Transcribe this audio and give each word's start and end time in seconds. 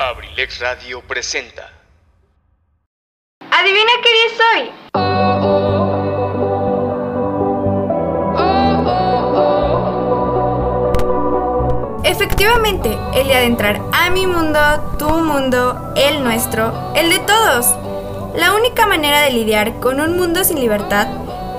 Abrilex 0.00 0.60
Radio 0.60 1.02
presenta. 1.02 1.70
¿Adivina 3.50 3.90
qué 4.02 4.10
día 4.16 4.28
soy? 4.40 4.70
Efectivamente, 12.10 12.96
el 13.12 13.26
día 13.26 13.40
de 13.40 13.44
entrar 13.44 13.78
a 13.92 14.08
mi 14.08 14.26
mundo, 14.26 14.58
tu 14.98 15.10
mundo, 15.10 15.92
el 15.96 16.24
nuestro, 16.24 16.94
el 16.96 17.10
de 17.10 17.18
todos. 17.18 17.66
La 18.34 18.54
única 18.54 18.86
manera 18.86 19.20
de 19.20 19.32
lidiar 19.32 19.80
con 19.80 20.00
un 20.00 20.16
mundo 20.16 20.44
sin 20.44 20.60
libertad 20.60 21.08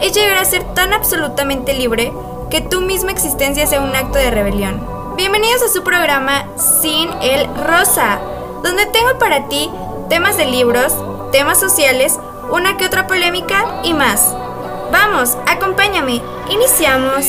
es 0.01 0.15
llegar 0.15 0.39
a 0.39 0.45
ser 0.45 0.63
tan 0.73 0.93
absolutamente 0.93 1.75
libre 1.75 2.11
que 2.49 2.61
tu 2.61 2.81
misma 2.81 3.11
existencia 3.11 3.67
sea 3.67 3.81
un 3.81 3.95
acto 3.95 4.17
de 4.17 4.31
rebelión. 4.31 4.83
Bienvenidos 5.15 5.61
a 5.61 5.67
su 5.67 5.83
programa 5.83 6.47
Sin 6.57 7.07
el 7.21 7.45
Rosa, 7.63 8.19
donde 8.63 8.85
tengo 8.87 9.17
para 9.19 9.47
ti 9.47 9.69
temas 10.09 10.37
de 10.37 10.45
libros, 10.45 10.93
temas 11.31 11.59
sociales, 11.59 12.17
una 12.49 12.77
que 12.77 12.85
otra 12.85 13.07
polémica 13.07 13.81
y 13.83 13.93
más. 13.93 14.35
Vamos, 14.91 15.37
acompáñame. 15.47 16.21
Iniciamos. 16.49 17.25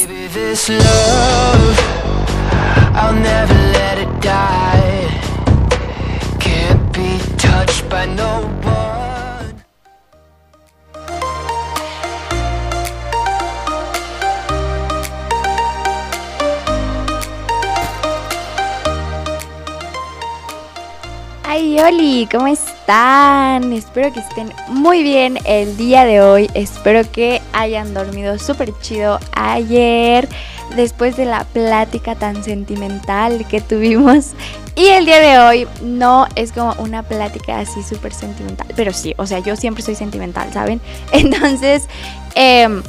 Ay, 21.55 21.79
Oli, 21.81 22.27
¿cómo 22.33 22.47
están? 22.47 23.75
Espero 23.75 24.11
que 24.11 24.21
estén 24.21 24.55
muy 24.69 25.03
bien 25.03 25.39
el 25.45 25.77
día 25.77 26.07
de 26.07 26.23
hoy. 26.23 26.51
Espero 26.55 27.03
que 27.13 27.43
hayan 27.53 27.93
dormido 27.93 28.39
súper 28.39 28.73
chido 28.81 29.21
ayer 29.33 30.31
después 30.77 31.15
de 31.19 31.27
la 31.27 31.45
plática 31.45 32.15
tan 32.15 32.43
sentimental 32.43 33.47
que 33.49 33.61
tuvimos. 33.61 34.31
Y 34.77 34.87
el 34.87 35.05
día 35.05 35.19
de 35.19 35.39
hoy 35.41 35.69
no 35.83 36.27
es 36.37 36.53
como 36.53 36.73
una 36.79 37.03
plática 37.03 37.59
así 37.59 37.83
súper 37.83 38.15
sentimental, 38.15 38.69
pero 38.75 38.95
sí, 38.95 39.13
o 39.19 39.27
sea, 39.27 39.41
yo 39.41 39.55
siempre 39.55 39.83
soy 39.83 39.95
sentimental, 39.95 40.51
¿saben? 40.55 40.81
Entonces, 41.13 41.87
em, 42.35 42.83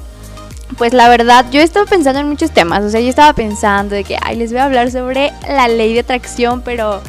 pues 0.78 0.94
la 0.94 1.09
verdad, 1.09 1.48
yo 1.52 1.59
he 1.59 1.64
estado 1.66 1.86
pensando 1.86 2.22
en 2.22 2.30
muchos 2.30 2.52
temas. 2.52 2.82
O 2.86 2.90
sea, 2.90 3.02
yo 3.02 3.09
estaba 3.09 3.34
pensando 3.34 3.94
de 3.94 4.06
que, 4.06 4.18
ay, 4.22 4.38
les 4.38 4.52
voy 4.52 4.62
a 4.62 4.64
hablar 4.64 4.90
sobre 4.90 5.34
la 5.50 5.68
ley 5.68 5.94
de 5.94 6.00
atracción, 6.00 6.62
pero 6.62 7.02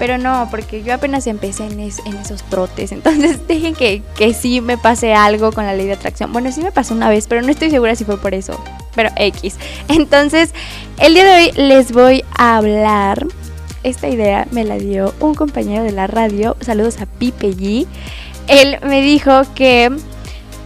pero 0.00 0.18
no, 0.18 0.48
porque 0.50 0.82
yo 0.82 0.94
apenas 0.94 1.26
empecé 1.28 1.66
en, 1.66 1.78
es- 1.78 2.00
en 2.06 2.16
esos 2.16 2.42
trotes. 2.44 2.90
Entonces 2.96 3.46
dejen 3.46 3.74
que, 3.76 4.02
que 4.16 4.34
sí 4.34 4.60
me 4.60 4.76
pase 4.78 5.14
algo 5.14 5.52
con 5.52 5.64
la 5.66 5.74
ley 5.74 5.86
de 5.86 5.92
atracción. 5.92 6.32
Bueno, 6.32 6.50
sí 6.50 6.60
me 6.62 6.72
pasó 6.72 6.94
una 6.94 7.08
vez, 7.08 7.26
pero 7.28 7.42
no 7.42 7.50
estoy 7.50 7.70
segura 7.70 7.94
si 7.94 8.04
fue 8.04 8.18
por 8.18 8.34
eso. 8.34 8.58
Pero 8.96 9.10
X. 9.14 9.56
Entonces, 9.88 10.52
el 10.98 11.14
día 11.14 11.24
de 11.24 11.32
hoy 11.34 11.52
les 11.54 11.92
voy 11.92 12.24
a 12.36 12.56
hablar. 12.56 13.24
Esta 13.84 14.08
idea 14.08 14.46
me 14.50 14.64
la 14.64 14.76
dio 14.78 15.14
un 15.20 15.34
compañero 15.34 15.84
de 15.84 15.92
la 15.92 16.06
radio. 16.06 16.56
Saludos 16.60 17.00
a 17.00 17.06
Pipe 17.06 17.50
G. 17.50 17.86
Él 18.48 18.78
me 18.82 19.00
dijo 19.02 19.42
que 19.54 19.90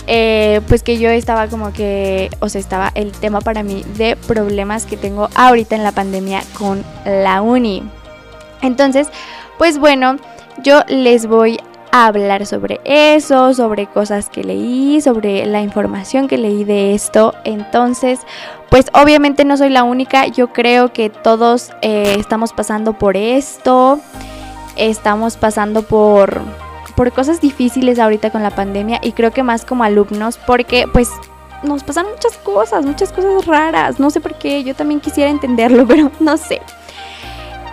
eh, 0.06 0.60
pues 0.68 0.82
que 0.82 0.98
yo 0.98 1.08
estaba 1.10 1.48
como 1.48 1.72
que, 1.72 2.30
o 2.40 2.48
sea, 2.48 2.60
estaba 2.60 2.92
el 2.94 3.10
tema 3.12 3.40
para 3.40 3.62
mí 3.62 3.84
de 3.96 4.16
problemas 4.16 4.84
que 4.86 4.96
tengo 4.96 5.28
ahorita 5.34 5.74
en 5.76 5.82
la 5.82 5.92
pandemia 5.92 6.42
con 6.58 6.84
la 7.04 7.40
uni. 7.42 7.82
Entonces, 8.62 9.08
pues 9.58 9.78
bueno, 9.78 10.16
yo 10.62 10.82
les 10.88 11.26
voy 11.26 11.58
a 11.92 12.06
hablar 12.06 12.44
sobre 12.46 12.80
eso, 12.84 13.54
sobre 13.54 13.86
cosas 13.86 14.28
que 14.28 14.42
leí, 14.42 15.00
sobre 15.00 15.46
la 15.46 15.62
información 15.62 16.26
que 16.26 16.38
leí 16.38 16.64
de 16.64 16.94
esto. 16.94 17.34
Entonces, 17.44 18.20
pues 18.68 18.86
obviamente 18.92 19.44
no 19.44 19.56
soy 19.56 19.70
la 19.70 19.84
única, 19.84 20.26
yo 20.26 20.52
creo 20.52 20.92
que 20.92 21.08
todos 21.08 21.70
eh, 21.82 22.16
estamos 22.18 22.52
pasando 22.52 22.94
por 22.94 23.16
esto, 23.16 24.00
estamos 24.74 25.36
pasando 25.36 25.82
por, 25.82 26.42
por 26.96 27.12
cosas 27.12 27.40
difíciles 27.40 28.00
ahorita 28.00 28.30
con 28.30 28.42
la 28.42 28.50
pandemia 28.50 28.98
y 29.02 29.12
creo 29.12 29.30
que 29.30 29.44
más 29.44 29.64
como 29.64 29.84
alumnos, 29.84 30.38
porque 30.38 30.86
pues 30.92 31.10
nos 31.62 31.84
pasan 31.84 32.06
muchas 32.10 32.36
cosas, 32.38 32.84
muchas 32.84 33.12
cosas 33.12 33.46
raras, 33.46 34.00
no 34.00 34.10
sé 34.10 34.20
por 34.20 34.34
qué, 34.34 34.64
yo 34.64 34.74
también 34.74 35.00
quisiera 35.00 35.30
entenderlo, 35.30 35.86
pero 35.88 36.10
no 36.20 36.36
sé. 36.36 36.60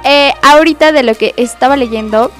Eh, 0.03 0.33
ahorita 0.41 0.91
de 0.91 1.03
lo 1.03 1.15
que 1.15 1.33
estaba 1.37 1.77
leyendo, 1.77 2.31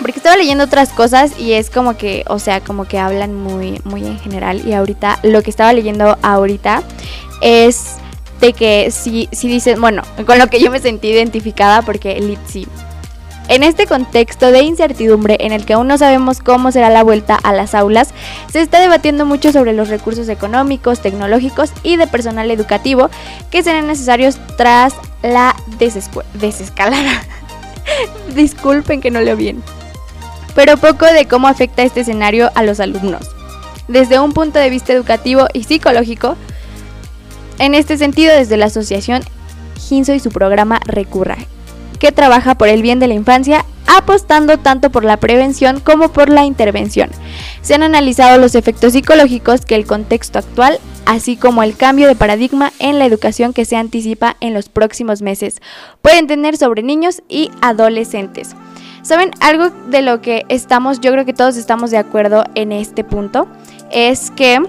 porque 0.00 0.18
estaba 0.18 0.36
leyendo 0.36 0.64
otras 0.64 0.90
cosas 0.90 1.38
y 1.38 1.52
es 1.52 1.70
como 1.70 1.96
que, 1.96 2.24
o 2.28 2.38
sea, 2.38 2.60
como 2.60 2.84
que 2.86 2.98
hablan 2.98 3.34
muy, 3.34 3.80
muy 3.84 4.04
en 4.04 4.18
general. 4.18 4.66
Y 4.66 4.72
ahorita, 4.72 5.18
lo 5.22 5.42
que 5.42 5.50
estaba 5.50 5.72
leyendo 5.72 6.18
ahorita 6.22 6.82
es 7.40 7.96
de 8.40 8.52
que 8.52 8.90
si, 8.90 9.28
si 9.32 9.48
dicen, 9.48 9.80
bueno, 9.80 10.02
con 10.26 10.38
lo 10.38 10.48
que 10.48 10.60
yo 10.60 10.70
me 10.70 10.80
sentí 10.80 11.08
identificada, 11.08 11.82
porque 11.82 12.20
Litsi. 12.20 12.66
En 13.48 13.62
este 13.62 13.86
contexto 13.86 14.50
de 14.50 14.62
incertidumbre 14.62 15.36
en 15.40 15.52
el 15.52 15.66
que 15.66 15.74
aún 15.74 15.86
no 15.86 15.98
sabemos 15.98 16.40
cómo 16.40 16.72
será 16.72 16.88
la 16.88 17.02
vuelta 17.02 17.38
a 17.42 17.52
las 17.52 17.74
aulas, 17.74 18.14
se 18.50 18.62
está 18.62 18.80
debatiendo 18.80 19.26
mucho 19.26 19.52
sobre 19.52 19.74
los 19.74 19.88
recursos 19.90 20.30
económicos, 20.30 21.00
tecnológicos 21.00 21.70
y 21.82 21.96
de 21.96 22.06
personal 22.06 22.50
educativo 22.50 23.10
que 23.50 23.62
serán 23.62 23.86
necesarios 23.86 24.38
tras 24.56 24.94
la 25.24 25.56
desescalada. 25.78 27.22
Disculpen 28.34 29.00
que 29.00 29.10
no 29.10 29.20
leo 29.20 29.36
bien. 29.36 29.62
Pero 30.54 30.76
poco 30.76 31.06
de 31.06 31.26
cómo 31.26 31.48
afecta 31.48 31.82
este 31.82 32.00
escenario 32.00 32.50
a 32.54 32.62
los 32.62 32.78
alumnos. 32.78 33.26
Desde 33.88 34.20
un 34.20 34.32
punto 34.32 34.58
de 34.58 34.70
vista 34.70 34.92
educativo 34.92 35.46
y 35.52 35.64
psicológico, 35.64 36.36
en 37.58 37.74
este 37.74 37.96
sentido, 37.96 38.34
desde 38.34 38.56
la 38.56 38.66
asociación 38.66 39.22
Ginso 39.78 40.14
y 40.14 40.20
su 40.20 40.30
programa 40.30 40.80
Recurra, 40.84 41.38
que 41.98 42.12
trabaja 42.12 42.54
por 42.54 42.68
el 42.68 42.82
bien 42.82 43.00
de 43.00 43.08
la 43.08 43.14
infancia, 43.14 43.64
apostando 43.86 44.58
tanto 44.58 44.90
por 44.90 45.04
la 45.04 45.16
prevención 45.16 45.80
como 45.80 46.10
por 46.10 46.28
la 46.28 46.44
intervención. 46.44 47.10
Se 47.64 47.74
han 47.74 47.82
analizado 47.82 48.38
los 48.38 48.54
efectos 48.54 48.92
psicológicos 48.92 49.64
que 49.64 49.74
el 49.74 49.86
contexto 49.86 50.38
actual, 50.38 50.78
así 51.06 51.38
como 51.38 51.62
el 51.62 51.76
cambio 51.76 52.06
de 52.06 52.14
paradigma 52.14 52.74
en 52.78 52.98
la 52.98 53.06
educación 53.06 53.54
que 53.54 53.64
se 53.64 53.76
anticipa 53.76 54.36
en 54.40 54.52
los 54.52 54.68
próximos 54.68 55.22
meses, 55.22 55.62
pueden 56.02 56.26
tener 56.26 56.58
sobre 56.58 56.82
niños 56.82 57.22
y 57.26 57.50
adolescentes. 57.62 58.54
¿Saben? 59.00 59.30
Algo 59.40 59.70
de 59.88 60.02
lo 60.02 60.20
que 60.20 60.44
estamos, 60.50 61.00
yo 61.00 61.10
creo 61.10 61.24
que 61.24 61.32
todos 61.32 61.56
estamos 61.56 61.90
de 61.90 61.96
acuerdo 61.96 62.44
en 62.54 62.70
este 62.70 63.02
punto, 63.02 63.48
es 63.90 64.30
que 64.30 64.60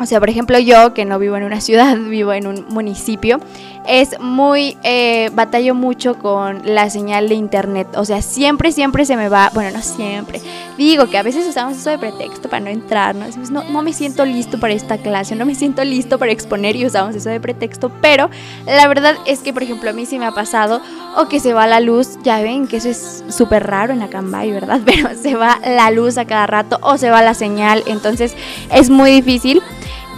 o 0.00 0.06
sea, 0.06 0.18
por 0.18 0.28
ejemplo, 0.28 0.58
yo 0.58 0.92
que 0.92 1.04
no 1.04 1.18
vivo 1.18 1.36
en 1.36 1.44
una 1.44 1.60
ciudad, 1.60 1.96
vivo 1.96 2.32
en 2.32 2.46
un 2.46 2.66
municipio, 2.68 3.40
es 3.86 4.18
muy, 4.20 4.76
eh, 4.82 5.30
batallo 5.34 5.74
mucho 5.74 6.18
con 6.18 6.62
la 6.64 6.88
señal 6.90 7.28
de 7.28 7.34
internet. 7.34 7.88
O 7.96 8.04
sea, 8.04 8.22
siempre, 8.22 8.72
siempre 8.72 9.04
se 9.04 9.16
me 9.16 9.28
va, 9.28 9.50
bueno, 9.54 9.70
no 9.76 9.82
siempre. 9.82 10.40
Digo 10.78 11.08
que 11.08 11.18
a 11.18 11.22
veces 11.22 11.46
usamos 11.46 11.76
eso 11.76 11.90
de 11.90 11.98
pretexto 11.98 12.48
para 12.48 12.60
no 12.60 12.70
entrar, 12.70 13.14
¿no? 13.14 13.26
No, 13.50 13.82
me 13.82 13.92
siento 13.92 14.24
listo 14.24 14.58
para 14.58 14.72
esta 14.72 14.98
clase, 14.98 15.36
no 15.36 15.46
me 15.46 15.54
siento 15.54 15.84
listo 15.84 16.18
para 16.18 16.32
exponer 16.32 16.76
y 16.76 16.86
usamos 16.86 17.14
eso 17.14 17.28
de 17.28 17.40
pretexto. 17.40 17.90
Pero 18.00 18.30
la 18.66 18.88
verdad 18.88 19.16
es 19.26 19.40
que, 19.40 19.52
por 19.52 19.62
ejemplo, 19.62 19.90
a 19.90 19.92
mí 19.92 20.06
sí 20.06 20.18
me 20.18 20.26
ha 20.26 20.32
pasado, 20.32 20.80
o 21.16 21.28
que 21.28 21.38
se 21.38 21.52
va 21.52 21.66
la 21.66 21.80
luz, 21.80 22.18
ya 22.22 22.40
ven 22.40 22.66
que 22.66 22.78
eso 22.78 22.88
es 22.88 23.24
súper 23.28 23.66
raro 23.66 23.92
en 23.92 24.00
la 24.00 24.08
Cambay, 24.08 24.50
¿verdad? 24.50 24.80
Pero 24.84 25.10
se 25.14 25.34
va 25.34 25.58
la 25.64 25.90
luz 25.90 26.18
a 26.18 26.24
cada 26.24 26.46
rato 26.46 26.78
o 26.82 26.96
se 26.96 27.10
va 27.10 27.22
la 27.22 27.34
señal, 27.34 27.82
entonces 27.86 28.34
es 28.72 28.90
muy 28.90 29.10
difícil. 29.10 29.62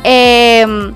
Em, 0.05 0.95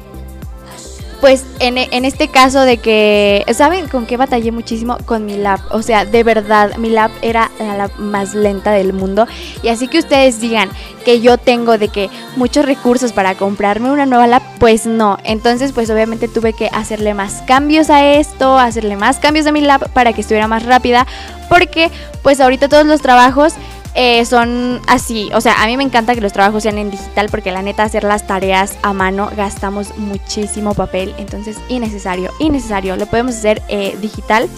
pues 1.21 1.45
en, 1.59 1.79
en 1.79 2.05
este 2.05 2.29
caso 2.29 2.63
de 2.63 2.79
que, 2.79 3.45
¿saben 3.55 3.89
con 3.89 4.07
qué 4.07 4.17
batallé 4.17 4.53
muchísimo? 4.53 4.97
Con 5.05 5.27
mi 5.27 5.37
lab. 5.37 5.61
O 5.71 5.83
sea, 5.83 6.05
de 6.05 6.23
verdad, 6.25 6.77
mi 6.77 6.89
lab 6.89 7.11
era 7.23 7.51
la 7.59 7.77
lab 7.77 7.99
más 7.99 8.35
lenta 8.35 8.73
del 8.73 8.93
mundo. 8.93 9.27
Y 9.63 9.69
así 9.69 9.89
que 9.89 9.99
ustedes 9.99 10.41
digan 10.41 10.71
que 11.05 11.21
yo 11.21 11.39
tengo 11.39 11.79
de 11.79 11.89
que 11.89 12.11
muchos 12.37 12.65
recursos 12.65 13.13
para 13.13 13.35
comprarme 13.35 13.91
una 13.91 14.07
nueva 14.07 14.27
lab, 14.27 14.43
pues 14.59 14.87
no. 14.87 15.19
Entonces, 15.25 15.73
pues 15.73 15.91
obviamente 15.91 16.29
tuve 16.29 16.53
que 16.53 16.69
hacerle 16.73 17.15
más 17.15 17.43
cambios 17.47 17.91
a 17.91 18.05
esto, 18.15 18.59
hacerle 18.59 18.97
más 18.97 19.19
cambios 19.19 19.47
a 19.47 19.53
mi 19.53 19.61
lab 19.61 19.91
para 19.93 20.13
que 20.13 20.23
estuviera 20.23 20.49
más 20.49 20.65
rápida. 20.65 21.07
Porque, 21.49 21.91
pues 22.23 22.41
ahorita 22.41 22.69
todos 22.69 22.87
los 22.87 23.03
trabajos 23.03 23.55
eh, 23.95 24.25
son 24.25 24.81
así. 24.87 25.31
O 25.35 25.41
sea, 25.41 25.63
a 25.63 25.67
mí 25.67 25.77
me 25.77 25.83
encanta 25.83 26.15
que 26.15 26.21
los 26.21 26.33
trabajos 26.33 26.63
sean 26.63 26.79
en 26.79 26.91
digital 26.91 27.29
porque 27.31 27.51
la 27.51 27.63
neta 27.63 27.83
hacer 27.83 28.05
las 28.05 28.27
tareas 28.27 28.77
a 28.83 28.93
mano 28.93 29.31
gastamos 29.37 29.97
muchísimo 29.97 30.75
papel. 30.75 31.15
Entonces, 31.19 31.57
innecesario, 31.69 32.31
innecesario. 32.39 32.97
Lo 32.97 33.07
podemos 33.07 33.35
hacer 33.35 33.63
eh, 33.69 33.97
digital. 34.01 34.49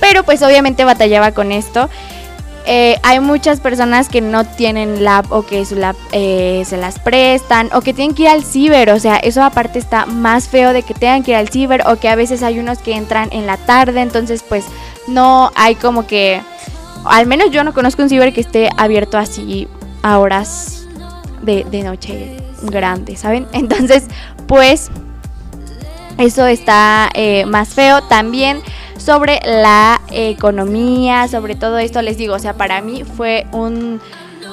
Pero 0.00 0.24
pues 0.24 0.42
obviamente 0.42 0.84
batallaba 0.84 1.32
con 1.32 1.52
esto. 1.52 1.88
Eh, 2.64 2.96
hay 3.02 3.18
muchas 3.18 3.60
personas 3.60 4.08
que 4.08 4.20
no 4.20 4.44
tienen 4.44 5.02
lab 5.02 5.26
o 5.32 5.44
que 5.44 5.64
su 5.64 5.74
lab 5.74 5.96
se 6.12 6.76
las 6.76 7.00
prestan 7.00 7.68
o 7.72 7.80
que 7.80 7.92
tienen 7.92 8.14
que 8.14 8.22
ir 8.22 8.28
al 8.28 8.44
ciber. 8.44 8.90
O 8.90 8.98
sea, 8.98 9.16
eso 9.16 9.42
aparte 9.42 9.78
está 9.78 10.06
más 10.06 10.48
feo 10.48 10.72
de 10.72 10.82
que 10.82 10.94
tengan 10.94 11.22
que 11.22 11.32
ir 11.32 11.36
al 11.36 11.48
ciber 11.50 11.82
o 11.86 11.96
que 11.96 12.08
a 12.08 12.16
veces 12.16 12.42
hay 12.42 12.58
unos 12.58 12.78
que 12.78 12.94
entran 12.94 13.28
en 13.32 13.46
la 13.46 13.58
tarde. 13.58 14.00
Entonces, 14.00 14.44
pues 14.48 14.64
no 15.06 15.50
hay 15.54 15.74
como 15.74 16.06
que 16.06 16.40
al 17.04 17.26
menos 17.26 17.50
yo 17.50 17.64
no 17.64 17.72
conozco 17.74 18.02
un 18.02 18.08
ciber 18.08 18.32
que 18.32 18.40
esté 18.40 18.68
abierto 18.76 19.18
así 19.18 19.68
a 20.02 20.18
horas 20.18 20.86
de, 21.42 21.64
de 21.64 21.82
noche 21.82 22.36
grande, 22.62 23.16
¿saben? 23.16 23.46
Entonces, 23.52 24.06
pues 24.46 24.90
eso 26.18 26.46
está 26.46 27.10
eh, 27.14 27.44
más 27.46 27.70
feo. 27.70 28.02
También 28.02 28.60
sobre 28.96 29.40
la 29.44 30.00
economía, 30.10 31.28
sobre 31.28 31.54
todo 31.54 31.78
esto, 31.78 32.02
les 32.02 32.16
digo, 32.16 32.34
o 32.34 32.38
sea, 32.38 32.54
para 32.54 32.80
mí 32.80 33.04
fue 33.04 33.46
un... 33.52 34.00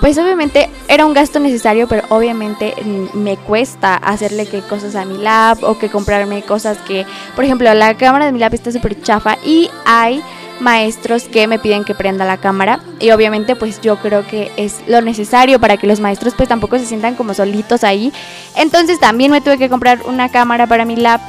Pues 0.02 0.18
obviamente 0.18 0.70
era 0.88 1.06
un 1.06 1.14
gasto 1.14 1.42
necesario, 1.42 1.86
pero 1.90 2.04
obviamente 2.08 2.74
me 3.14 3.36
cuesta 3.36 3.96
hacerle 3.96 4.48
que 4.48 4.62
cosas 4.62 4.96
a 4.96 5.04
mi 5.04 5.18
lab 5.18 5.62
o 5.64 5.78
que 5.78 5.90
comprarme 5.90 6.42
cosas 6.42 6.78
que, 6.78 7.06
por 7.36 7.44
ejemplo, 7.44 7.74
la 7.74 7.98
cámara 7.98 8.26
de 8.26 8.32
mi 8.32 8.40
lab 8.40 8.54
está 8.54 8.72
súper 8.72 9.02
chafa 9.02 9.38
y 9.44 9.70
hay 9.86 10.24
maestros 10.60 11.24
que 11.24 11.48
me 11.48 11.60
piden 11.60 11.84
que 11.84 11.96
prenda 11.96 12.26
la 12.26 12.38
cámara 12.38 12.80
y 13.00 13.12
obviamente 13.12 13.56
pues 13.56 13.82
yo 13.82 13.98
creo 13.98 14.26
que 14.26 14.52
es 14.58 14.82
lo 14.88 15.02
necesario 15.02 15.60
para 15.60 15.78
que 15.78 15.88
los 15.88 16.00
maestros 16.00 16.34
pues 16.36 16.50
tampoco 16.50 16.78
se 16.78 16.86
sientan 16.86 17.16
como 17.16 17.34
solitos 17.34 17.84
ahí. 17.84 18.12
Entonces 18.56 19.00
también 19.00 19.32
me 19.32 19.42
tuve 19.42 19.58
que 19.58 19.70
comprar 19.70 20.00
una 20.06 20.30
cámara 20.30 20.68
para 20.68 20.86
mi 20.86 20.96
lab. 20.96 21.20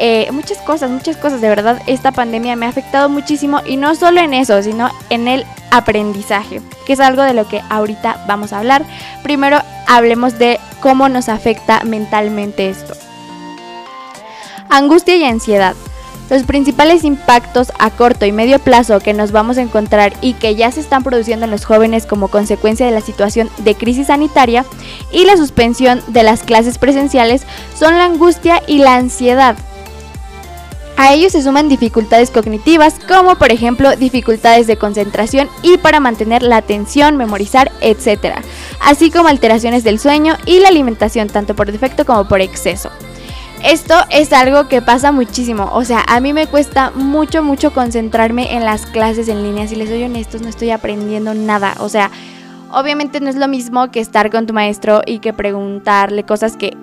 Eh, 0.00 0.28
muchas 0.30 0.58
cosas, 0.58 0.90
muchas 0.90 1.16
cosas, 1.16 1.40
de 1.40 1.48
verdad 1.48 1.82
esta 1.88 2.12
pandemia 2.12 2.54
me 2.54 2.66
ha 2.66 2.68
afectado 2.68 3.08
muchísimo 3.08 3.60
y 3.66 3.76
no 3.76 3.96
solo 3.96 4.20
en 4.20 4.32
eso, 4.32 4.62
sino 4.62 4.90
en 5.10 5.26
el 5.26 5.44
aprendizaje, 5.72 6.62
que 6.86 6.92
es 6.92 7.00
algo 7.00 7.22
de 7.22 7.34
lo 7.34 7.48
que 7.48 7.60
ahorita 7.68 8.24
vamos 8.28 8.52
a 8.52 8.58
hablar. 8.58 8.84
Primero 9.24 9.58
hablemos 9.88 10.38
de 10.38 10.60
cómo 10.80 11.08
nos 11.08 11.28
afecta 11.28 11.82
mentalmente 11.84 12.68
esto. 12.68 12.94
Angustia 14.68 15.16
y 15.16 15.24
ansiedad. 15.24 15.74
Los 16.30 16.42
principales 16.42 17.04
impactos 17.04 17.72
a 17.78 17.90
corto 17.90 18.26
y 18.26 18.32
medio 18.32 18.58
plazo 18.58 19.00
que 19.00 19.14
nos 19.14 19.32
vamos 19.32 19.56
a 19.56 19.62
encontrar 19.62 20.12
y 20.20 20.34
que 20.34 20.54
ya 20.56 20.70
se 20.70 20.80
están 20.80 21.02
produciendo 21.02 21.46
en 21.46 21.50
los 21.50 21.64
jóvenes 21.64 22.04
como 22.04 22.28
consecuencia 22.28 22.84
de 22.84 22.92
la 22.92 23.00
situación 23.00 23.48
de 23.58 23.74
crisis 23.74 24.08
sanitaria 24.08 24.66
y 25.10 25.24
la 25.24 25.36
suspensión 25.36 26.02
de 26.08 26.22
las 26.22 26.42
clases 26.42 26.76
presenciales 26.76 27.44
son 27.74 27.96
la 27.96 28.04
angustia 28.04 28.62
y 28.66 28.78
la 28.78 28.96
ansiedad. 28.96 29.56
A 30.98 31.14
ellos 31.14 31.30
se 31.32 31.42
suman 31.42 31.68
dificultades 31.68 32.30
cognitivas 32.30 32.96
como 33.06 33.36
por 33.36 33.52
ejemplo 33.52 33.94
dificultades 33.96 34.66
de 34.66 34.76
concentración 34.76 35.48
y 35.62 35.78
para 35.78 36.00
mantener 36.00 36.42
la 36.42 36.56
atención, 36.56 37.16
memorizar, 37.16 37.70
etc. 37.80 38.40
Así 38.80 39.10
como 39.10 39.28
alteraciones 39.28 39.84
del 39.84 40.00
sueño 40.00 40.36
y 40.44 40.58
la 40.58 40.68
alimentación 40.68 41.28
tanto 41.28 41.54
por 41.54 41.70
defecto 41.70 42.04
como 42.04 42.26
por 42.26 42.40
exceso. 42.40 42.90
Esto 43.64 43.94
es 44.10 44.32
algo 44.32 44.68
que 44.68 44.82
pasa 44.82 45.12
muchísimo. 45.12 45.70
O 45.72 45.84
sea, 45.84 46.04
a 46.06 46.20
mí 46.20 46.32
me 46.32 46.46
cuesta 46.46 46.90
mucho, 46.94 47.42
mucho 47.42 47.72
concentrarme 47.72 48.54
en 48.54 48.64
las 48.64 48.86
clases 48.86 49.28
en 49.28 49.42
línea. 49.42 49.66
Si 49.66 49.76
les 49.76 49.88
soy 49.88 50.04
honestos, 50.04 50.42
no 50.42 50.48
estoy 50.48 50.70
aprendiendo 50.70 51.34
nada. 51.34 51.74
O 51.80 51.88
sea, 51.88 52.10
obviamente 52.72 53.20
no 53.20 53.28
es 53.28 53.36
lo 53.36 53.48
mismo 53.48 53.90
que 53.90 54.00
estar 54.00 54.30
con 54.30 54.46
tu 54.46 54.54
maestro 54.54 55.02
y 55.04 55.18
que 55.18 55.32
preguntarle 55.32 56.24
cosas 56.24 56.56
que, 56.56 56.76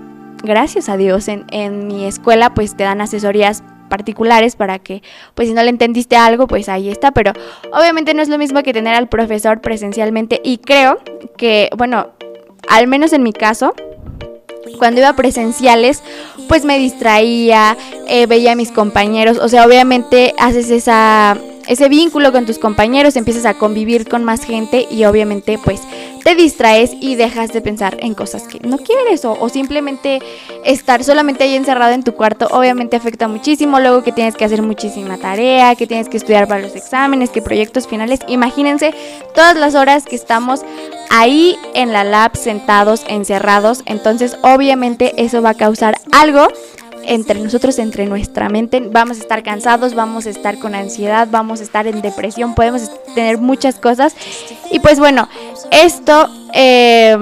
gracias 0.44 0.90
a 0.90 0.98
Dios, 0.98 1.28
en, 1.28 1.46
en 1.52 1.88
mi 1.88 2.06
escuela 2.06 2.54
pues 2.54 2.76
te 2.76 2.84
dan 2.84 3.02
asesorías 3.02 3.64
particulares 3.90 4.56
para 4.56 4.80
que, 4.80 5.02
pues 5.34 5.48
si 5.48 5.54
no 5.54 5.64
le 5.64 5.70
entendiste 5.70 6.18
algo, 6.18 6.48
pues 6.48 6.70
ahí 6.70 6.90
está, 6.90 7.12
pero 7.12 7.34
obviamente 7.72 8.14
no 8.14 8.22
es 8.22 8.30
lo 8.30 8.38
mismo 8.38 8.64
que 8.64 8.74
tener 8.74 8.96
al 8.96 9.08
profesor 9.08 9.62
presencialmente 9.62 10.42
y 10.44 10.58
creo 10.58 11.00
que, 11.38 11.70
bueno, 11.78 12.10
al 12.68 12.88
menos 12.88 13.14
en 13.14 13.24
mi 13.24 13.32
caso, 13.32 13.74
cuando 14.78 15.02
iba 15.02 15.10
a 15.10 15.16
presenciales, 15.16 16.04
pues 16.48 16.66
me 16.66 16.78
distraía, 16.78 17.78
eh, 18.08 18.26
veía 18.26 18.54
a 18.54 18.56
mis 18.56 18.72
compañeros, 18.72 19.38
o 19.38 19.50
sea, 19.50 19.66
obviamente 19.66 20.34
haces 20.38 20.70
esa, 20.70 21.38
ese 21.68 21.90
vínculo 21.90 22.32
con 22.32 22.46
tus 22.46 22.60
compañeros, 22.60 23.16
empiezas 23.16 23.46
a 23.46 23.56
convivir 23.56 24.08
con 24.08 24.24
más 24.24 24.44
gente 24.44 24.88
y 24.90 25.06
obviamente 25.06 25.58
pues 25.64 25.82
te 26.24 26.36
distraes 26.36 26.92
y 27.00 27.16
dejas 27.16 27.54
de 27.54 27.62
pensar 27.62 27.98
en 28.00 28.14
cosas 28.14 28.44
que 28.44 28.60
no 28.60 28.78
quieres 28.78 29.26
o, 29.26 29.38
o, 29.40 29.50
simplemente 29.50 30.20
estar 30.64 31.04
solamente 31.04 31.44
ahí 31.44 31.56
encerrado 31.56 31.94
en 31.94 32.04
tu 32.04 32.14
cuarto 32.14 32.48
obviamente 32.52 32.96
afecta 32.96 33.28
muchísimo, 33.28 33.80
luego 33.80 34.04
que 34.04 34.12
tienes 34.12 34.36
que 34.36 34.46
hacer 34.46 34.62
muchísima 34.62 35.18
tarea, 35.18 35.76
que 35.76 35.88
tienes 35.88 36.10
que 36.10 36.18
estudiar 36.18 36.48
para 36.48 36.62
los 36.62 36.76
exámenes, 36.76 37.30
que 37.30 37.42
proyectos 37.42 37.88
finales, 37.88 38.20
imagínense 38.28 38.94
todas 39.34 39.56
las 39.56 39.76
horas 39.76 40.06
que 40.06 40.16
estamos 40.16 40.62
ahí 41.10 41.58
en 41.74 41.94
la 41.94 42.04
lab 42.04 42.36
sentados, 42.36 43.04
encerrados, 43.08 43.84
entonces 43.86 44.38
obviamente 44.42 45.14
eso 45.18 45.42
va 45.42 45.52
a 45.52 45.56
causar 45.56 45.96
algo 46.12 46.48
entre 47.08 47.40
nosotros, 47.40 47.78
entre 47.80 48.08
nuestra 48.08 48.50
mente, 48.50 48.80
vamos 48.80 49.18
a 49.18 49.22
estar 49.22 49.44
cansados, 49.44 49.94
vamos 49.94 50.26
a 50.26 50.32
estar 50.32 50.58
con 50.58 50.74
ansiedad, 50.76 51.28
vamos 51.30 51.60
a 51.60 51.64
estar 51.64 51.88
en 51.88 52.02
depresión, 52.02 52.56
podemos 52.56 52.90
tener 53.14 53.38
muchas 53.38 53.76
cosas. 53.76 54.16
Y 54.72 54.80
pues 54.80 55.00
bueno, 55.00 55.30
esto... 55.72 56.28
Eh, 56.54 57.18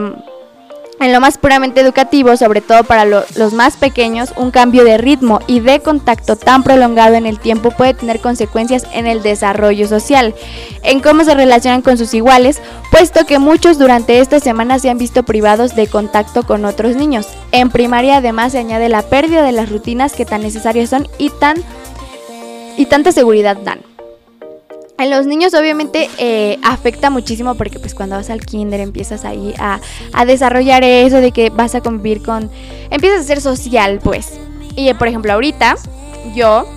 en 1.00 1.12
lo 1.12 1.20
más 1.20 1.38
puramente 1.38 1.82
educativo, 1.82 2.36
sobre 2.38 2.62
todo 2.62 2.84
para 2.84 3.06
lo, 3.06 3.24
los 3.36 3.54
más 3.54 3.78
pequeños, 3.78 4.34
un 4.38 4.52
cambio 4.52 4.84
de 4.84 4.98
ritmo 4.98 5.40
y 5.48 5.60
de 5.60 5.80
contacto 5.80 6.36
tan 6.36 6.64
prolongado 6.64 7.16
en 7.16 7.26
el 7.26 7.40
tiempo 7.40 7.72
puede 7.72 7.94
tener 7.94 8.20
consecuencias 8.20 8.86
en 8.94 9.08
el 9.08 9.22
desarrollo 9.22 9.88
social, 9.88 10.34
en 10.84 11.00
cómo 11.00 11.24
se 11.24 11.36
relacionan 11.36 11.82
con 11.82 11.98
sus 11.98 12.14
iguales, 12.14 12.62
puesto 12.92 13.26
que 13.26 13.40
muchos 13.40 13.78
durante 13.78 14.20
estas 14.20 14.44
semanas 14.44 14.82
se 14.82 14.90
han 14.90 14.98
visto 14.98 15.24
privados 15.24 15.76
de 15.76 15.88
contacto 15.88 16.44
con 16.44 16.66
otros 16.66 16.96
niños. 16.96 17.28
En 17.52 17.70
primaria 17.70 18.18
además 18.18 18.54
se 18.54 18.60
añade 18.60 18.90
la 18.90 19.02
pérdida 19.02 19.44
de 19.44 19.52
las 19.52 19.70
rutinas 19.70 20.14
que 20.14 20.26
tan 20.26 20.42
necesarias 20.42 20.90
son 20.90 21.08
y 21.18 21.30
tan 21.30 21.58
y 22.76 22.86
tanta 22.88 23.12
seguridad 23.12 23.58
dan. 23.58 23.93
En 25.00 25.10
los 25.10 25.26
niños 25.26 25.54
obviamente 25.54 26.10
eh, 26.18 26.60
afecta 26.64 27.10
muchísimo 27.10 27.56
porque 27.56 27.80
pues 27.80 27.96
cuando 27.96 28.16
vas 28.16 28.30
al 28.30 28.46
kinder 28.46 28.80
empiezas 28.80 29.26
ahí 29.26 29.54
a, 29.58 29.80
a, 30.14 30.26
desarrollar 30.26 30.84
eso 30.84 31.18
de 31.18 31.32
que 31.32 31.50
vas 31.50 31.74
a 31.74 31.82
convivir 31.82 32.22
con... 32.22 32.50
Empiezas 32.92 33.22
a 33.22 33.24
ser 33.24 33.42
social 33.42 34.00
pues. 34.04 34.40
Y 34.76 34.94
por 34.94 35.08
ejemplo 35.08 35.34
ahorita 35.34 35.76
yo... 36.36 36.68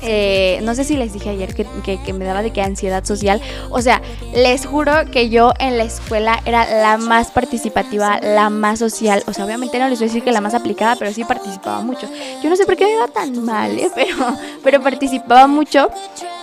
Eh, 0.00 0.60
no 0.62 0.76
sé 0.76 0.84
si 0.84 0.96
les 0.96 1.12
dije 1.12 1.28
ayer 1.28 1.54
que, 1.54 1.66
que, 1.84 2.00
que, 2.00 2.12
me 2.12 2.24
daba 2.24 2.42
de 2.42 2.52
que 2.52 2.62
ansiedad 2.62 3.04
social. 3.04 3.40
O 3.70 3.82
sea, 3.82 4.00
les 4.32 4.64
juro 4.64 4.92
que 5.12 5.28
yo 5.28 5.52
en 5.58 5.76
la 5.76 5.84
escuela 5.84 6.40
era 6.44 6.70
la 6.80 6.98
más 6.98 7.32
participativa, 7.32 8.20
la 8.20 8.48
más 8.48 8.78
social. 8.78 9.24
O 9.26 9.32
sea, 9.32 9.44
obviamente 9.44 9.78
no 9.78 9.88
les 9.88 9.98
voy 9.98 10.06
a 10.06 10.08
decir 10.08 10.22
que 10.22 10.30
la 10.30 10.40
más 10.40 10.54
aplicada, 10.54 10.94
pero 10.96 11.12
sí 11.12 11.24
participaba 11.24 11.80
mucho. 11.80 12.08
Yo 12.42 12.48
no 12.48 12.54
sé 12.54 12.64
por 12.64 12.76
qué 12.76 12.84
me 12.84 12.92
iba 12.92 13.08
tan 13.08 13.44
mal, 13.44 13.76
¿eh? 13.76 13.90
pero, 13.94 14.14
pero 14.62 14.80
participaba 14.80 15.48
mucho. 15.48 15.90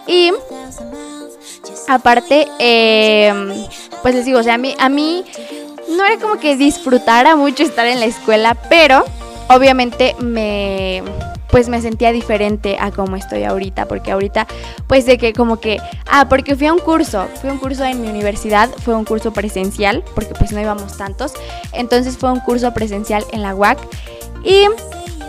Y 0.08 0.32
aparte, 1.88 2.48
eh, 2.60 3.68
pues 4.02 4.16
les 4.16 4.26
digo, 4.26 4.40
o 4.40 4.44
sea, 4.44 4.56
a 4.56 4.58
mí, 4.58 4.76
a 4.78 4.90
mí 4.90 5.24
no 5.90 6.06
era 6.06 6.20
como 6.20 6.40
que 6.40 6.56
disfrutara 6.56 7.36
mucho 7.36 7.64
estar 7.64 7.86
en 7.88 8.00
la 8.00 8.06
escuela, 8.06 8.56
pero 8.70 9.04
obviamente 9.50 10.16
me 10.20 11.04
pues 11.56 11.70
me 11.70 11.80
sentía 11.82 12.12
diferente 12.12 12.76
a 12.82 12.92
como 12.92 13.16
estoy 13.16 13.46
ahorita, 13.46 13.86
porque 13.86 14.12
ahorita 14.12 14.46
pues 14.88 15.06
de 15.06 15.18
que 15.18 15.32
como 15.32 15.62
que, 15.62 15.80
ah, 16.06 16.28
porque 16.28 16.58
fui 16.58 16.68
a 16.68 16.74
un 16.74 16.80
curso, 16.80 17.28
fui 17.40 17.50
a 17.50 17.54
un 17.54 17.60
curso 17.60 17.86
en 17.86 18.02
mi 18.02 18.10
universidad, 18.10 18.70
fue 18.84 18.94
un 18.94 19.06
curso 19.06 19.32
presencial, 19.32 20.04
porque 20.16 20.34
pues 20.34 20.52
no 20.52 20.60
íbamos 20.60 20.98
tantos, 20.98 21.32
entonces 21.72 22.18
fue 22.18 22.30
un 22.30 22.42
curso 22.42 22.74
presencial 22.74 23.24
en 23.32 23.42
la 23.42 23.56
UAC 23.56 23.78
y 24.44 24.66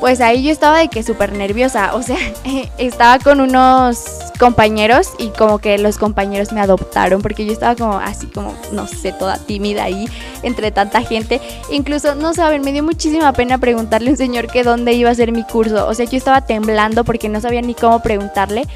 pues 0.00 0.20
ahí 0.20 0.42
yo 0.42 0.50
estaba 0.50 0.78
de 0.78 0.88
que 0.88 1.02
súper 1.02 1.32
nerviosa, 1.32 1.94
o 1.94 2.02
sea, 2.02 2.18
estaba 2.78 3.18
con 3.18 3.40
unos 3.40 4.04
compañeros 4.38 5.12
y 5.18 5.28
como 5.28 5.58
que 5.58 5.78
los 5.78 5.98
compañeros 5.98 6.52
me 6.52 6.60
adoptaron 6.60 7.22
porque 7.22 7.46
yo 7.46 7.52
estaba 7.52 7.74
como 7.74 7.98
así 7.98 8.26
como, 8.26 8.54
no 8.72 8.86
sé, 8.86 9.12
toda 9.12 9.38
tímida 9.38 9.84
ahí 9.84 10.08
entre 10.42 10.70
tanta 10.70 11.02
gente. 11.02 11.40
Incluso, 11.70 12.14
no 12.14 12.34
saben, 12.34 12.62
me 12.62 12.72
dio 12.72 12.82
muchísima 12.82 13.32
pena 13.32 13.58
preguntarle 13.58 14.08
a 14.08 14.12
un 14.12 14.16
señor 14.18 14.46
que 14.48 14.62
dónde 14.62 14.92
iba 14.92 15.10
a 15.10 15.14
ser 15.14 15.32
mi 15.32 15.42
curso, 15.44 15.86
o 15.86 15.94
sea, 15.94 16.04
yo 16.06 16.18
estaba 16.18 16.42
temblando 16.42 17.04
porque 17.04 17.28
no 17.28 17.40
sabía 17.40 17.62
ni 17.62 17.74
cómo 17.74 18.00
preguntarle. 18.00 18.66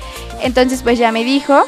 Entonces 0.43 0.83
pues 0.83 0.99
ya 0.99 1.13
me 1.13 1.25
dijo 1.25 1.65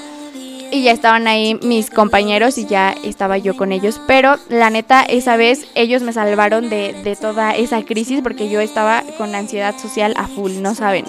y 0.72 0.82
ya 0.82 0.92
estaban 0.92 1.28
ahí 1.28 1.54
mis 1.62 1.90
compañeros 1.90 2.56
y 2.56 2.66
ya 2.66 2.96
estaba 3.04 3.36
yo 3.36 3.56
con 3.56 3.70
ellos. 3.70 4.00
Pero 4.06 4.36
la 4.48 4.70
neta, 4.70 5.02
esa 5.02 5.36
vez 5.36 5.66
ellos 5.74 6.02
me 6.02 6.12
salvaron 6.12 6.70
de, 6.70 6.94
de, 7.04 7.14
toda 7.14 7.54
esa 7.54 7.82
crisis 7.82 8.20
porque 8.22 8.48
yo 8.48 8.60
estaba 8.60 9.04
con 9.18 9.34
ansiedad 9.34 9.78
social 9.78 10.14
a 10.16 10.26
full, 10.26 10.52
no 10.60 10.74
saben. 10.74 11.04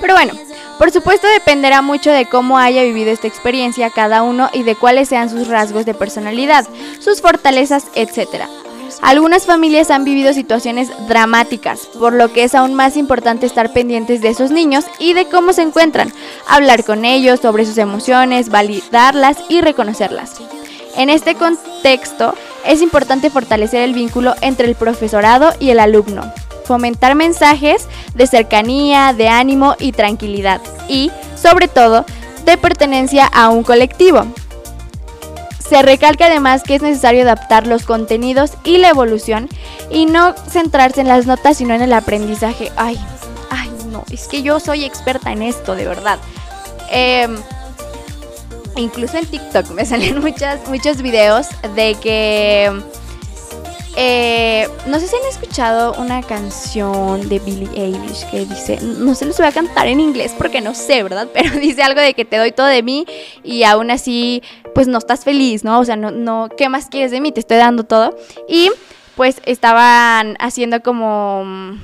Pero 0.00 0.14
bueno, 0.14 0.32
por 0.78 0.90
supuesto 0.90 1.28
dependerá 1.28 1.82
mucho 1.82 2.10
de 2.10 2.24
cómo 2.24 2.58
haya 2.58 2.82
vivido 2.82 3.10
esta 3.12 3.28
experiencia 3.28 3.90
cada 3.90 4.22
uno 4.22 4.48
y 4.52 4.62
de 4.62 4.74
cuáles 4.74 5.08
sean 5.08 5.30
sus 5.30 5.46
rasgos 5.46 5.84
de 5.84 5.94
personalidad, 5.94 6.66
sus 6.98 7.20
fortalezas, 7.20 7.86
etc. 7.94 8.46
Algunas 9.02 9.46
familias 9.46 9.90
han 9.90 10.04
vivido 10.04 10.32
situaciones 10.32 10.88
dramáticas, 11.08 11.88
por 11.98 12.12
lo 12.12 12.32
que 12.32 12.44
es 12.44 12.54
aún 12.54 12.72
más 12.74 12.96
importante 12.96 13.46
estar 13.46 13.72
pendientes 13.72 14.22
de 14.22 14.28
esos 14.28 14.52
niños 14.52 14.84
y 15.00 15.12
de 15.12 15.26
cómo 15.26 15.52
se 15.52 15.62
encuentran, 15.62 16.12
hablar 16.46 16.84
con 16.84 17.04
ellos 17.04 17.40
sobre 17.40 17.66
sus 17.66 17.78
emociones, 17.78 18.48
validarlas 18.48 19.38
y 19.48 19.60
reconocerlas. 19.60 20.40
En 20.96 21.10
este 21.10 21.34
contexto, 21.34 22.34
es 22.64 22.80
importante 22.80 23.28
fortalecer 23.28 23.82
el 23.82 23.92
vínculo 23.92 24.34
entre 24.40 24.68
el 24.68 24.76
profesorado 24.76 25.50
y 25.58 25.70
el 25.70 25.80
alumno, 25.80 26.32
fomentar 26.64 27.16
mensajes 27.16 27.88
de 28.14 28.28
cercanía, 28.28 29.12
de 29.14 29.28
ánimo 29.28 29.74
y 29.80 29.90
tranquilidad 29.90 30.60
y, 30.88 31.10
sobre 31.34 31.66
todo, 31.66 32.04
de 32.44 32.56
pertenencia 32.56 33.26
a 33.26 33.48
un 33.48 33.64
colectivo. 33.64 34.26
Se 35.72 35.80
recalca 35.80 36.26
además 36.26 36.64
que 36.64 36.74
es 36.74 36.82
necesario 36.82 37.22
adaptar 37.22 37.66
los 37.66 37.86
contenidos 37.86 38.52
y 38.62 38.76
la 38.76 38.90
evolución 38.90 39.48
y 39.90 40.04
no 40.04 40.34
centrarse 40.34 41.00
en 41.00 41.08
las 41.08 41.24
notas 41.24 41.56
sino 41.56 41.72
en 41.72 41.80
el 41.80 41.94
aprendizaje. 41.94 42.70
Ay, 42.76 43.00
ay, 43.48 43.70
no, 43.88 44.04
es 44.10 44.28
que 44.28 44.42
yo 44.42 44.60
soy 44.60 44.84
experta 44.84 45.32
en 45.32 45.40
esto, 45.40 45.74
de 45.74 45.86
verdad. 45.86 46.18
Em, 46.90 47.38
incluso 48.76 49.16
en 49.16 49.24
TikTok 49.24 49.70
me 49.70 49.86
salen 49.86 50.20
muchas, 50.20 50.60
muchos 50.68 51.00
videos 51.00 51.46
de 51.74 51.94
que 51.94 52.70
eh, 53.96 54.68
no 54.86 54.98
sé 54.98 55.06
si 55.06 55.16
han 55.16 55.28
escuchado 55.28 55.94
una 56.00 56.22
canción 56.22 57.28
de 57.28 57.38
Billie 57.40 57.68
Eilish 57.76 58.24
que 58.30 58.46
dice, 58.46 58.78
no 58.80 59.14
se 59.14 59.26
los 59.26 59.36
voy 59.36 59.46
a 59.46 59.52
cantar 59.52 59.86
en 59.86 60.00
inglés 60.00 60.34
porque 60.36 60.60
no 60.60 60.74
sé, 60.74 61.02
¿verdad? 61.02 61.28
Pero 61.34 61.58
dice 61.58 61.82
algo 61.82 62.00
de 62.00 62.14
que 62.14 62.24
te 62.24 62.38
doy 62.38 62.52
todo 62.52 62.66
de 62.66 62.82
mí 62.82 63.06
y 63.44 63.64
aún 63.64 63.90
así, 63.90 64.42
pues 64.74 64.88
no 64.88 64.98
estás 64.98 65.24
feliz, 65.24 65.62
¿no? 65.62 65.78
O 65.78 65.84
sea, 65.84 65.96
no, 65.96 66.10
no, 66.10 66.48
¿qué 66.56 66.68
más 66.68 66.86
quieres 66.86 67.10
de 67.10 67.20
mí? 67.20 67.32
Te 67.32 67.40
estoy 67.40 67.58
dando 67.58 67.84
todo. 67.84 68.16
Y 68.48 68.70
pues 69.14 69.42
estaban 69.44 70.36
haciendo 70.40 70.82
como 70.82 71.76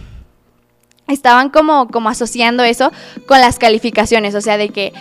estaban 1.09 1.51
como, 1.51 1.89
como 1.89 2.09
asociando 2.09 2.63
eso 2.63 2.93
con 3.27 3.41
las 3.41 3.59
calificaciones, 3.59 4.35
o 4.35 4.41
sea, 4.41 4.57
de 4.57 4.69
que, 4.71 4.93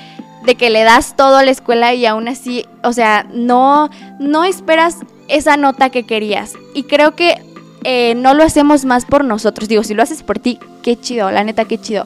de 0.45 0.55
que 0.55 0.69
le 0.69 0.83
das 0.83 1.15
todo 1.15 1.37
a 1.37 1.43
la 1.43 1.51
escuela 1.51 1.93
y 1.93 2.05
aún 2.05 2.27
así, 2.27 2.65
o 2.83 2.93
sea, 2.93 3.25
no, 3.31 3.89
no 4.19 4.43
esperas 4.43 4.99
esa 5.27 5.57
nota 5.57 5.89
que 5.89 6.03
querías. 6.03 6.53
Y 6.73 6.83
creo 6.83 7.15
que 7.15 7.41
eh, 7.83 8.15
no 8.15 8.33
lo 8.33 8.43
hacemos 8.43 8.85
más 8.85 9.05
por 9.05 9.23
nosotros. 9.23 9.69
Digo, 9.69 9.83
si 9.83 9.93
lo 9.93 10.03
haces 10.03 10.23
por 10.23 10.39
ti, 10.39 10.59
qué 10.83 10.99
chido, 10.99 11.31
la 11.31 11.43
neta, 11.43 11.65
qué 11.65 11.77
chido. 11.77 12.05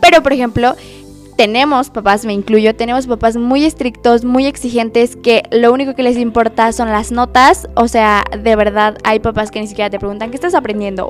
Pero, 0.00 0.22
por 0.22 0.32
ejemplo, 0.32 0.76
tenemos 1.36 1.90
papás, 1.90 2.24
me 2.24 2.32
incluyo, 2.32 2.74
tenemos 2.74 3.06
papás 3.06 3.36
muy 3.36 3.64
estrictos, 3.64 4.24
muy 4.24 4.46
exigentes, 4.46 5.14
que 5.14 5.44
lo 5.52 5.72
único 5.72 5.94
que 5.94 6.02
les 6.02 6.16
importa 6.16 6.72
son 6.72 6.88
las 6.88 7.12
notas. 7.12 7.68
O 7.74 7.86
sea, 7.88 8.24
de 8.36 8.56
verdad, 8.56 8.98
hay 9.04 9.20
papás 9.20 9.50
que 9.50 9.60
ni 9.60 9.68
siquiera 9.68 9.88
te 9.88 9.98
preguntan 9.98 10.30
qué 10.30 10.36
estás 10.36 10.54
aprendiendo 10.54 11.06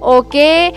o, 0.00 0.28
qué, 0.30 0.72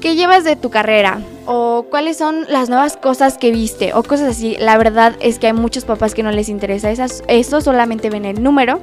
qué 0.00 0.14
llevas 0.14 0.44
de 0.44 0.56
tu 0.56 0.70
carrera 0.70 1.20
o 1.44 1.86
cuáles 1.90 2.16
son 2.16 2.46
las 2.48 2.68
nuevas 2.70 2.96
cosas 2.96 3.36
que 3.36 3.50
viste 3.50 3.92
o 3.92 4.02
cosas 4.02 4.30
así. 4.30 4.56
La 4.58 4.78
verdad 4.78 5.14
es 5.20 5.38
que 5.38 5.48
hay 5.48 5.52
muchos 5.52 5.84
papás 5.84 6.14
que 6.14 6.22
no 6.22 6.30
les 6.30 6.48
interesa 6.48 6.90
eso, 6.90 7.60
solamente 7.60 8.08
ven 8.08 8.24
el 8.24 8.42
número 8.42 8.80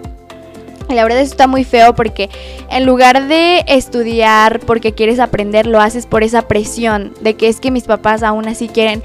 la 0.90 1.04
verdad 1.04 1.22
eso 1.22 1.32
está 1.32 1.48
muy 1.48 1.64
feo 1.64 1.96
porque 1.96 2.30
en 2.70 2.86
lugar 2.86 3.28
de 3.28 3.64
estudiar 3.68 4.60
porque 4.60 4.94
quieres 4.94 5.20
aprender, 5.20 5.66
lo 5.66 5.80
haces 5.80 6.06
por 6.06 6.24
esa 6.24 6.44
presión 6.44 7.14
de 7.22 7.36
que 7.36 7.48
es 7.48 7.60
que 7.60 7.72
mis 7.72 7.84
papás 7.84 8.24
aún 8.24 8.48
así 8.48 8.68
quieren 8.68 9.04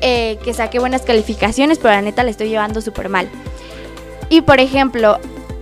eh, 0.00 0.38
que 0.44 0.54
saque 0.54 0.78
buenas 0.78 1.02
calificaciones, 1.02 1.78
pero 1.78 1.94
la 1.94 2.02
neta 2.02 2.24
le 2.24 2.30
estoy 2.30 2.48
llevando 2.48 2.80
súper 2.80 3.08
mal. 3.08 3.28
Y 4.28 4.40
por 4.42 4.60
ejemplo, 4.60 5.18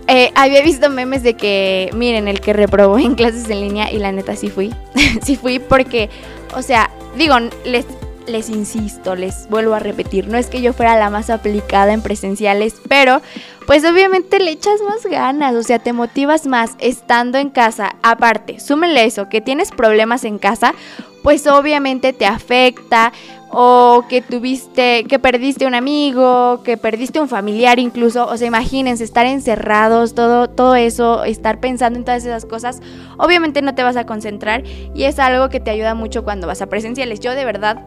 eh, 0.07 0.31
había 0.33 0.61
visto 0.63 0.89
memes 0.89 1.23
de 1.23 1.35
que, 1.35 1.89
miren, 1.93 2.27
el 2.27 2.41
que 2.41 2.53
reprobó 2.53 2.97
en 2.97 3.15
clases 3.15 3.49
en 3.49 3.61
línea 3.61 3.91
y 3.91 3.99
la 3.99 4.11
neta 4.11 4.35
sí 4.35 4.49
fui. 4.49 4.73
sí 5.23 5.35
fui 5.35 5.59
porque, 5.59 6.09
o 6.55 6.61
sea, 6.61 6.89
digo, 7.17 7.35
les, 7.65 7.85
les 8.29 8.49
insisto, 8.49 9.15
les 9.15 9.49
vuelvo 9.49 9.73
a 9.73 9.79
repetir, 9.79 10.27
no 10.27 10.37
es 10.37 10.47
que 10.47 10.61
yo 10.61 10.73
fuera 10.73 10.97
la 10.97 11.09
más 11.09 11.29
aplicada 11.29 11.93
en 11.93 12.01
presenciales, 12.01 12.75
pero 12.87 13.21
pues 13.67 13.83
obviamente 13.85 14.39
le 14.39 14.51
echas 14.51 14.81
más 14.87 15.05
ganas, 15.05 15.53
o 15.55 15.63
sea, 15.63 15.79
te 15.79 15.93
motivas 15.93 16.47
más 16.47 16.71
estando 16.79 17.37
en 17.37 17.49
casa. 17.49 17.95
Aparte, 18.01 18.59
súmenle 18.59 19.05
eso, 19.05 19.29
que 19.29 19.41
tienes 19.41 19.69
problemas 19.71 20.23
en 20.23 20.39
casa, 20.39 20.73
pues 21.21 21.45
obviamente 21.47 22.13
te 22.13 22.25
afecta 22.25 23.11
o 23.51 24.05
que 24.07 24.21
tuviste, 24.21 25.05
que 25.05 25.19
perdiste 25.19 25.65
un 25.65 25.73
amigo, 25.75 26.61
que 26.63 26.77
perdiste 26.77 27.19
un 27.19 27.27
familiar 27.27 27.79
incluso, 27.79 28.27
o 28.27 28.37
sea, 28.37 28.47
imagínense 28.47 29.03
estar 29.03 29.25
encerrados, 29.25 30.13
todo, 30.13 30.49
todo 30.49 30.75
eso, 30.75 31.23
estar 31.23 31.59
pensando 31.59 31.97
en 31.97 32.05
todas 32.05 32.25
esas 32.25 32.45
cosas, 32.45 32.81
obviamente 33.17 33.61
no 33.61 33.73
te 33.75 33.83
vas 33.83 33.97
a 33.97 34.05
concentrar 34.05 34.63
y 34.93 35.03
es 35.03 35.19
algo 35.19 35.49
que 35.49 35.59
te 35.59 35.71
ayuda 35.71 35.95
mucho 35.95 36.23
cuando 36.23 36.47
vas 36.47 36.61
a 36.61 36.67
presenciales. 36.67 37.19
Yo 37.19 37.33
de 37.33 37.45
verdad 37.45 37.85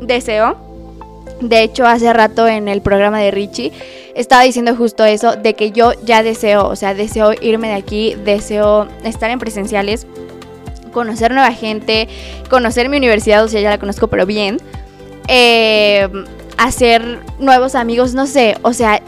deseo, 0.00 0.56
de 1.40 1.62
hecho 1.62 1.86
hace 1.86 2.12
rato 2.12 2.48
en 2.48 2.68
el 2.68 2.82
programa 2.82 3.18
de 3.18 3.30
Richie, 3.30 3.72
estaba 4.14 4.42
diciendo 4.42 4.74
justo 4.76 5.04
eso, 5.04 5.36
de 5.36 5.54
que 5.54 5.70
yo 5.70 5.92
ya 6.04 6.22
deseo, 6.22 6.66
o 6.68 6.76
sea, 6.76 6.94
deseo 6.94 7.32
irme 7.40 7.68
de 7.68 7.74
aquí, 7.74 8.16
deseo 8.24 8.88
estar 9.04 9.30
en 9.30 9.38
presenciales, 9.38 10.06
conocer 10.92 11.32
nueva 11.32 11.52
gente, 11.52 12.08
conocer 12.48 12.88
mi 12.88 12.96
universidad, 12.96 13.44
o 13.44 13.48
sea, 13.48 13.60
ya 13.60 13.70
la 13.70 13.78
conozco, 13.78 14.08
pero 14.08 14.26
bien, 14.26 14.58
eh, 15.28 16.08
hacer 16.56 17.20
nuevos 17.38 17.74
amigos, 17.74 18.14
no 18.14 18.26
sé, 18.26 18.56
o 18.62 18.72
sea, 18.72 19.00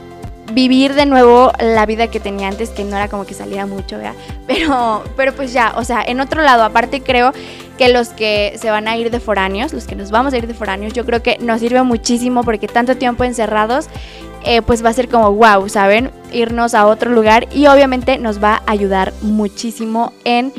vivir 0.52 0.94
de 0.94 1.06
nuevo 1.06 1.52
la 1.60 1.86
vida 1.86 2.08
que 2.08 2.20
tenía 2.20 2.48
antes, 2.48 2.70
que 2.70 2.84
no 2.84 2.96
era 2.96 3.08
como 3.08 3.24
que 3.24 3.34
salía 3.34 3.66
mucho. 3.66 3.98
Pero, 4.46 5.04
pero 5.16 5.32
pues 5.34 5.52
ya, 5.52 5.74
o 5.76 5.84
sea, 5.84 6.02
en 6.02 6.20
otro 6.20 6.42
lado, 6.42 6.64
aparte 6.64 7.00
creo 7.02 7.32
que 7.78 7.88
los 7.88 8.08
que 8.08 8.54
se 8.56 8.70
van 8.70 8.88
a 8.88 8.96
ir 8.96 9.10
de 9.10 9.20
foráneos, 9.20 9.72
los 9.72 9.86
que 9.86 9.96
nos 9.96 10.10
vamos 10.10 10.32
a 10.34 10.38
ir 10.38 10.46
de 10.46 10.54
foráneos, 10.54 10.92
yo 10.92 11.04
creo 11.04 11.22
que 11.22 11.38
nos 11.38 11.60
sirve 11.60 11.82
muchísimo 11.82 12.42
porque 12.42 12.68
tanto 12.68 12.96
tiempo 12.96 13.24
encerrados 13.24 13.88
eh, 14.44 14.60
pues 14.62 14.84
va 14.84 14.90
a 14.90 14.92
ser 14.92 15.08
como 15.08 15.32
wow, 15.32 15.68
¿saben? 15.68 16.10
Irnos 16.32 16.74
a 16.74 16.86
otro 16.86 17.10
lugar 17.10 17.48
y 17.52 17.66
obviamente 17.66 18.18
nos 18.18 18.42
va 18.42 18.62
a 18.66 18.72
ayudar 18.72 19.12
muchísimo 19.22 20.12
en 20.24 20.52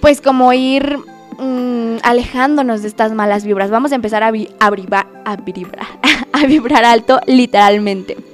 pues 0.00 0.20
como 0.20 0.52
ir 0.52 0.98
mm, 1.38 1.98
alejándonos 2.02 2.82
de 2.82 2.88
estas 2.88 3.12
malas 3.12 3.44
vibras. 3.44 3.70
Vamos 3.70 3.92
a 3.92 3.94
empezar 3.94 4.22
a, 4.22 4.30
vibrar, 4.30 5.06
a, 5.24 5.36
vibrar, 5.36 5.86
a 6.32 6.46
vibrar 6.46 6.84
alto 6.84 7.20
literalmente. 7.26 8.33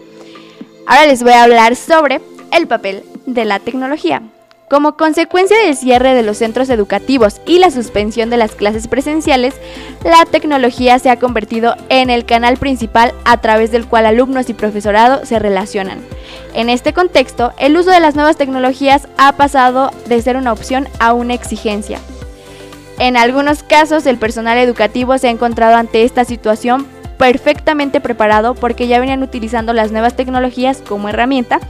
Ahora 0.90 1.06
les 1.06 1.22
voy 1.22 1.34
a 1.34 1.44
hablar 1.44 1.76
sobre 1.76 2.20
el 2.50 2.66
papel 2.66 3.04
de 3.24 3.44
la 3.44 3.60
tecnología. 3.60 4.22
Como 4.68 4.96
consecuencia 4.96 5.56
del 5.56 5.76
cierre 5.76 6.14
de 6.14 6.24
los 6.24 6.38
centros 6.38 6.68
educativos 6.68 7.40
y 7.46 7.60
la 7.60 7.70
suspensión 7.70 8.28
de 8.28 8.36
las 8.36 8.56
clases 8.56 8.88
presenciales, 8.88 9.54
la 10.02 10.24
tecnología 10.24 10.98
se 10.98 11.08
ha 11.08 11.20
convertido 11.20 11.76
en 11.90 12.10
el 12.10 12.24
canal 12.24 12.56
principal 12.56 13.14
a 13.24 13.40
través 13.40 13.70
del 13.70 13.86
cual 13.86 14.04
alumnos 14.04 14.50
y 14.50 14.52
profesorado 14.52 15.24
se 15.24 15.38
relacionan. 15.38 16.00
En 16.54 16.68
este 16.68 16.92
contexto, 16.92 17.52
el 17.60 17.76
uso 17.76 17.90
de 17.90 18.00
las 18.00 18.16
nuevas 18.16 18.36
tecnologías 18.36 19.06
ha 19.16 19.30
pasado 19.36 19.92
de 20.06 20.20
ser 20.20 20.36
una 20.36 20.52
opción 20.52 20.88
a 20.98 21.12
una 21.12 21.34
exigencia. 21.34 22.00
En 22.98 23.16
algunos 23.16 23.62
casos, 23.62 24.06
el 24.06 24.18
personal 24.18 24.58
educativo 24.58 25.16
se 25.18 25.28
ha 25.28 25.30
encontrado 25.30 25.76
ante 25.76 26.02
esta 26.02 26.24
situación 26.24 26.84
perfectamente 27.20 28.00
preparado 28.00 28.54
porque 28.54 28.86
ya 28.86 28.98
venían 28.98 29.22
utilizando 29.22 29.74
las 29.74 29.92
nuevas 29.92 30.16
tecnologías 30.16 30.80
como 30.80 31.10
herramienta 31.10 31.60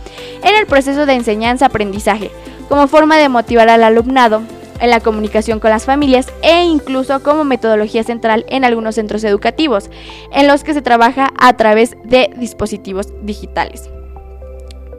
en 0.45 0.55
el 0.55 0.65
proceso 0.67 1.07
de 1.07 1.15
enseñanza-aprendizaje, 1.15 2.31
como 2.69 2.87
forma 2.87 3.17
de 3.17 3.29
motivar 3.29 3.69
al 3.69 3.83
alumnado 3.83 4.43
en 4.79 4.91
la 4.91 5.01
comunicación 5.01 5.59
con 5.59 5.71
las 5.71 5.87
familias 5.87 6.29
e 6.43 6.63
incluso 6.63 7.25
como 7.25 7.43
metodología 7.43 8.05
central 8.05 8.47
en 8.49 8.65
algunos 8.65 8.95
centros 8.95 9.25
educativos, 9.25 9.91
en 10.33 10.47
los 10.47 10.63
que 10.63 10.73
se 10.73 10.83
trabaja 10.83 11.31
a 11.37 11.53
través 11.57 11.97
de 12.05 12.31
dispositivos 12.37 13.09
digitales. 13.23 13.91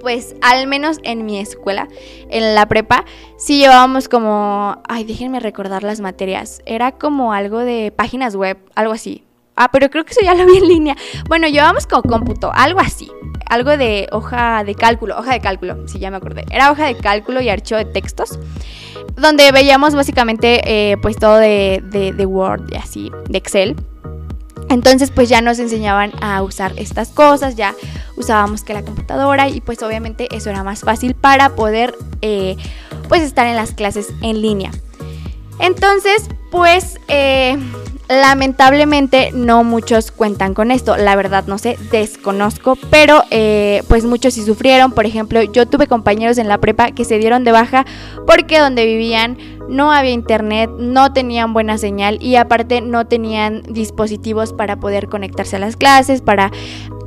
Pues 0.01 0.35
al 0.41 0.67
menos 0.67 0.97
en 1.03 1.25
mi 1.25 1.39
escuela, 1.39 1.87
en 2.29 2.55
la 2.55 2.65
prepa, 2.65 3.05
sí 3.37 3.59
llevábamos 3.59 4.09
como, 4.09 4.81
ay, 4.89 5.05
déjenme 5.05 5.39
recordar 5.39 5.83
las 5.83 6.01
materias, 6.01 6.61
era 6.65 6.91
como 6.91 7.31
algo 7.31 7.59
de 7.59 7.93
páginas 7.95 8.35
web, 8.35 8.57
algo 8.75 8.91
así. 8.91 9.23
Ah, 9.55 9.69
pero 9.71 9.89
creo 9.89 10.05
que 10.05 10.11
eso 10.11 10.21
ya 10.23 10.33
lo 10.33 10.45
vi 10.45 10.57
en 10.57 10.67
línea. 10.67 10.95
Bueno, 11.27 11.47
llevábamos 11.47 11.85
como 11.87 12.03
cómputo, 12.03 12.51
algo 12.53 12.79
así 12.79 13.11
algo 13.51 13.75
de 13.75 14.07
hoja 14.13 14.63
de 14.63 14.75
cálculo, 14.75 15.19
hoja 15.19 15.33
de 15.33 15.41
cálculo, 15.41 15.85
si 15.85 15.99
ya 15.99 16.09
me 16.09 16.15
acordé. 16.15 16.45
Era 16.49 16.71
hoja 16.71 16.85
de 16.85 16.95
cálculo 16.95 17.41
y 17.41 17.49
archivo 17.49 17.79
de 17.79 17.85
textos, 17.85 18.39
donde 19.17 19.51
veíamos 19.51 19.93
básicamente 19.93 20.61
eh, 20.63 20.95
pues 21.01 21.17
todo 21.17 21.35
de, 21.35 21.83
de 22.15 22.25
Word 22.25 22.71
y 22.71 22.77
así, 22.77 23.11
de 23.27 23.37
Excel. 23.37 23.75
Entonces 24.69 25.11
pues 25.11 25.27
ya 25.27 25.41
nos 25.41 25.59
enseñaban 25.59 26.13
a 26.21 26.41
usar 26.43 26.71
estas 26.77 27.09
cosas, 27.09 27.57
ya 27.57 27.75
usábamos 28.15 28.63
que 28.63 28.73
la 28.73 28.83
computadora 28.83 29.49
y 29.49 29.59
pues 29.59 29.83
obviamente 29.83 30.29
eso 30.33 30.49
era 30.49 30.63
más 30.63 30.79
fácil 30.79 31.13
para 31.13 31.49
poder 31.49 31.93
eh, 32.21 32.55
pues 33.09 33.21
estar 33.21 33.47
en 33.47 33.57
las 33.57 33.73
clases 33.73 34.13
en 34.21 34.41
línea. 34.41 34.71
Entonces 35.59 36.29
pues 36.51 36.99
eh, 37.07 37.57
Lamentablemente 38.11 39.31
no 39.33 39.63
muchos 39.63 40.11
cuentan 40.11 40.53
con 40.53 40.69
esto, 40.69 40.97
la 40.97 41.15
verdad 41.15 41.45
no 41.47 41.57
sé, 41.57 41.77
desconozco, 41.91 42.77
pero 42.89 43.23
eh, 43.29 43.83
pues 43.87 44.03
muchos 44.03 44.33
sí 44.33 44.43
sufrieron. 44.43 44.91
Por 44.91 45.05
ejemplo, 45.05 45.41
yo 45.41 45.65
tuve 45.65 45.87
compañeros 45.87 46.37
en 46.37 46.49
la 46.49 46.57
prepa 46.57 46.91
que 46.91 47.05
se 47.05 47.19
dieron 47.19 47.45
de 47.45 47.53
baja 47.53 47.85
porque 48.27 48.59
donde 48.59 48.85
vivían 48.85 49.37
no 49.69 49.93
había 49.93 50.11
internet, 50.11 50.69
no 50.77 51.13
tenían 51.13 51.53
buena 51.53 51.77
señal 51.77 52.17
y 52.21 52.35
aparte 52.35 52.81
no 52.81 53.07
tenían 53.07 53.63
dispositivos 53.69 54.51
para 54.51 54.75
poder 54.75 55.07
conectarse 55.07 55.55
a 55.55 55.59
las 55.59 55.77
clases, 55.77 56.21
para... 56.21 56.51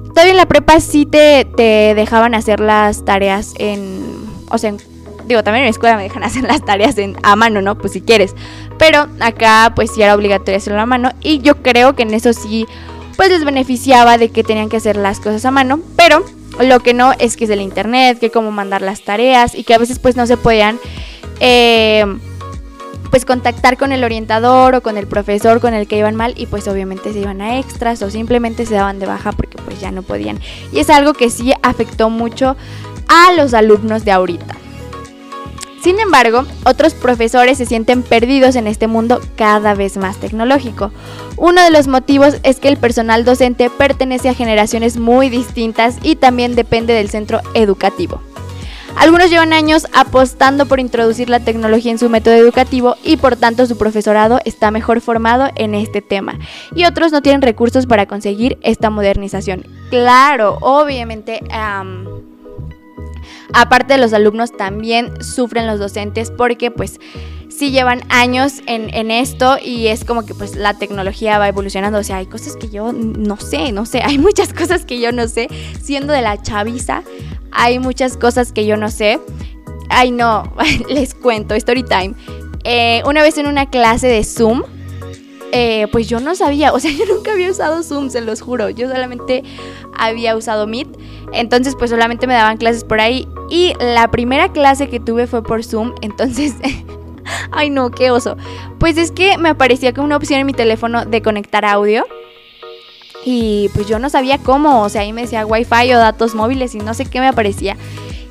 Todavía 0.08 0.30
en 0.30 0.36
la 0.38 0.46
prepa 0.46 0.80
sí 0.80 1.04
te, 1.04 1.44
te 1.56 1.94
dejaban 1.94 2.34
hacer 2.34 2.60
las 2.60 3.04
tareas 3.04 3.52
en... 3.58 4.06
O 4.48 4.56
sea, 4.56 4.72
digo, 5.26 5.42
también 5.42 5.64
en 5.64 5.66
mi 5.66 5.70
escuela 5.70 5.96
me 5.96 6.02
dejan 6.04 6.22
hacer 6.24 6.44
las 6.44 6.64
tareas 6.64 6.98
en, 6.98 7.16
a 7.22 7.36
mano, 7.36 7.62
¿no? 7.62 7.76
Pues 7.76 7.92
si 7.92 8.00
quieres. 8.00 8.34
Pero 8.78 9.06
acá 9.20 9.72
pues 9.74 9.90
sí 9.94 10.02
era 10.02 10.14
obligatorio 10.14 10.56
hacerlo 10.56 10.80
a 10.80 10.86
mano 10.86 11.10
y 11.20 11.40
yo 11.40 11.62
creo 11.62 11.94
que 11.94 12.02
en 12.02 12.14
eso 12.14 12.32
sí 12.32 12.66
pues 13.16 13.28
les 13.28 13.44
beneficiaba 13.44 14.18
de 14.18 14.30
que 14.30 14.42
tenían 14.42 14.68
que 14.68 14.76
hacer 14.76 14.96
las 14.96 15.20
cosas 15.20 15.44
a 15.44 15.50
mano, 15.50 15.80
pero 15.96 16.24
lo 16.60 16.80
que 16.80 16.94
no 16.94 17.12
es 17.18 17.36
que 17.36 17.44
es 17.44 17.50
del 17.50 17.60
internet, 17.60 18.18
que 18.18 18.30
cómo 18.30 18.50
mandar 18.50 18.82
las 18.82 19.02
tareas 19.02 19.54
y 19.54 19.64
que 19.64 19.74
a 19.74 19.78
veces 19.78 19.98
pues 19.98 20.16
no 20.16 20.26
se 20.26 20.36
podían 20.36 20.78
eh, 21.40 22.04
pues 23.10 23.24
contactar 23.24 23.76
con 23.76 23.92
el 23.92 24.02
orientador 24.02 24.74
o 24.74 24.82
con 24.82 24.96
el 24.96 25.06
profesor 25.06 25.60
con 25.60 25.74
el 25.74 25.86
que 25.86 25.98
iban 25.98 26.16
mal 26.16 26.34
y 26.36 26.46
pues 26.46 26.66
obviamente 26.66 27.12
se 27.12 27.20
iban 27.20 27.40
a 27.40 27.58
extras 27.58 28.02
o 28.02 28.10
simplemente 28.10 28.66
se 28.66 28.74
daban 28.74 28.98
de 28.98 29.06
baja 29.06 29.32
porque 29.32 29.56
pues 29.58 29.80
ya 29.80 29.90
no 29.90 30.02
podían. 30.02 30.40
Y 30.72 30.80
es 30.80 30.90
algo 30.90 31.12
que 31.12 31.30
sí 31.30 31.52
afectó 31.62 32.10
mucho 32.10 32.56
a 33.08 33.32
los 33.34 33.54
alumnos 33.54 34.04
de 34.04 34.12
ahorita. 34.12 34.56
Sin 35.84 36.00
embargo, 36.00 36.46
otros 36.64 36.94
profesores 36.94 37.58
se 37.58 37.66
sienten 37.66 38.02
perdidos 38.02 38.56
en 38.56 38.66
este 38.66 38.86
mundo 38.86 39.20
cada 39.36 39.74
vez 39.74 39.98
más 39.98 40.16
tecnológico. 40.16 40.90
Uno 41.36 41.60
de 41.60 41.70
los 41.70 41.88
motivos 41.88 42.36
es 42.42 42.58
que 42.58 42.68
el 42.68 42.78
personal 42.78 43.26
docente 43.26 43.68
pertenece 43.68 44.30
a 44.30 44.34
generaciones 44.34 44.96
muy 44.96 45.28
distintas 45.28 45.98
y 46.02 46.16
también 46.16 46.54
depende 46.54 46.94
del 46.94 47.10
centro 47.10 47.42
educativo. 47.52 48.22
Algunos 48.96 49.28
llevan 49.28 49.52
años 49.52 49.86
apostando 49.92 50.64
por 50.64 50.80
introducir 50.80 51.28
la 51.28 51.40
tecnología 51.40 51.92
en 51.92 51.98
su 51.98 52.08
método 52.08 52.32
educativo 52.32 52.96
y 53.04 53.18
por 53.18 53.36
tanto 53.36 53.66
su 53.66 53.76
profesorado 53.76 54.40
está 54.46 54.70
mejor 54.70 55.02
formado 55.02 55.50
en 55.54 55.74
este 55.74 56.00
tema. 56.00 56.38
Y 56.74 56.86
otros 56.86 57.12
no 57.12 57.20
tienen 57.20 57.42
recursos 57.42 57.84
para 57.84 58.06
conseguir 58.06 58.56
esta 58.62 58.88
modernización. 58.88 59.66
Claro, 59.90 60.56
obviamente... 60.62 61.42
aparte 63.52 63.94
de 63.94 64.00
los 64.00 64.12
alumnos 64.12 64.52
también 64.56 65.22
sufren 65.22 65.66
los 65.66 65.78
docentes 65.78 66.30
porque 66.30 66.70
pues 66.70 67.00
sí 67.48 67.70
llevan 67.70 68.02
años 68.08 68.54
en, 68.66 69.10
esto 69.10 69.56
y 69.62 69.86
es 69.86 70.04
como 70.04 70.26
que 70.26 70.34
pues 70.34 70.56
la 70.56 70.74
tecnología 70.74 71.38
va 71.38 71.48
evolucionando. 71.48 71.98
O 71.98 72.02
sea, 72.02 72.16
hay 72.16 72.26
cosas 72.26 72.56
que 72.56 72.68
yo 72.68 72.92
no 72.92 73.36
sé, 73.36 73.72
no 73.72 73.86
sé, 73.86 74.00
hay 74.04 74.18
muchas 74.18 74.52
cosas 74.52 74.84
que 74.84 75.00
yo 75.00 75.12
no 75.12 75.28
sé. 75.28 75.48
Siendo 75.82 76.12
de 76.12 76.22
la 76.22 76.40
chaviza, 76.40 77.02
hay 77.52 77.78
muchas 77.78 78.16
cosas 78.16 78.52
que 78.52 78.66
yo 78.66 78.76
no 78.76 78.90
sé. 78.90 79.20
Ay, 79.88 80.10
no, 80.10 80.52
les 80.88 81.14
cuento, 81.14 81.54
story 81.54 81.84
time. 81.84 82.14
Eh, 82.64 83.02
una 83.06 83.22
vez 83.22 83.38
en 83.38 83.46
una 83.46 83.68
clase 83.68 84.08
de 84.08 84.24
Zoom, 84.24 84.62
eh, 85.52 85.86
pues 85.92 86.08
yo 86.08 86.18
no 86.18 86.34
sabía, 86.34 86.72
o 86.72 86.80
sea, 86.80 86.90
yo 86.98 87.04
nunca 87.06 87.32
había 87.32 87.50
usado 87.50 87.82
Zoom, 87.82 88.10
se 88.10 88.20
los 88.20 88.40
juro. 88.40 88.70
Yo 88.70 88.88
solamente 88.88 89.44
había 89.98 90.36
usado 90.36 90.66
Meet. 90.66 90.88
Entonces, 91.32 91.74
pues 91.78 91.90
solamente 91.90 92.26
me 92.26 92.34
daban 92.34 92.56
clases 92.56 92.84
por 92.84 93.00
ahí. 93.00 93.28
Y 93.50 93.74
la 93.78 94.10
primera 94.10 94.52
clase 94.52 94.88
que 94.88 95.00
tuve 95.00 95.26
fue 95.26 95.42
por 95.42 95.64
Zoom. 95.64 95.94
Entonces, 96.02 96.54
ay 97.52 97.70
no, 97.70 97.90
qué 97.90 98.10
oso. 98.10 98.36
Pues 98.78 98.96
es 98.96 99.10
que 99.10 99.38
me 99.38 99.50
aparecía 99.50 99.92
como 99.92 100.06
una 100.06 100.16
opción 100.16 100.40
en 100.40 100.46
mi 100.46 100.54
teléfono 100.54 101.04
de 101.04 101.22
conectar 101.22 101.64
audio. 101.64 102.04
Y 103.26 103.70
pues 103.74 103.88
yo 103.88 103.98
no 103.98 104.10
sabía 104.10 104.36
cómo, 104.36 104.82
o 104.82 104.88
sea, 104.90 105.00
ahí 105.00 105.14
me 105.14 105.22
decía 105.22 105.46
wifi 105.46 105.94
o 105.94 105.98
datos 105.98 106.34
móviles 106.34 106.74
y 106.74 106.78
no 106.78 106.92
sé 106.92 107.06
qué 107.06 107.20
me 107.20 107.28
aparecía. 107.28 107.76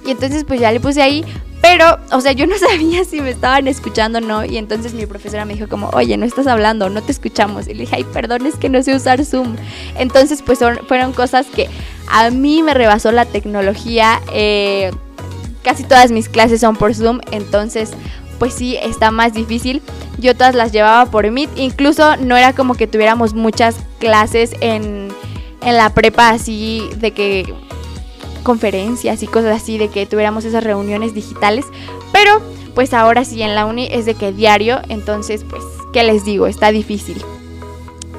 Y 0.05 0.11
entonces 0.11 0.43
pues 0.43 0.59
ya 0.59 0.71
le 0.71 0.79
puse 0.79 1.01
ahí, 1.01 1.25
pero, 1.63 1.97
o 2.11 2.19
sea, 2.19 2.33
yo 2.33 2.45
no 2.45 2.57
sabía 2.69 3.05
si 3.05 3.21
me 3.21 3.29
estaban 3.29 3.69
escuchando 3.69 4.17
o 4.17 4.21
no. 4.21 4.43
Y 4.43 4.57
entonces 4.57 4.93
mi 4.93 5.05
profesora 5.05 5.45
me 5.45 5.53
dijo 5.53 5.69
como, 5.69 5.87
oye, 5.93 6.17
no 6.17 6.25
estás 6.25 6.45
hablando, 6.45 6.89
no 6.89 7.01
te 7.01 7.13
escuchamos. 7.13 7.69
Y 7.69 7.73
le 7.73 7.81
dije, 7.81 7.95
ay, 7.95 8.03
perdón, 8.03 8.45
es 8.45 8.55
que 8.55 8.67
no 8.67 8.83
sé 8.83 8.93
usar 8.93 9.23
Zoom. 9.23 9.55
Entonces 9.97 10.41
pues 10.41 10.59
fueron 10.89 11.13
cosas 11.13 11.45
que 11.47 11.69
a 12.11 12.29
mí 12.31 12.61
me 12.61 12.73
rebasó 12.73 13.13
la 13.13 13.23
tecnología. 13.23 14.19
Eh, 14.33 14.91
casi 15.63 15.85
todas 15.85 16.11
mis 16.11 16.27
clases 16.27 16.59
son 16.59 16.75
por 16.75 16.93
Zoom, 16.93 17.21
entonces 17.31 17.91
pues 18.39 18.53
sí 18.53 18.75
está 18.75 19.09
más 19.09 19.33
difícil. 19.33 19.81
Yo 20.17 20.35
todas 20.35 20.55
las 20.55 20.73
llevaba 20.73 21.09
por 21.09 21.31
Meet, 21.31 21.51
incluso 21.55 22.17
no 22.17 22.35
era 22.35 22.51
como 22.51 22.73
que 22.75 22.87
tuviéramos 22.87 23.33
muchas 23.33 23.77
clases 23.99 24.51
en, 24.59 25.13
en 25.61 25.77
la 25.77 25.91
prepa 25.91 26.31
así 26.31 26.89
de 26.97 27.11
que 27.11 27.53
conferencias 28.43 29.23
y 29.23 29.27
cosas 29.27 29.61
así, 29.61 29.77
de 29.77 29.89
que 29.89 30.05
tuviéramos 30.05 30.45
esas 30.45 30.63
reuniones 30.63 31.13
digitales, 31.13 31.65
pero 32.11 32.41
pues 32.75 32.93
ahora 32.93 33.25
sí 33.25 33.41
en 33.41 33.55
la 33.55 33.65
uni 33.65 33.87
es 33.91 34.05
de 34.05 34.15
que 34.15 34.31
diario, 34.31 34.79
entonces 34.89 35.45
pues, 35.49 35.63
¿qué 35.91 36.03
les 36.03 36.25
digo? 36.25 36.47
Está 36.47 36.71
difícil. 36.71 37.23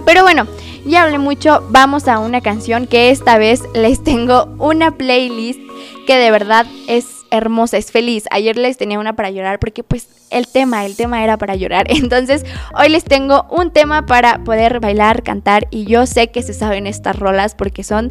Pero 0.05 0.23
bueno, 0.23 0.47
ya 0.85 1.03
hablé 1.03 1.19
mucho, 1.19 1.63
vamos 1.71 2.09
a 2.09 2.19
una 2.19 2.41
canción 2.41 2.87
que 2.87 3.11
esta 3.11 3.39
vez 3.39 3.63
les 3.75 4.03
tengo 4.03 4.49
una 4.59 4.93
playlist 4.93 5.61
que 6.07 6.17
de 6.17 6.31
verdad 6.31 6.67
es 6.87 7.14
hermosa, 7.37 7.77
es 7.77 7.91
feliz. 7.91 8.25
Ayer 8.31 8.57
les 8.57 8.77
tenía 8.77 8.99
una 8.99 9.17
para 9.17 9.31
llorar 9.31 9.59
porque 9.59 9.83
pues 9.83 10.09
el 10.31 10.47
tema, 10.47 10.85
el 10.85 10.97
tema 10.97 11.23
era 11.23 11.37
para 11.37 11.55
llorar. 11.55 11.87
Entonces 11.91 12.45
hoy 12.79 12.89
les 12.89 13.05
tengo 13.05 13.47
un 13.51 13.71
tema 13.71 14.07
para 14.07 14.45
poder 14.45 14.81
bailar, 14.81 15.23
cantar 15.23 15.67
y 15.71 15.85
yo 15.85 16.07
sé 16.07 16.29
que 16.29 16.43
se 16.43 16.55
saben 16.55 16.87
estas 16.87 17.19
rolas 17.19 17.55
porque 17.55 17.85
son 17.85 18.11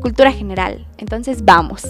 cultura 0.00 0.32
general. 0.32 0.86
Entonces 0.98 1.44
vamos. 1.44 1.84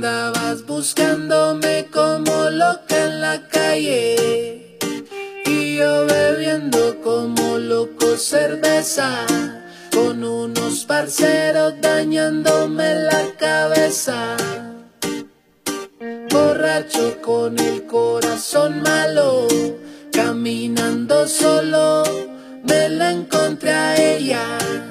Andabas 0.00 0.64
buscándome 0.64 1.86
como 1.92 2.48
loca 2.48 3.04
en 3.04 3.20
la 3.20 3.46
calle. 3.48 4.78
Y 5.44 5.76
yo 5.76 6.06
bebiendo 6.06 6.98
como 7.02 7.58
loco 7.58 8.16
cerveza 8.16 9.26
con 9.92 10.24
unos 10.24 10.86
parceros 10.86 11.74
dañándome 11.82 12.94
la 12.94 13.26
cabeza. 13.38 14.38
Borracho 16.30 17.20
con 17.20 17.58
el 17.58 17.84
corazón 17.84 18.82
malo, 18.82 19.48
caminando 20.10 21.28
solo, 21.28 22.04
me 22.64 22.88
la 22.88 23.12
encontré 23.12 23.70
a 23.70 23.96
ella 23.96 24.89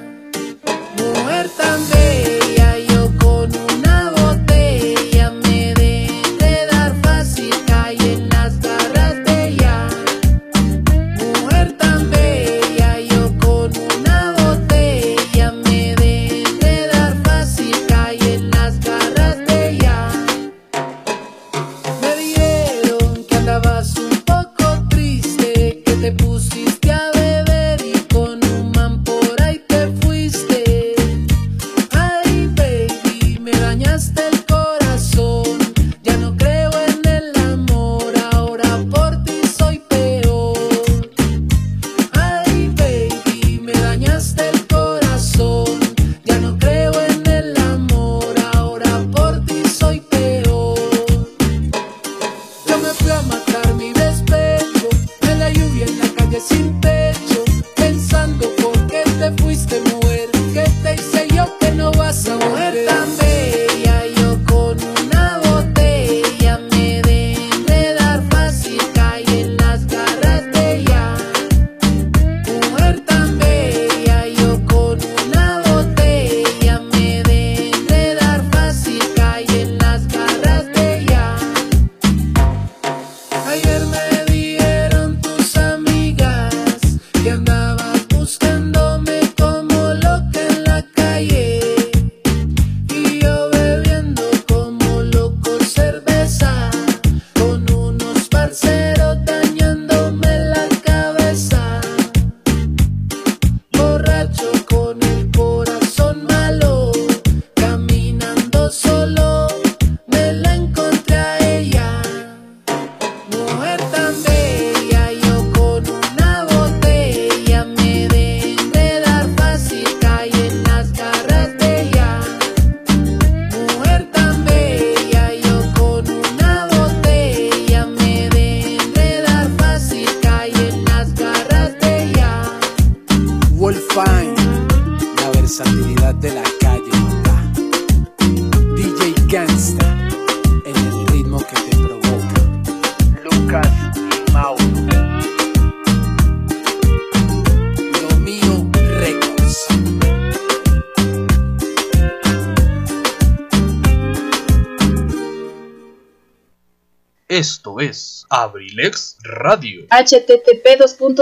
Abrilex 158.40 159.18
Radio. 159.22 159.84
http 159.90 160.64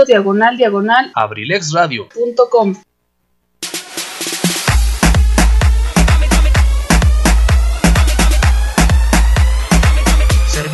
diagonal 0.06 0.56
diagonal 0.56 1.10
Abrilex 1.14 1.72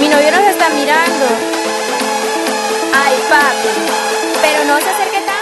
Mi 0.00 0.08
novio 0.08 0.30
nos 0.30 0.44
está 0.46 0.70
mirando. 0.70 1.26
Ay, 2.94 3.16
papi. 3.28 3.68
Pero 4.40 4.64
no 4.64 4.78
se 4.80 4.88
acerque 4.88 5.20
tanto. 5.26 5.40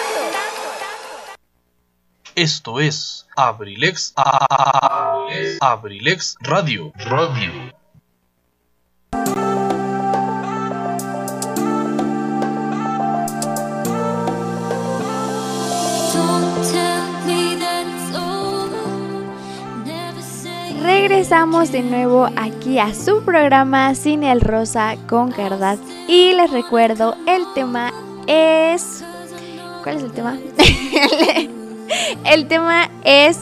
Esto 2.34 2.80
es 2.80 3.26
Abrilex, 3.36 4.12
Abrilex, 5.60 6.36
Radio. 6.40 6.92
Radio. 6.96 7.77
Regresamos 21.28 21.72
de 21.72 21.82
nuevo 21.82 22.26
aquí 22.36 22.78
a 22.78 22.94
su 22.94 23.22
programa 23.22 23.94
Cine 23.94 24.32
el 24.32 24.40
Rosa 24.40 24.96
con 25.06 25.30
Cardat. 25.30 25.78
Y 26.08 26.32
les 26.32 26.50
recuerdo, 26.50 27.16
el 27.26 27.42
tema 27.54 27.92
es. 28.26 29.04
¿Cuál 29.82 29.98
es 29.98 30.04
el 30.04 30.12
tema? 30.12 30.38
el 32.24 32.48
tema 32.48 32.88
es 33.04 33.40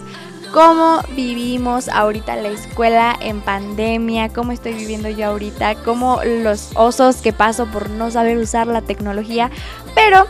cómo 0.53 1.01
vivimos 1.15 1.89
ahorita 1.89 2.35
la 2.35 2.49
escuela 2.49 3.17
en 3.21 3.41
pandemia, 3.41 4.31
cómo 4.31 4.51
estoy 4.51 4.73
viviendo 4.73 5.09
yo 5.09 5.29
ahorita, 5.29 5.77
cómo 5.85 6.21
los 6.25 6.73
osos 6.75 7.19
que 7.19 7.33
paso 7.33 7.67
por 7.67 7.89
no 7.89 8.11
saber 8.11 8.37
usar 8.39 8.67
la 8.67 8.83
tecnología. 8.83 9.53
Pero 9.95 10.27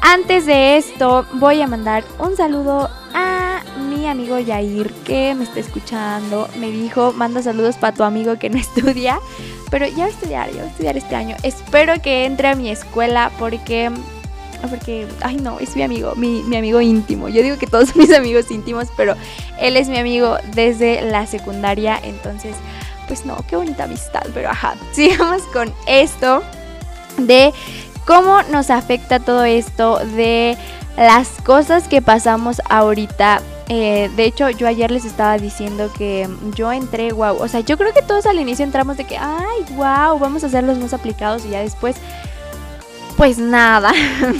antes 0.00 0.46
de 0.46 0.76
esto, 0.76 1.26
voy 1.32 1.60
a 1.60 1.66
mandar 1.66 2.04
un 2.20 2.36
saludo 2.36 2.88
a 3.14 3.39
mi 4.00 4.08
amigo 4.08 4.38
Yair 4.38 4.90
que 5.04 5.34
me 5.34 5.44
está 5.44 5.60
escuchando. 5.60 6.48
Me 6.58 6.70
dijo, 6.70 7.12
manda 7.12 7.42
saludos 7.42 7.76
para 7.76 7.94
tu 7.94 8.02
amigo 8.02 8.38
que 8.38 8.50
no 8.50 8.58
estudia. 8.58 9.20
Pero 9.70 9.86
ya 9.86 9.98
va 9.98 10.04
a 10.06 10.08
estudiar, 10.08 10.50
ya 10.50 10.62
va 10.62 10.68
a 10.68 10.70
estudiar 10.70 10.96
este 10.96 11.14
año. 11.14 11.36
Espero 11.42 12.00
que 12.02 12.24
entre 12.24 12.48
a 12.48 12.54
mi 12.54 12.70
escuela 12.70 13.30
porque... 13.38 13.90
Porque, 14.68 15.06
ay 15.22 15.36
no, 15.36 15.58
es 15.58 15.74
mi 15.74 15.82
amigo, 15.82 16.14
mi, 16.16 16.42
mi 16.42 16.56
amigo 16.56 16.82
íntimo. 16.82 17.30
Yo 17.30 17.42
digo 17.42 17.56
que 17.56 17.66
todos 17.66 17.88
son 17.90 18.02
mis 18.02 18.12
amigos 18.12 18.50
íntimos, 18.50 18.88
pero 18.94 19.14
él 19.58 19.78
es 19.78 19.88
mi 19.88 19.96
amigo 19.96 20.36
desde 20.54 21.00
la 21.00 21.26
secundaria. 21.26 21.98
Entonces, 22.02 22.54
pues 23.08 23.24
no, 23.24 23.38
qué 23.48 23.56
bonita 23.56 23.84
amistad. 23.84 24.22
Pero 24.34 24.50
ajá, 24.50 24.74
sigamos 24.92 25.42
con 25.44 25.72
esto 25.86 26.42
de 27.16 27.54
cómo 28.06 28.42
nos 28.50 28.68
afecta 28.68 29.18
todo 29.18 29.44
esto 29.44 29.98
de 29.98 30.58
las 30.98 31.28
cosas 31.42 31.88
que 31.88 32.02
pasamos 32.02 32.60
ahorita. 32.68 33.40
Eh, 33.72 34.10
de 34.16 34.24
hecho, 34.24 34.50
yo 34.50 34.66
ayer 34.66 34.90
les 34.90 35.04
estaba 35.04 35.38
diciendo 35.38 35.92
que 35.96 36.28
yo 36.56 36.72
entré, 36.72 37.12
wow. 37.12 37.36
O 37.40 37.46
sea, 37.46 37.60
yo 37.60 37.78
creo 37.78 37.94
que 37.94 38.02
todos 38.02 38.26
al 38.26 38.40
inicio 38.40 38.64
entramos 38.64 38.96
de 38.96 39.04
que, 39.04 39.16
ay, 39.16 39.64
wow, 39.76 40.18
vamos 40.18 40.42
a 40.42 40.48
hacer 40.48 40.64
los 40.64 40.76
más 40.76 40.92
aplicados 40.92 41.46
y 41.46 41.50
ya 41.50 41.60
después, 41.60 41.94
pues 43.16 43.38
nada. 43.38 43.92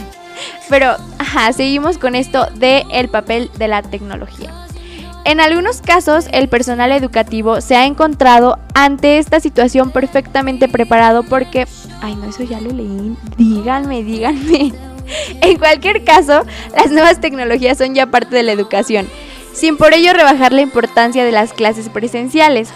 Pero, 0.68 0.96
seguimos 1.54 1.96
con 1.96 2.16
esto 2.16 2.48
de 2.56 2.84
el 2.90 3.08
papel 3.08 3.52
de 3.56 3.68
la 3.68 3.82
tecnología. 3.82 4.52
En 5.24 5.38
algunos 5.38 5.80
casos, 5.80 6.26
el 6.32 6.48
personal 6.48 6.90
educativo 6.90 7.60
se 7.60 7.76
ha 7.76 7.86
encontrado 7.86 8.58
ante 8.74 9.18
esta 9.18 9.38
situación 9.38 9.92
perfectamente 9.92 10.66
preparado 10.66 11.22
porque, 11.22 11.68
ay, 12.02 12.16
no, 12.16 12.24
eso 12.24 12.42
ya 12.42 12.60
lo 12.60 12.70
leí. 12.70 13.16
Díganme, 13.36 14.02
díganme. 14.02 14.72
En 15.40 15.58
cualquier 15.58 16.04
caso, 16.04 16.44
las 16.76 16.90
nuevas 16.90 17.20
tecnologías 17.20 17.78
son 17.78 17.94
ya 17.94 18.06
parte 18.06 18.36
de 18.36 18.42
la 18.42 18.52
educación, 18.52 19.08
sin 19.52 19.76
por 19.76 19.94
ello 19.94 20.12
rebajar 20.12 20.52
la 20.52 20.60
importancia 20.60 21.24
de 21.24 21.32
las 21.32 21.52
clases 21.52 21.88
presenciales. 21.88 22.70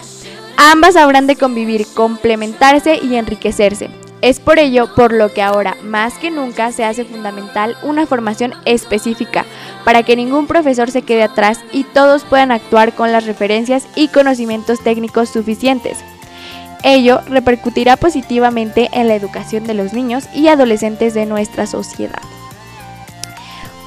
Ambas 0.56 0.96
habrán 0.96 1.26
de 1.26 1.36
convivir, 1.36 1.86
complementarse 1.94 2.98
y 3.02 3.16
enriquecerse. 3.16 3.90
Es 4.22 4.40
por 4.40 4.58
ello 4.58 4.94
por 4.94 5.12
lo 5.12 5.32
que 5.34 5.42
ahora, 5.42 5.76
más 5.82 6.14
que 6.14 6.30
nunca, 6.30 6.72
se 6.72 6.84
hace 6.84 7.04
fundamental 7.04 7.76
una 7.82 8.06
formación 8.06 8.54
específica 8.64 9.44
para 9.84 10.02
que 10.02 10.16
ningún 10.16 10.46
profesor 10.46 10.90
se 10.90 11.02
quede 11.02 11.24
atrás 11.24 11.60
y 11.72 11.84
todos 11.84 12.24
puedan 12.24 12.50
actuar 12.50 12.94
con 12.94 13.12
las 13.12 13.26
referencias 13.26 13.86
y 13.96 14.08
conocimientos 14.08 14.80
técnicos 14.82 15.28
suficientes. 15.28 15.98
Ello 16.86 17.22
repercutirá 17.26 17.96
positivamente 17.96 18.90
en 18.92 19.08
la 19.08 19.14
educación 19.14 19.64
de 19.64 19.72
los 19.72 19.94
niños 19.94 20.24
y 20.34 20.48
adolescentes 20.48 21.14
de 21.14 21.24
nuestra 21.24 21.66
sociedad. 21.66 22.20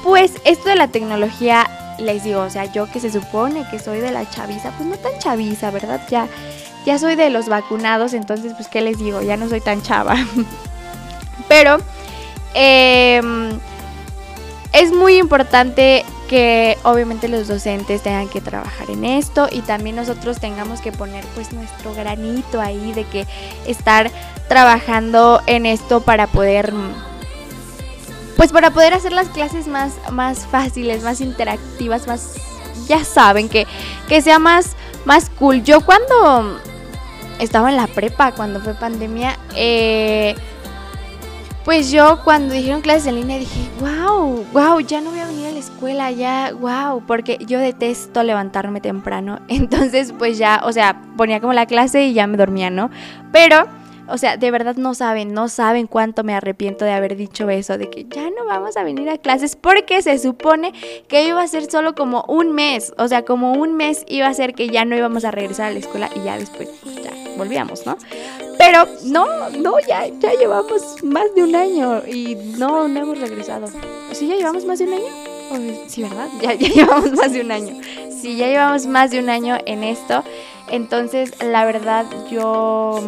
Pues 0.02 0.32
esto 0.44 0.68
de 0.68 0.74
la 0.74 0.88
tecnología, 0.88 1.70
les 2.00 2.24
digo, 2.24 2.40
o 2.40 2.50
sea, 2.50 2.64
yo 2.64 2.90
que 2.90 2.98
se 2.98 3.12
supone 3.12 3.64
que 3.70 3.78
soy 3.78 4.00
de 4.00 4.10
la 4.10 4.28
chaviza, 4.28 4.72
pues 4.72 4.88
no 4.88 4.96
tan 4.96 5.16
chaviza, 5.20 5.70
¿verdad? 5.70 6.00
Ya, 6.10 6.26
ya 6.84 6.98
soy 6.98 7.14
de 7.14 7.30
los 7.30 7.48
vacunados, 7.48 8.14
entonces, 8.14 8.54
pues, 8.54 8.66
¿qué 8.66 8.80
les 8.80 8.98
digo? 8.98 9.22
Ya 9.22 9.36
no 9.36 9.48
soy 9.48 9.60
tan 9.60 9.80
chava. 9.80 10.16
Pero 11.48 11.78
eh, 12.54 13.20
es 14.72 14.92
muy 14.92 15.18
importante 15.18 16.04
que 16.28 16.78
obviamente 16.84 17.26
los 17.26 17.48
docentes 17.48 18.02
tengan 18.02 18.28
que 18.28 18.40
trabajar 18.40 18.90
en 18.90 19.04
esto 19.04 19.48
y 19.50 19.62
también 19.62 19.96
nosotros 19.96 20.38
tengamos 20.38 20.80
que 20.80 20.92
poner 20.92 21.24
pues 21.34 21.52
nuestro 21.52 21.94
granito 21.94 22.60
ahí 22.60 22.92
de 22.92 23.04
que 23.04 23.26
estar 23.66 24.10
trabajando 24.48 25.40
en 25.46 25.66
esto 25.66 26.00
para 26.02 26.26
poder 26.26 26.72
pues 28.36 28.52
para 28.52 28.70
poder 28.70 28.94
hacer 28.94 29.12
las 29.12 29.28
clases 29.28 29.66
más 29.66 29.94
más 30.12 30.46
fáciles, 30.46 31.02
más 31.02 31.20
interactivas, 31.20 32.06
más 32.06 32.34
ya 32.86 33.04
saben 33.04 33.48
que 33.48 33.66
que 34.08 34.22
sea 34.22 34.38
más 34.38 34.76
más 35.04 35.30
cool. 35.30 35.64
Yo 35.64 35.80
cuando 35.80 36.60
estaba 37.38 37.70
en 37.70 37.76
la 37.76 37.86
prepa, 37.86 38.32
cuando 38.32 38.60
fue 38.60 38.74
pandemia, 38.74 39.38
eh 39.56 40.36
pues 41.68 41.90
yo 41.90 42.22
cuando 42.24 42.54
dijeron 42.54 42.80
clases 42.80 43.08
en 43.08 43.16
línea 43.16 43.38
dije, 43.38 43.68
wow, 43.78 44.42
wow, 44.54 44.80
ya 44.80 45.02
no 45.02 45.10
voy 45.10 45.20
a 45.20 45.26
venir 45.26 45.48
a 45.48 45.50
la 45.50 45.58
escuela, 45.58 46.10
ya, 46.10 46.50
wow, 46.58 47.02
porque 47.06 47.36
yo 47.46 47.58
detesto 47.58 48.22
levantarme 48.22 48.80
temprano. 48.80 49.38
Entonces, 49.48 50.14
pues 50.16 50.38
ya, 50.38 50.62
o 50.64 50.72
sea, 50.72 50.98
ponía 51.18 51.40
como 51.40 51.52
la 51.52 51.66
clase 51.66 52.06
y 52.06 52.14
ya 52.14 52.26
me 52.26 52.38
dormía, 52.38 52.70
¿no? 52.70 52.88
Pero, 53.32 53.66
o 54.08 54.16
sea, 54.16 54.38
de 54.38 54.50
verdad 54.50 54.76
no 54.76 54.94
saben, 54.94 55.34
no 55.34 55.50
saben 55.50 55.88
cuánto 55.88 56.24
me 56.24 56.32
arrepiento 56.32 56.86
de 56.86 56.92
haber 56.92 57.16
dicho 57.16 57.50
eso, 57.50 57.76
de 57.76 57.90
que 57.90 58.06
ya 58.08 58.30
no 58.30 58.46
vamos 58.46 58.78
a 58.78 58.82
venir 58.82 59.10
a 59.10 59.18
clases, 59.18 59.54
porque 59.54 60.00
se 60.00 60.18
supone 60.18 60.72
que 61.06 61.28
iba 61.28 61.42
a 61.42 61.48
ser 61.48 61.70
solo 61.70 61.94
como 61.94 62.24
un 62.28 62.54
mes, 62.54 62.94
o 62.96 63.08
sea, 63.08 63.26
como 63.26 63.52
un 63.52 63.76
mes 63.76 64.06
iba 64.08 64.26
a 64.26 64.32
ser 64.32 64.54
que 64.54 64.70
ya 64.70 64.86
no 64.86 64.96
íbamos 64.96 65.26
a 65.26 65.32
regresar 65.32 65.66
a 65.66 65.72
la 65.72 65.80
escuela 65.80 66.08
y 66.16 66.24
ya 66.24 66.38
después, 66.38 66.70
ya, 67.04 67.12
volvíamos, 67.36 67.84
¿no? 67.84 67.98
Pero 68.68 68.86
no, 69.04 69.48
no, 69.48 69.80
ya, 69.80 70.06
ya 70.20 70.34
llevamos 70.34 71.02
más 71.02 71.34
de 71.34 71.42
un 71.42 71.56
año 71.56 72.02
y 72.06 72.34
no, 72.34 72.86
no 72.86 73.00
hemos 73.00 73.18
regresado. 73.18 73.66
¿Sí 74.12 74.28
ya 74.28 74.36
llevamos 74.36 74.66
más 74.66 74.78
de 74.78 74.84
un 74.84 74.92
año? 74.92 75.86
Sí, 75.86 76.02
¿verdad? 76.02 76.28
Ya, 76.42 76.52
ya 76.52 76.68
llevamos 76.74 77.12
más 77.12 77.32
de 77.32 77.40
un 77.40 77.50
año. 77.50 77.80
Sí, 78.20 78.36
ya 78.36 78.48
llevamos 78.48 78.84
más 78.84 79.10
de 79.10 79.20
un 79.20 79.30
año 79.30 79.56
en 79.64 79.84
esto. 79.84 80.22
Entonces, 80.70 81.32
la 81.42 81.64
verdad, 81.64 82.04
yo... 82.30 83.00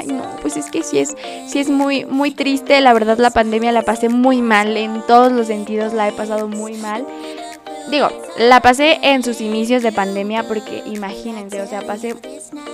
Ay, 0.00 0.08
no, 0.08 0.24
pues 0.42 0.56
es 0.56 0.68
que 0.68 0.82
sí 0.82 0.98
es, 0.98 1.14
sí 1.46 1.60
es 1.60 1.70
muy, 1.70 2.04
muy 2.04 2.32
triste. 2.32 2.80
La 2.80 2.92
verdad, 2.92 3.18
la 3.18 3.30
pandemia 3.30 3.70
la 3.70 3.82
pasé 3.82 4.08
muy 4.08 4.42
mal. 4.42 4.76
En 4.76 5.00
todos 5.06 5.30
los 5.30 5.46
sentidos 5.46 5.92
la 5.92 6.08
he 6.08 6.12
pasado 6.12 6.48
muy 6.48 6.72
mal 6.72 7.06
digo, 7.90 8.08
la 8.38 8.60
pasé 8.60 8.98
en 9.02 9.22
sus 9.22 9.40
inicios 9.40 9.82
de 9.82 9.92
pandemia 9.92 10.44
porque 10.44 10.82
imagínense, 10.86 11.60
o 11.62 11.66
sea, 11.66 11.82
pasé 11.82 12.16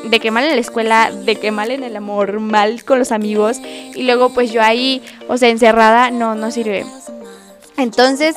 de 0.05 0.20
que 0.20 0.31
mal 0.31 0.44
en 0.44 0.55
la 0.55 0.61
escuela, 0.61 1.11
de 1.11 1.37
que 1.37 1.51
mal 1.51 1.70
en 1.70 1.83
el 1.83 1.96
amor, 1.96 2.40
mal 2.40 2.85
con 2.85 2.98
los 2.98 3.12
amigos 3.12 3.59
y 3.59 4.03
luego 4.03 4.31
pues 4.31 4.53
yo 4.53 4.62
ahí, 4.62 5.03
o 5.29 5.37
sea, 5.37 5.48
encerrada, 5.48 6.11
no, 6.11 6.35
no 6.35 6.51
sirve. 6.51 6.85
Entonces, 7.77 8.37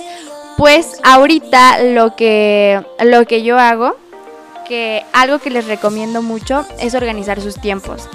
pues 0.58 1.00
ahorita 1.04 1.84
lo 1.84 2.16
que, 2.16 2.84
lo 3.04 3.26
que 3.26 3.44
yo 3.44 3.60
hago, 3.60 3.96
que 4.68 5.04
algo 5.14 5.40
que 5.40 5.50
les 5.50 5.68
recomiendo 5.68 6.22
mucho 6.22 6.66
es 6.80 6.96
organizar 6.96 7.42
sus 7.42 7.56
tiempos. 7.56 8.10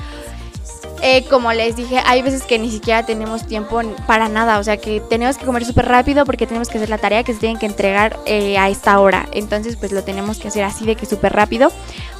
Eh, 1.03 1.25
como 1.29 1.53
les 1.53 1.77
dije, 1.77 2.01
hay 2.05 2.23
veces 2.23 2.43
que 2.43 2.59
ni 2.59 2.71
siquiera 2.71 3.05
tenemos 3.05 3.47
tiempo 3.47 3.81
para 4.07 4.29
nada, 4.29 4.59
o 4.59 4.65
sea 4.65 4.77
que 4.77 5.01
tenemos 5.01 5.39
que 5.39 5.47
comer 5.47 5.65
súper 5.65 5.87
rápido 5.87 6.25
porque 6.25 6.47
tenemos 6.47 6.69
que 6.69 6.79
hacer 6.79 6.91
la 6.91 6.99
tarea 6.99 7.25
que 7.25 7.33
se 7.33 7.41
tienen 7.41 7.59
que 7.59 7.67
entregar 7.67 8.19
eh, 8.27 8.59
a 8.59 8.69
esta 8.69 9.01
hora. 9.01 9.29
Entonces 9.33 9.77
pues 9.77 9.93
lo 9.93 10.05
tenemos 10.05 10.39
que 10.39 10.49
hacer 10.49 10.65
así 10.65 10.85
de 10.85 10.97
que 10.97 11.07
súper 11.07 11.33
rápido. 11.33 11.73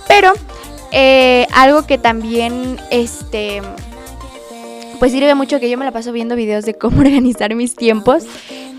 Pero 0.09 0.33
eh, 0.93 1.47
algo 1.53 1.87
que 1.87 1.99
también, 1.99 2.81
este, 2.91 3.63
pues 5.01 5.13
sirve 5.13 5.35
mucho 5.35 5.59
que 5.59 5.69
yo 5.71 5.79
me 5.79 5.87
la 5.87 5.93
paso 5.93 6.13
viendo 6.13 6.37
videos 6.37 6.65
de 6.65 6.75
cómo 6.75 7.01
organizar 7.01 7.55
mis 7.57 7.75
tiempos. 7.75 8.25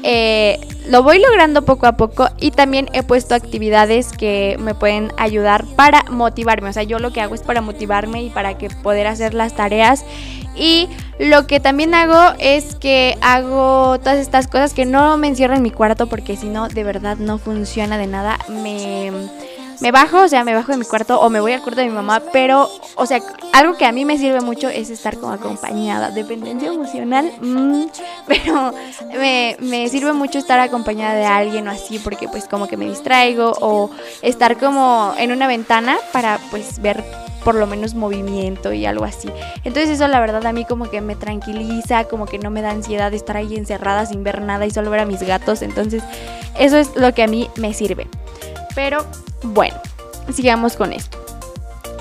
Eh, 0.03 0.59
lo 0.89 1.03
voy 1.03 1.19
logrando 1.19 1.63
poco 1.63 1.85
a 1.85 1.93
poco 1.93 2.29
y 2.39 2.51
también 2.51 2.87
he 2.93 3.03
puesto 3.03 3.35
actividades 3.35 4.11
que 4.13 4.55
me 4.59 4.73
pueden 4.73 5.11
ayudar 5.17 5.65
para 5.75 6.03
motivarme. 6.09 6.69
O 6.69 6.73
sea, 6.73 6.83
yo 6.83 6.99
lo 6.99 7.11
que 7.11 7.21
hago 7.21 7.35
es 7.35 7.41
para 7.41 7.61
motivarme 7.61 8.23
y 8.23 8.29
para 8.29 8.57
que 8.57 8.69
poder 8.69 9.07
hacer 9.07 9.33
las 9.33 9.55
tareas. 9.55 10.05
Y 10.55 10.89
lo 11.19 11.47
que 11.47 11.59
también 11.59 11.93
hago 11.93 12.35
es 12.39 12.75
que 12.75 13.17
hago 13.21 13.99
todas 13.99 14.17
estas 14.17 14.47
cosas 14.47 14.73
que 14.73 14.85
no 14.85 15.17
me 15.17 15.27
encierro 15.27 15.55
en 15.55 15.61
mi 15.63 15.71
cuarto 15.71 16.07
porque 16.07 16.37
si 16.37 16.49
no, 16.49 16.67
de 16.67 16.83
verdad 16.83 17.17
no 17.17 17.37
funciona 17.37 17.97
de 17.97 18.07
nada. 18.07 18.37
Me 18.47 19.11
me 19.81 19.91
bajo, 19.91 20.21
o 20.23 20.27
sea, 20.27 20.43
me 20.43 20.53
bajo 20.53 20.71
de 20.71 20.77
mi 20.77 20.85
cuarto 20.85 21.19
o 21.19 21.29
me 21.29 21.39
voy 21.39 21.53
al 21.53 21.61
cuarto 21.61 21.81
de 21.81 21.87
mi 21.87 21.93
mamá, 21.93 22.21
pero, 22.31 22.69
o 22.95 23.05
sea, 23.05 23.19
algo 23.51 23.75
que 23.75 23.85
a 23.85 23.91
mí 23.91 24.05
me 24.05 24.17
sirve 24.17 24.39
mucho 24.39 24.69
es 24.69 24.89
estar 24.89 25.17
como 25.17 25.33
acompañada. 25.33 26.11
Dependencia 26.11 26.71
emocional, 26.71 27.31
mm, 27.41 27.85
pero 28.27 28.73
me, 29.17 29.57
me 29.59 29.89
sirve 29.89 30.13
mucho 30.13 30.37
estar 30.37 30.59
acompañada 30.59 31.15
de 31.15 31.25
alguien 31.25 31.67
o 31.67 31.71
así, 31.71 31.99
porque 31.99 32.27
pues 32.27 32.45
como 32.45 32.67
que 32.67 32.77
me 32.77 32.85
distraigo 32.85 33.53
o 33.59 33.89
estar 34.21 34.57
como 34.57 35.13
en 35.17 35.31
una 35.31 35.47
ventana 35.47 35.97
para 36.13 36.39
pues 36.51 36.79
ver 36.79 37.03
por 37.43 37.55
lo 37.55 37.65
menos 37.65 37.95
movimiento 37.95 38.71
y 38.73 38.85
algo 38.85 39.03
así. 39.03 39.29
Entonces 39.63 39.89
eso 39.89 40.07
la 40.07 40.19
verdad 40.19 40.45
a 40.45 40.53
mí 40.53 40.63
como 40.65 40.89
que 40.89 41.01
me 41.01 41.15
tranquiliza, 41.15 42.03
como 42.05 42.25
que 42.27 42.37
no 42.37 42.51
me 42.51 42.61
da 42.61 42.69
ansiedad 42.69 43.13
estar 43.13 43.37
ahí 43.37 43.55
encerrada 43.55 44.05
sin 44.05 44.23
ver 44.23 44.41
nada 44.41 44.65
y 44.65 44.71
solo 44.71 44.91
ver 44.91 45.01
a 45.01 45.05
mis 45.05 45.23
gatos. 45.23 45.61
Entonces 45.61 46.03
eso 46.59 46.77
es 46.77 46.95
lo 46.95 47.13
que 47.13 47.23
a 47.23 47.27
mí 47.27 47.49
me 47.55 47.73
sirve. 47.73 48.07
Pero 48.75 49.05
bueno, 49.43 49.77
sigamos 50.33 50.75
con 50.75 50.93
esto. 50.93 51.17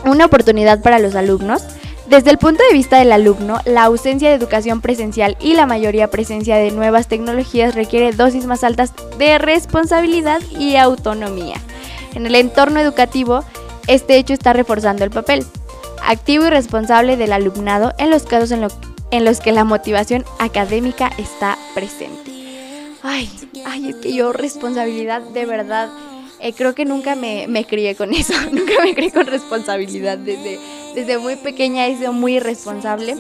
Una 0.05 0.27
oportunidad 0.27 0.83
para 0.83 0.99
los 0.99 1.15
alumnos. 1.15 1.63
Desde 2.09 2.31
el 2.31 2.39
punto 2.39 2.63
de 2.65 2.73
vista 2.73 2.99
del 2.99 3.13
alumno, 3.13 3.61
la 3.65 3.85
ausencia 3.85 4.29
de 4.29 4.35
educación 4.35 4.81
presencial 4.81 5.37
y 5.41 5.55
la 5.55 5.67
mayoría 5.67 6.11
presencia 6.11 6.57
de 6.57 6.73
nuevas 6.73 7.07
tecnologías 7.07 7.77
requiere 7.77 8.11
dosis 8.11 8.47
más 8.47 8.65
altas 8.65 8.93
de 9.19 9.39
responsabilidad 9.39 10.41
y 10.59 10.75
autonomía. 10.75 11.57
En 12.15 12.27
el 12.27 12.35
entorno 12.35 12.81
educativo, 12.81 13.45
este 13.87 14.17
hecho 14.17 14.33
está 14.33 14.53
reforzando 14.53 15.05
el 15.05 15.11
papel 15.11 15.47
activo 16.03 16.47
y 16.47 16.51
responsable 16.51 17.17
del 17.17 17.33
alumnado 17.33 17.93
en 17.99 18.11
los 18.11 18.25
casos 18.25 18.51
en, 18.51 18.67
en 19.13 19.25
los 19.25 19.41
que 19.41 19.53
la 19.53 19.65
motivación 19.65 20.25
académica 20.41 21.11
está 21.19 21.57
presente. 21.75 22.31
Ay, 23.03 23.31
ay, 23.65 23.91
es 23.91 23.97
que 23.97 24.13
yo 24.13 24.33
responsabilidad 24.33 25.23
de 25.23 25.47
verdad 25.47 25.89
eh, 26.41 26.53
creo 26.53 26.75
que 26.75 26.85
nunca 26.85 27.17
me, 27.17 27.47
me, 27.49 27.65
crié 27.65 27.95
con 27.95 28.13
eso, 28.15 28.33
nunca 28.53 28.73
me 28.83 28.95
crié 28.95 29.11
con 29.11 29.27
responsabilidad. 29.27 30.19
Desde, 30.19 30.59
desde 30.95 31.19
muy 31.19 31.37
pequeña 31.37 31.87
he 31.87 31.97
sido 31.97 32.13
muy 32.13 32.37
irresponsable. 32.37 33.17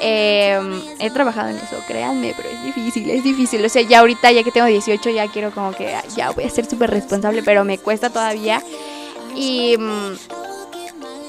Em, 0.00 0.80
he 1.00 1.10
trabajado 1.10 1.48
en 1.48 1.56
eso, 1.56 1.76
créanme, 1.88 2.32
pero 2.36 2.48
es 2.48 2.64
difícil, 2.64 3.10
es 3.10 3.24
difícil. 3.24 3.64
O 3.64 3.68
sea, 3.68 3.82
ya 3.82 4.00
ahorita, 4.00 4.30
ya 4.30 4.44
que 4.44 4.52
tengo 4.52 4.66
18, 4.66 5.10
ya 5.10 5.26
quiero 5.28 5.50
como 5.50 5.72
que 5.72 5.92
ya 6.16 6.30
voy 6.30 6.44
a 6.44 6.50
ser 6.50 6.66
súper 6.66 6.90
responsable, 6.90 7.42
pero 7.42 7.64
me 7.64 7.78
cuesta 7.78 8.10
todavía. 8.10 8.62
Y 9.34 9.76
mm, 9.76 10.14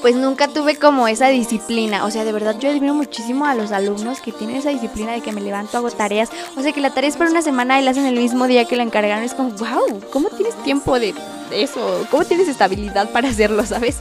pues 0.00 0.16
nunca 0.16 0.48
tuve 0.48 0.76
como 0.76 1.08
esa 1.08 1.28
disciplina. 1.28 2.04
O 2.04 2.10
sea, 2.10 2.24
de 2.24 2.32
verdad 2.32 2.56
yo 2.58 2.70
admiro 2.70 2.94
muchísimo 2.94 3.46
a 3.46 3.54
los 3.54 3.72
alumnos 3.72 4.20
que 4.20 4.32
tienen 4.32 4.56
esa 4.56 4.70
disciplina 4.70 5.12
de 5.12 5.20
que 5.20 5.32
me 5.32 5.40
levanto, 5.40 5.76
hago 5.76 5.90
tareas. 5.90 6.30
O 6.56 6.62
sea, 6.62 6.72
que 6.72 6.80
la 6.80 6.90
tarea 6.90 7.08
es 7.08 7.16
para 7.16 7.30
una 7.30 7.42
semana 7.42 7.80
y 7.80 7.84
la 7.84 7.90
hacen 7.90 8.06
el 8.06 8.16
mismo 8.16 8.46
día 8.46 8.64
que 8.64 8.76
la 8.76 8.82
encargaron. 8.82 9.24
Es 9.24 9.34
como, 9.34 9.50
wow, 9.50 10.00
¿cómo 10.10 10.28
tienes 10.30 10.54
tiempo 10.62 10.98
de 10.98 11.14
eso? 11.52 12.06
¿Cómo 12.10 12.24
tienes 12.24 12.48
estabilidad 12.48 13.10
para 13.10 13.28
hacerlo, 13.28 13.64
sabes? 13.66 13.98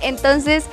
Entonces, 0.00 0.64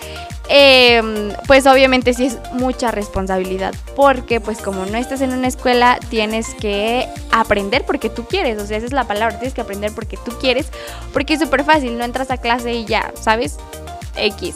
em, 0.47 1.33
pues 1.47 1.65
obviamente 1.67 2.13
sí 2.13 2.25
es 2.25 2.37
mucha 2.53 2.91
responsabilidad. 2.91 3.73
Porque 3.95 4.39
pues 4.39 4.59
como 4.59 4.85
no 4.85 4.97
estás 4.97 5.21
en 5.21 5.33
una 5.33 5.47
escuela, 5.47 5.99
tienes 6.09 6.53
que 6.55 7.07
aprender 7.31 7.85
porque 7.85 8.09
tú 8.09 8.25
quieres. 8.25 8.61
O 8.61 8.65
sea, 8.65 8.77
esa 8.77 8.85
es 8.85 8.93
la 8.93 9.03
palabra, 9.03 9.37
tienes 9.37 9.53
que 9.53 9.61
aprender 9.61 9.91
porque 9.93 10.17
tú 10.17 10.31
quieres. 10.39 10.67
Porque 11.11 11.33
es 11.33 11.39
súper 11.41 11.63
fácil, 11.65 11.97
no 11.97 12.05
entras 12.05 12.31
a 12.31 12.37
clase 12.37 12.73
y 12.73 12.85
ya, 12.85 13.11
¿sabes? 13.19 13.57
X. 14.15 14.55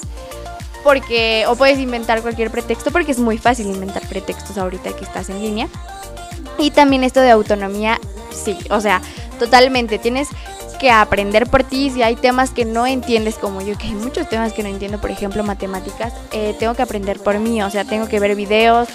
Porque, 0.84 1.46
o 1.48 1.56
puedes 1.56 1.80
inventar 1.80 2.22
cualquier 2.22 2.52
pretexto, 2.52 2.91
porque 2.91 3.12
es 3.12 3.20
muy 3.20 3.38
fácil 3.38 3.68
inventar 3.68 4.08
pretextos 4.08 4.58
ahorita 4.58 4.96
que 4.96 5.04
estás 5.04 5.30
en 5.30 5.41
línea. 5.41 5.68
Y 6.58 6.72
también 6.72 7.04
esto 7.04 7.22
de 7.22 7.32
autonomía, 7.32 8.00
sí, 8.32 8.58
o 8.70 8.80
sea, 8.80 9.02
totalmente. 9.39 9.98
Tienes 9.98 10.30
que 10.80 10.91
aprender 10.91 11.48
por 11.48 11.63
ti. 11.63 11.89
Si 11.89 12.04
hay 12.04 12.15
temas 12.15 12.52
que 12.52 12.65
no 12.65 12.86
entiendes, 12.86 13.36
como 13.36 13.62
yo, 13.62 13.78
que 13.78 13.88
hay 13.88 13.96
muchos 13.96 14.30
temas 14.30 14.54
que 14.54 14.63
no 14.63 14.70
entiendo, 14.70 15.00
por 15.02 15.12
ejemplo, 15.12 15.44
matemáticas, 15.44 16.13
eh, 16.32 16.56
tengo 16.60 16.76
que 16.76 16.82
aprender 16.82 17.20
por 17.20 17.39
mí. 17.39 17.62
O 17.63 17.70
sea, 17.70 17.86
tengo 17.86 18.08
que 18.08 18.20
ver 18.20 18.36
videos, 18.36 18.88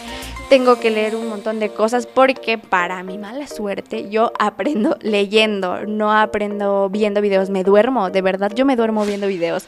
tengo 0.48 0.78
que 0.80 0.90
leer 0.90 1.16
un 1.16 1.28
montón 1.28 1.60
de 1.60 1.70
cosas, 1.70 2.06
porque 2.06 2.58
para 2.58 3.02
mi 3.02 3.18
mala 3.18 3.46
suerte, 3.46 4.08
yo 4.10 4.32
aprendo 4.38 4.96
leyendo, 5.00 5.86
no 5.86 6.12
aprendo 6.12 6.88
viendo 6.88 7.20
videos. 7.20 7.50
Me 7.50 7.64
duermo, 7.64 8.10
de 8.10 8.22
verdad, 8.22 8.52
yo 8.54 8.64
me 8.64 8.76
duermo 8.76 9.04
viendo 9.04 9.26
videos. 9.26 9.64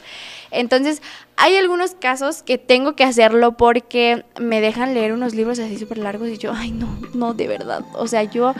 Entonces, 0.53 1.01
hay 1.35 1.55
algunos 1.57 1.95
casos 1.95 2.43
que 2.43 2.57
tengo 2.57 2.95
que 2.95 3.03
hacerlo 3.03 3.57
porque 3.57 4.23
me 4.39 4.61
dejan 4.61 4.93
leer 4.93 5.13
unos 5.13 5.35
libros 5.35 5.59
así 5.59 5.77
súper 5.77 5.97
largos 5.97 6.29
y 6.29 6.37
yo, 6.37 6.53
ay, 6.53 6.71
no, 6.71 6.87
no, 7.13 7.33
de 7.33 7.47
verdad. 7.47 7.83
O 7.95 8.07
sea, 8.07 8.23
yo 8.23 8.53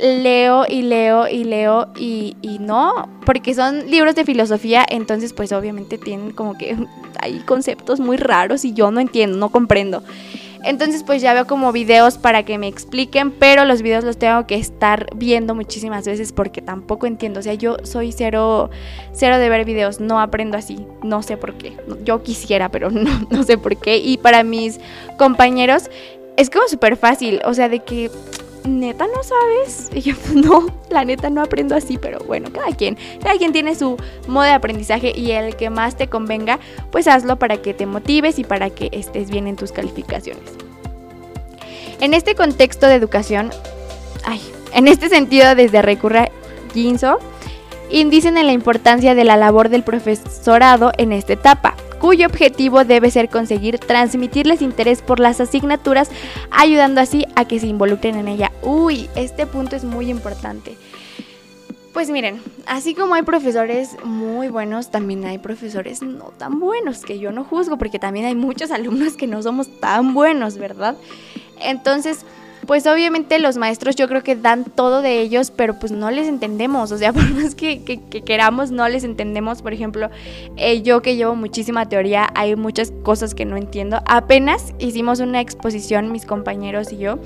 leo 0.00 0.64
y 0.68 0.82
leo 0.82 1.28
y 1.28 1.44
leo 1.44 1.88
y, 1.96 2.36
y, 2.42 2.58
no, 2.58 3.08
porque 3.24 3.54
son 3.54 3.90
libros 3.90 4.14
de 4.14 4.24
filosofía, 4.24 4.84
entonces 4.88 5.32
pues 5.32 5.52
obviamente 5.52 5.98
tienen 5.98 6.32
como 6.32 6.56
que 6.56 6.76
hay 7.20 7.40
conceptos 7.40 8.00
muy 8.00 8.16
raros 8.16 8.64
y 8.64 8.72
yo 8.72 8.90
no 8.90 9.00
entiendo, 9.00 9.36
no 9.38 9.50
comprendo. 9.50 10.02
Entonces 10.64 11.02
pues 11.04 11.22
ya 11.22 11.34
veo 11.34 11.46
como 11.46 11.72
videos 11.72 12.18
para 12.18 12.44
que 12.44 12.58
me 12.58 12.68
expliquen, 12.68 13.30
pero 13.30 13.64
los 13.64 13.82
videos 13.82 14.04
los 14.04 14.18
tengo 14.18 14.46
que 14.46 14.56
estar 14.56 15.06
viendo 15.14 15.54
muchísimas 15.54 16.06
veces 16.06 16.32
porque 16.32 16.62
tampoco 16.62 17.06
entiendo. 17.06 17.40
O 17.40 17.42
sea, 17.42 17.54
yo 17.54 17.76
soy 17.82 18.12
cero, 18.12 18.70
cero 19.12 19.38
de 19.38 19.48
ver 19.48 19.64
videos, 19.64 20.00
no 20.00 20.20
aprendo 20.20 20.56
así, 20.56 20.86
no 21.02 21.22
sé 21.22 21.36
por 21.36 21.54
qué. 21.54 21.76
Yo 22.04 22.22
quisiera, 22.22 22.70
pero 22.70 22.90
no, 22.90 23.26
no 23.30 23.42
sé 23.42 23.58
por 23.58 23.76
qué. 23.76 23.98
Y 23.98 24.18
para 24.18 24.42
mis 24.42 24.80
compañeros 25.16 25.90
es 26.36 26.50
como 26.50 26.68
súper 26.68 26.96
fácil, 26.96 27.40
o 27.44 27.52
sea, 27.54 27.68
de 27.68 27.80
que 27.80 28.10
neta 28.68 29.06
no 29.06 29.22
sabes. 29.22 29.90
Y 29.92 30.02
yo, 30.02 30.14
no, 30.34 30.66
la 30.90 31.04
neta 31.04 31.30
no 31.30 31.42
aprendo 31.42 31.74
así, 31.74 31.98
pero 31.98 32.18
bueno, 32.20 32.50
cada 32.52 32.74
quien, 32.76 32.96
cada 33.22 33.36
quien 33.36 33.52
tiene 33.52 33.74
su 33.74 33.96
modo 34.26 34.44
de 34.44 34.52
aprendizaje 34.52 35.12
y 35.14 35.32
el 35.32 35.56
que 35.56 35.70
más 35.70 35.96
te 35.96 36.08
convenga, 36.08 36.58
pues 36.90 37.08
hazlo 37.08 37.38
para 37.38 37.56
que 37.58 37.74
te 37.74 37.86
motives 37.86 38.38
y 38.38 38.44
para 38.44 38.70
que 38.70 38.88
estés 38.92 39.30
bien 39.30 39.46
en 39.46 39.56
tus 39.56 39.72
calificaciones. 39.72 40.44
En 42.00 42.14
este 42.14 42.34
contexto 42.34 42.86
de 42.86 42.94
educación, 42.94 43.50
ay, 44.24 44.40
en 44.72 44.86
este 44.86 45.08
sentido, 45.08 45.54
desde 45.54 45.82
Recurra 45.82 46.30
Ginzo, 46.72 47.18
indicen 47.90 48.36
en 48.38 48.46
la 48.46 48.52
importancia 48.52 49.14
de 49.14 49.24
la 49.24 49.36
labor 49.36 49.68
del 49.68 49.82
profesorado 49.82 50.92
en 50.96 51.12
esta 51.12 51.32
etapa 51.32 51.74
cuyo 51.98 52.26
objetivo 52.26 52.84
debe 52.84 53.10
ser 53.10 53.28
conseguir 53.28 53.78
transmitirles 53.78 54.62
interés 54.62 55.02
por 55.02 55.20
las 55.20 55.40
asignaturas, 55.40 56.10
ayudando 56.50 57.00
así 57.00 57.26
a 57.36 57.46
que 57.46 57.60
se 57.60 57.66
involucren 57.66 58.16
en 58.16 58.28
ella. 58.28 58.52
Uy, 58.62 59.08
este 59.14 59.46
punto 59.46 59.76
es 59.76 59.84
muy 59.84 60.10
importante. 60.10 60.76
Pues 61.92 62.10
miren, 62.10 62.40
así 62.66 62.94
como 62.94 63.14
hay 63.14 63.22
profesores 63.22 63.96
muy 64.04 64.48
buenos, 64.48 64.90
también 64.90 65.24
hay 65.24 65.38
profesores 65.38 66.02
no 66.02 66.32
tan 66.36 66.60
buenos, 66.60 67.04
que 67.04 67.18
yo 67.18 67.32
no 67.32 67.44
juzgo, 67.44 67.76
porque 67.76 67.98
también 67.98 68.26
hay 68.26 68.34
muchos 68.34 68.70
alumnos 68.70 69.14
que 69.16 69.26
no 69.26 69.42
somos 69.42 69.68
tan 69.80 70.14
buenos, 70.14 70.58
¿verdad? 70.58 70.96
Entonces, 71.60 72.24
pues 72.68 72.86
obviamente 72.86 73.38
los 73.38 73.56
maestros 73.56 73.96
yo 73.96 74.08
creo 74.08 74.22
que 74.22 74.36
dan 74.36 74.64
todo 74.64 75.00
de 75.00 75.20
ellos, 75.22 75.50
pero 75.50 75.78
pues 75.78 75.90
no 75.90 76.10
les 76.10 76.28
entendemos, 76.28 76.92
o 76.92 76.98
sea, 76.98 77.12
por 77.14 77.26
más 77.30 77.54
que, 77.54 77.80
queramos, 78.26 78.70
no 78.70 78.86
les 78.90 79.04
entendemos. 79.04 79.62
Por 79.62 79.72
ejemplo, 79.72 80.10
eh, 80.58 80.82
yo 80.82 81.00
que 81.00 81.16
llevo 81.16 81.34
muchísima 81.34 81.88
teoría, 81.88 82.28
hay 82.34 82.56
muchas 82.56 82.92
cosas 83.02 83.34
que 83.34 83.46
no 83.46 83.56
entiendo. 83.56 84.02
Apenas 84.04 84.74
hicimos 84.78 85.20
una 85.20 85.40
exposición, 85.40 86.12
mis 86.12 86.26
compañeros 86.26 86.92
y 86.92 86.98
yo, 86.98 87.18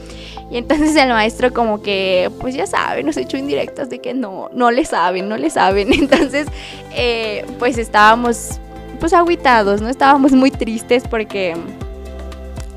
y 0.52 0.58
entonces 0.58 0.94
el 0.94 1.08
maestro 1.08 1.52
como 1.52 1.82
que, 1.82 2.30
pues 2.40 2.54
ya 2.54 2.68
sabe, 2.68 3.02
nos 3.02 3.16
echó 3.16 3.36
indirectas 3.36 3.90
de 3.90 3.98
que 3.98 4.14
no, 4.14 4.48
no 4.54 4.70
le 4.70 4.84
saben, 4.84 5.28
no 5.28 5.36
le 5.36 5.50
saben. 5.50 5.92
Entonces, 5.92 6.46
eh, 6.94 7.44
pues 7.58 7.78
estábamos 7.78 8.60
pues 9.00 9.12
aguitados, 9.12 9.82
¿no? 9.82 9.88
Estábamos 9.88 10.30
muy 10.30 10.52
tristes 10.52 11.02
porque 11.08 11.56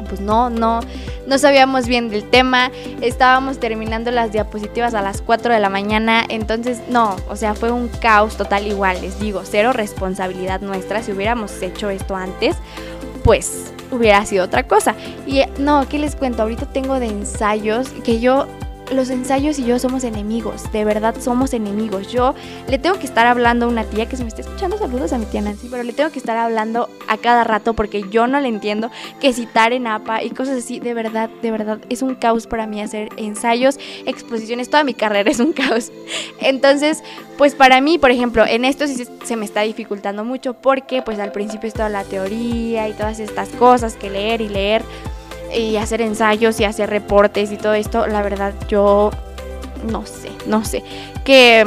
pues 0.05 0.21
no, 0.21 0.49
no, 0.49 0.79
no 1.27 1.37
sabíamos 1.37 1.87
bien 1.87 2.09
del 2.09 2.29
tema, 2.29 2.71
estábamos 3.01 3.59
terminando 3.59 4.11
las 4.11 4.31
diapositivas 4.31 4.93
a 4.93 5.01
las 5.01 5.21
4 5.21 5.53
de 5.53 5.59
la 5.59 5.69
mañana, 5.69 6.23
entonces 6.29 6.81
no, 6.89 7.15
o 7.27 7.35
sea, 7.35 7.55
fue 7.55 7.71
un 7.71 7.87
caos 7.87 8.37
total 8.37 8.67
igual, 8.67 9.01
les 9.01 9.19
digo, 9.19 9.41
cero 9.43 9.73
responsabilidad 9.73 10.61
nuestra, 10.61 11.03
si 11.03 11.11
hubiéramos 11.11 11.61
hecho 11.61 11.89
esto 11.89 12.15
antes, 12.15 12.55
pues 13.23 13.71
hubiera 13.91 14.25
sido 14.25 14.45
otra 14.45 14.63
cosa. 14.63 14.95
Y 15.25 15.41
no, 15.59 15.87
¿qué 15.89 15.99
les 15.99 16.15
cuento? 16.15 16.43
Ahorita 16.43 16.65
tengo 16.67 16.99
de 16.99 17.07
ensayos 17.07 17.89
que 18.03 18.19
yo 18.19 18.47
los 18.91 19.09
ensayos 19.09 19.59
y 19.59 19.65
yo 19.65 19.79
somos 19.79 20.03
enemigos, 20.03 20.71
de 20.71 20.85
verdad 20.85 21.15
somos 21.19 21.53
enemigos. 21.53 22.11
Yo 22.11 22.35
le 22.67 22.77
tengo 22.77 22.99
que 22.99 23.05
estar 23.05 23.25
hablando 23.25 23.65
a 23.65 23.69
una 23.69 23.83
tía 23.83 24.07
que 24.07 24.17
se 24.17 24.23
me 24.23 24.29
está 24.29 24.41
escuchando, 24.41 24.77
saludos 24.77 25.13
a 25.13 25.17
mi 25.17 25.25
tía 25.25 25.41
Nancy, 25.41 25.67
pero 25.69 25.83
le 25.83 25.93
tengo 25.93 26.11
que 26.11 26.19
estar 26.19 26.37
hablando 26.37 26.89
a 27.07 27.17
cada 27.17 27.43
rato 27.43 27.73
porque 27.73 28.03
yo 28.09 28.27
no 28.27 28.39
le 28.39 28.47
entiendo 28.47 28.91
que 29.19 29.33
citar 29.33 29.73
en 29.73 29.87
APA 29.87 30.23
y 30.23 30.29
cosas 30.29 30.57
así, 30.57 30.79
de 30.79 30.93
verdad, 30.93 31.29
de 31.41 31.51
verdad, 31.51 31.79
es 31.89 32.01
un 32.01 32.15
caos 32.15 32.47
para 32.47 32.67
mí 32.67 32.81
hacer 32.81 33.09
ensayos, 33.17 33.79
exposiciones, 34.05 34.69
toda 34.69 34.83
mi 34.83 34.93
carrera 34.93 35.29
es 35.29 35.39
un 35.39 35.53
caos. 35.53 35.91
Entonces, 36.39 37.03
pues 37.37 37.55
para 37.55 37.81
mí, 37.81 37.97
por 37.97 38.11
ejemplo, 38.11 38.45
en 38.45 38.65
esto 38.65 38.87
sí 38.87 39.05
se 39.23 39.35
me 39.35 39.45
está 39.45 39.61
dificultando 39.61 40.23
mucho 40.23 40.53
porque 40.53 41.01
pues 41.01 41.19
al 41.19 41.31
principio 41.31 41.67
es 41.67 41.73
toda 41.73 41.89
la 41.89 42.03
teoría 42.03 42.87
y 42.87 42.93
todas 42.93 43.19
estas 43.19 43.49
cosas 43.49 43.95
que 43.95 44.09
leer 44.09 44.41
y 44.41 44.49
leer 44.49 44.83
y 45.55 45.77
hacer 45.77 46.01
ensayos 46.01 46.59
y 46.59 46.65
hacer 46.65 46.89
reportes 46.89 47.51
y 47.51 47.57
todo 47.57 47.73
esto, 47.73 48.07
la 48.07 48.21
verdad 48.21 48.53
yo 48.67 49.11
no 49.85 50.05
sé, 50.05 50.31
no 50.47 50.65
sé. 50.65 50.83
Que, 51.23 51.65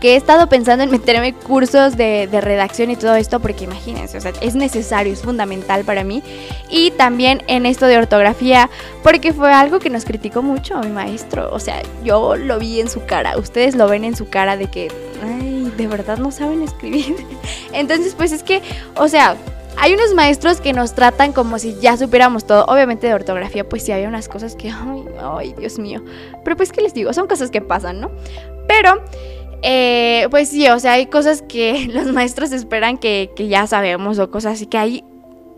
que 0.00 0.12
he 0.12 0.16
estado 0.16 0.48
pensando 0.48 0.84
en 0.84 0.90
meterme 0.90 1.32
cursos 1.32 1.96
de, 1.96 2.28
de, 2.30 2.40
redacción 2.40 2.90
y 2.90 2.96
todo 2.96 3.14
esto 3.14 3.40
porque 3.40 3.64
imagínense, 3.64 4.18
o 4.18 4.20
sea, 4.20 4.32
es 4.40 4.54
necesario, 4.54 5.12
es 5.12 5.22
fundamental 5.22 5.84
para 5.84 6.04
mí. 6.04 6.22
Y 6.68 6.90
también 6.92 7.42
en 7.46 7.66
esto 7.66 7.86
de 7.86 7.96
ortografía 7.98 8.70
porque 9.02 9.32
fue 9.32 9.52
algo 9.52 9.78
que 9.78 9.90
nos 9.90 10.04
criticó 10.04 10.42
mucho 10.42 10.78
mi 10.80 10.88
maestro. 10.88 11.48
O 11.52 11.60
sea, 11.60 11.82
yo 12.04 12.36
lo 12.36 12.58
vi 12.58 12.80
en 12.80 12.88
su 12.88 13.04
cara, 13.04 13.38
ustedes 13.38 13.74
lo 13.74 13.88
ven 13.88 14.04
en 14.04 14.16
su 14.16 14.28
cara 14.28 14.56
de 14.56 14.66
que, 14.68 14.90
ay, 15.22 15.72
de 15.76 15.86
verdad 15.86 16.18
no 16.18 16.30
saben 16.30 16.62
escribir. 16.62 17.16
Entonces, 17.72 18.14
pues 18.14 18.32
es 18.32 18.42
que, 18.42 18.62
o 18.96 19.08
sea, 19.08 19.36
hay 19.78 19.94
unos 19.94 20.14
maestros 20.14 20.60
que 20.60 20.72
nos 20.72 20.94
tratan 20.94 21.32
como 21.32 21.58
si 21.58 21.76
ya 21.80 21.96
supiéramos 21.96 22.46
todo. 22.46 22.64
Obviamente 22.66 23.06
de 23.06 23.14
ortografía, 23.14 23.68
pues 23.68 23.84
sí 23.84 23.92
había 23.92 24.08
unas 24.08 24.28
cosas 24.28 24.56
que, 24.56 24.70
ay, 24.70 25.04
ay 25.20 25.54
Dios 25.58 25.78
mío. 25.78 26.02
Pero 26.44 26.56
pues, 26.56 26.72
¿qué 26.72 26.80
les 26.80 26.94
digo? 26.94 27.12
Son 27.12 27.26
cosas 27.26 27.50
que 27.50 27.60
pasan, 27.60 28.00
¿no? 28.00 28.10
Pero, 28.66 29.02
eh, 29.62 30.26
pues 30.30 30.48
sí, 30.48 30.68
o 30.68 30.78
sea, 30.78 30.92
hay 30.92 31.06
cosas 31.06 31.42
que 31.42 31.86
los 31.92 32.06
maestros 32.12 32.52
esperan 32.52 32.98
que, 32.98 33.30
que 33.36 33.48
ya 33.48 33.66
sabemos 33.66 34.18
o 34.18 34.30
cosas 34.30 34.54
así 34.54 34.66
que 34.66 34.78
hay... 34.78 35.04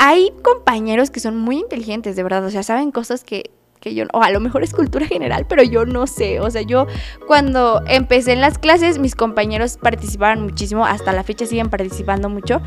Hay 0.00 0.32
compañeros 0.44 1.10
que 1.10 1.18
son 1.18 1.36
muy 1.36 1.56
inteligentes, 1.56 2.14
de 2.14 2.22
verdad, 2.22 2.44
o 2.44 2.50
sea, 2.50 2.62
saben 2.62 2.92
cosas 2.92 3.24
que 3.24 3.50
que 3.80 3.94
yo, 3.94 4.04
o 4.12 4.22
a 4.22 4.30
lo 4.30 4.40
mejor 4.40 4.62
es 4.62 4.72
cultura 4.72 5.06
general, 5.06 5.46
pero 5.48 5.62
yo 5.62 5.84
no 5.86 6.06
sé, 6.06 6.40
o 6.40 6.50
sea, 6.50 6.62
yo 6.62 6.86
cuando 7.26 7.82
empecé 7.86 8.32
en 8.32 8.40
las 8.40 8.58
clases, 8.58 8.98
mis 8.98 9.14
compañeros 9.14 9.78
participaban 9.80 10.42
muchísimo, 10.42 10.86
hasta 10.86 11.12
la 11.12 11.22
fecha 11.22 11.46
siguen 11.46 11.70
participando 11.70 12.28
mucho, 12.28 12.60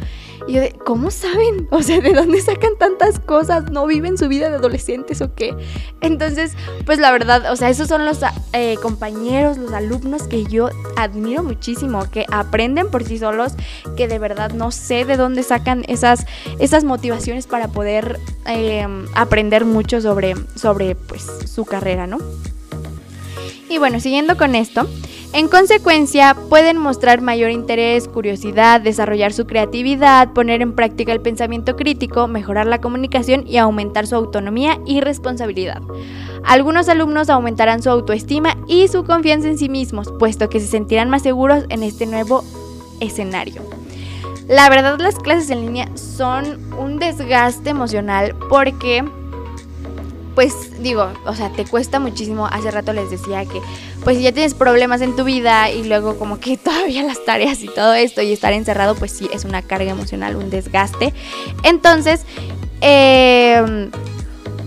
y 0.47 0.53
yo 0.53 0.61
de, 0.61 0.73
¿cómo 0.85 1.11
saben? 1.11 1.67
O 1.71 1.81
sea, 1.83 1.99
¿de 1.99 2.13
dónde 2.13 2.41
sacan 2.41 2.77
tantas 2.77 3.19
cosas? 3.19 3.71
¿No 3.71 3.87
viven 3.87 4.17
su 4.17 4.27
vida 4.27 4.49
de 4.49 4.57
adolescentes 4.57 5.21
o 5.21 5.33
qué? 5.33 5.55
Entonces, 6.01 6.55
pues 6.85 6.99
la 6.99 7.11
verdad, 7.11 7.51
o 7.51 7.55
sea, 7.55 7.69
esos 7.69 7.87
son 7.87 8.05
los 8.05 8.19
eh, 8.53 8.75
compañeros, 8.81 9.57
los 9.57 9.73
alumnos 9.73 10.23
que 10.23 10.43
yo 10.43 10.69
admiro 10.97 11.43
muchísimo, 11.43 12.09
que 12.11 12.25
aprenden 12.31 12.89
por 12.89 13.03
sí 13.03 13.17
solos, 13.17 13.53
que 13.95 14.07
de 14.07 14.19
verdad 14.19 14.51
no 14.51 14.71
sé 14.71 15.05
de 15.05 15.17
dónde 15.17 15.43
sacan 15.43 15.83
esas, 15.87 16.25
esas 16.59 16.83
motivaciones 16.83 17.47
para 17.47 17.69
poder 17.69 18.19
eh, 18.45 18.87
aprender 19.15 19.65
mucho 19.65 20.01
sobre, 20.01 20.35
sobre 20.55 20.95
pues 21.07 21.27
su 21.45 21.65
carrera, 21.65 22.07
¿no? 22.07 22.17
Y 23.69 23.77
bueno, 23.77 23.99
siguiendo 23.99 24.35
con 24.35 24.55
esto, 24.55 24.87
en 25.33 25.47
consecuencia 25.47 26.35
pueden 26.49 26.77
mostrar 26.77 27.21
mayor 27.21 27.51
interés, 27.51 28.09
curiosidad, 28.09 28.81
desarrollar 28.81 29.31
su 29.31 29.47
creatividad, 29.47 30.33
poner 30.33 30.61
en 30.61 30.73
práctica 30.73 31.13
el 31.13 31.21
pensamiento 31.21 31.77
crítico, 31.77 32.27
mejorar 32.27 32.67
la 32.67 32.81
comunicación 32.81 33.47
y 33.47 33.57
aumentar 33.57 34.07
su 34.07 34.15
autonomía 34.15 34.77
y 34.85 34.99
responsabilidad. 34.99 35.81
Algunos 36.43 36.89
alumnos 36.89 37.29
aumentarán 37.29 37.81
su 37.81 37.89
autoestima 37.89 38.57
y 38.67 38.89
su 38.89 39.05
confianza 39.05 39.47
en 39.47 39.57
sí 39.57 39.69
mismos, 39.69 40.11
puesto 40.19 40.49
que 40.49 40.59
se 40.59 40.67
sentirán 40.67 41.09
más 41.09 41.21
seguros 41.21 41.63
en 41.69 41.83
este 41.83 42.05
nuevo 42.07 42.43
escenario. 42.99 43.61
La 44.49 44.67
verdad 44.69 44.99
las 44.99 45.17
clases 45.17 45.49
en 45.49 45.61
línea 45.61 45.87
son 45.95 46.59
un 46.77 46.99
desgaste 46.99 47.69
emocional 47.69 48.35
porque 48.49 49.05
pues 50.35 50.81
digo, 50.81 51.11
o 51.25 51.35
sea, 51.35 51.49
te 51.51 51.65
cuesta 51.65 51.99
muchísimo. 51.99 52.47
Hace 52.47 52.71
rato 52.71 52.93
les 52.93 53.09
decía 53.09 53.45
que, 53.45 53.61
pues 54.03 54.17
si 54.17 54.23
ya 54.23 54.31
tienes 54.31 54.53
problemas 54.53 55.01
en 55.01 55.15
tu 55.15 55.23
vida 55.23 55.69
y 55.69 55.83
luego 55.83 56.17
como 56.17 56.39
que 56.39 56.57
todavía 56.63 57.03
las 57.03 57.23
tareas 57.25 57.61
y 57.61 57.67
todo 57.67 57.93
esto 57.93 58.21
y 58.21 58.31
estar 58.31 58.53
encerrado, 58.53 58.95
pues 58.95 59.11
sí, 59.11 59.29
es 59.33 59.45
una 59.45 59.61
carga 59.61 59.91
emocional, 59.91 60.35
un 60.35 60.49
desgaste. 60.49 61.13
Entonces, 61.63 62.21
eh, 62.81 63.89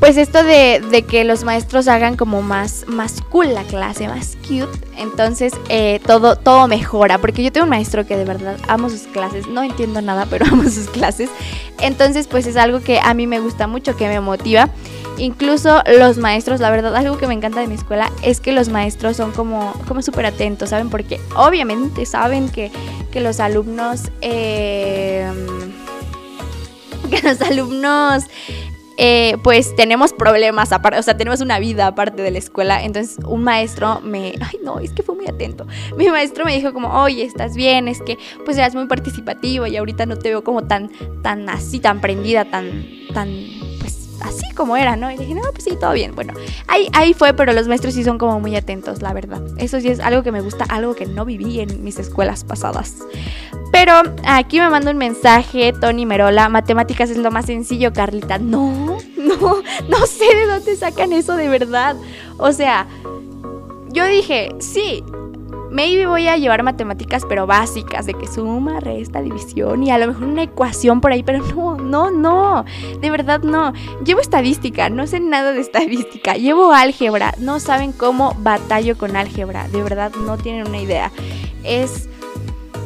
pues 0.04 0.18
esto 0.18 0.42
de, 0.44 0.82
de, 0.90 1.02
que 1.02 1.24
los 1.24 1.44
maestros 1.44 1.88
hagan 1.88 2.16
como 2.16 2.42
más, 2.42 2.84
más 2.86 3.22
cool 3.22 3.54
la 3.54 3.62
clase, 3.62 4.06
más 4.06 4.36
cute, 4.42 4.68
entonces 4.98 5.54
eh, 5.70 5.98
todo, 6.06 6.36
todo 6.36 6.68
mejora, 6.68 7.16
porque 7.16 7.42
yo 7.42 7.50
tengo 7.50 7.64
un 7.64 7.70
maestro 7.70 8.06
que 8.06 8.14
de 8.14 8.26
verdad 8.26 8.58
amo 8.68 8.90
sus 8.90 9.02
clases, 9.02 9.46
no 9.46 9.62
entiendo 9.62 10.02
nada, 10.02 10.26
pero 10.28 10.44
amo 10.52 10.64
sus 10.64 10.90
clases, 10.90 11.30
entonces 11.80 12.26
pues 12.26 12.46
es 12.46 12.56
algo 12.56 12.80
que 12.80 13.00
a 13.00 13.14
mí 13.14 13.26
me 13.26 13.40
gusta 13.40 13.66
mucho, 13.66 13.96
que 13.96 14.06
me 14.08 14.20
motiva. 14.20 14.68
Incluso 15.18 15.82
los 15.98 16.18
maestros, 16.18 16.60
la 16.60 16.70
verdad, 16.70 16.94
algo 16.96 17.18
que 17.18 17.26
me 17.26 17.34
encanta 17.34 17.60
de 17.60 17.66
mi 17.66 17.74
escuela 17.74 18.10
es 18.22 18.40
que 18.40 18.52
los 18.52 18.68
maestros 18.68 19.16
son 19.16 19.32
como, 19.32 19.72
como 19.86 20.02
súper 20.02 20.26
atentos, 20.26 20.70
¿saben? 20.70 20.90
Porque 20.90 21.20
obviamente 21.36 22.04
saben 22.06 22.48
que, 22.48 22.70
que 23.12 23.20
los 23.20 23.40
alumnos... 23.40 24.10
Eh, 24.20 25.30
que 27.10 27.20
los 27.22 27.40
alumnos 27.42 28.24
eh, 28.96 29.38
pues 29.42 29.74
tenemos 29.74 30.12
problemas 30.12 30.70
aparte, 30.70 30.98
o 31.00 31.02
sea, 31.02 31.16
tenemos 31.16 31.40
una 31.40 31.58
vida 31.58 31.88
aparte 31.88 32.22
de 32.22 32.30
la 32.30 32.38
escuela. 32.38 32.82
Entonces 32.82 33.18
un 33.26 33.42
maestro 33.42 34.00
me, 34.00 34.34
ay 34.40 34.58
no, 34.62 34.78
es 34.78 34.92
que 34.92 35.02
fue 35.02 35.14
muy 35.14 35.26
atento. 35.26 35.66
Mi 35.96 36.08
maestro 36.08 36.44
me 36.44 36.54
dijo 36.54 36.72
como, 36.72 37.02
oye, 37.02 37.24
estás 37.24 37.56
bien, 37.56 37.88
es 37.88 38.00
que 38.02 38.18
pues 38.44 38.56
eras 38.56 38.74
muy 38.74 38.86
participativo 38.86 39.66
y 39.66 39.76
ahorita 39.76 40.06
no 40.06 40.16
te 40.16 40.28
veo 40.28 40.44
como 40.44 40.64
tan, 40.64 40.90
tan 41.22 41.48
así, 41.48 41.80
tan 41.80 42.00
prendida, 42.00 42.44
tan, 42.44 42.84
tan, 43.12 43.28
así 44.24 44.50
como 44.54 44.76
era, 44.76 44.96
¿no? 44.96 45.10
Y 45.10 45.16
dije, 45.16 45.34
no, 45.34 45.42
pues 45.52 45.64
sí, 45.64 45.76
todo 45.78 45.92
bien. 45.92 46.14
Bueno, 46.14 46.32
ahí, 46.66 46.88
ahí 46.92 47.14
fue, 47.14 47.34
pero 47.34 47.52
los 47.52 47.68
maestros 47.68 47.94
sí 47.94 48.02
son 48.02 48.18
como 48.18 48.40
muy 48.40 48.56
atentos, 48.56 49.02
la 49.02 49.12
verdad. 49.12 49.42
Eso 49.58 49.80
sí 49.80 49.88
es 49.88 50.00
algo 50.00 50.22
que 50.22 50.32
me 50.32 50.40
gusta, 50.40 50.64
algo 50.64 50.94
que 50.94 51.06
no 51.06 51.24
viví 51.24 51.60
en 51.60 51.84
mis 51.84 51.98
escuelas 51.98 52.44
pasadas. 52.44 52.96
Pero 53.70 53.92
aquí 54.26 54.60
me 54.60 54.70
manda 54.70 54.90
un 54.90 54.98
mensaje 54.98 55.72
Tony 55.72 56.06
Merola, 56.06 56.48
matemáticas 56.48 57.10
es 57.10 57.18
lo 57.18 57.30
más 57.30 57.46
sencillo, 57.46 57.92
Carlita. 57.92 58.38
No, 58.38 58.98
no, 59.16 59.62
no 59.88 60.06
sé 60.06 60.34
de 60.34 60.46
dónde 60.46 60.76
sacan 60.76 61.12
eso 61.12 61.36
de 61.36 61.48
verdad. 61.48 61.96
O 62.38 62.52
sea, 62.52 62.86
yo 63.92 64.06
dije, 64.06 64.50
sí, 64.60 65.04
maybe 65.74 66.06
voy 66.06 66.28
a 66.28 66.36
llevar 66.36 66.62
matemáticas, 66.62 67.24
pero 67.28 67.48
básicas, 67.48 68.06
de 68.06 68.14
que 68.14 68.28
suma, 68.28 68.78
resta, 68.78 69.20
división 69.20 69.82
y 69.82 69.90
a 69.90 69.98
lo 69.98 70.06
mejor 70.06 70.24
una 70.24 70.44
ecuación 70.44 71.00
por 71.00 71.10
ahí, 71.10 71.24
pero 71.24 71.44
no, 71.44 71.76
no, 71.76 72.10
no, 72.12 72.64
de 73.00 73.10
verdad 73.10 73.40
no. 73.42 73.72
Llevo 74.04 74.20
estadística, 74.20 74.88
no 74.88 75.08
sé 75.08 75.18
nada 75.18 75.52
de 75.52 75.60
estadística, 75.60 76.34
llevo 76.34 76.72
álgebra, 76.72 77.34
no 77.38 77.58
saben 77.58 77.90
cómo 77.90 78.36
batallo 78.38 78.96
con 78.96 79.16
álgebra, 79.16 79.66
de 79.68 79.82
verdad 79.82 80.12
no 80.14 80.38
tienen 80.38 80.68
una 80.68 80.80
idea. 80.80 81.10
Es 81.64 82.08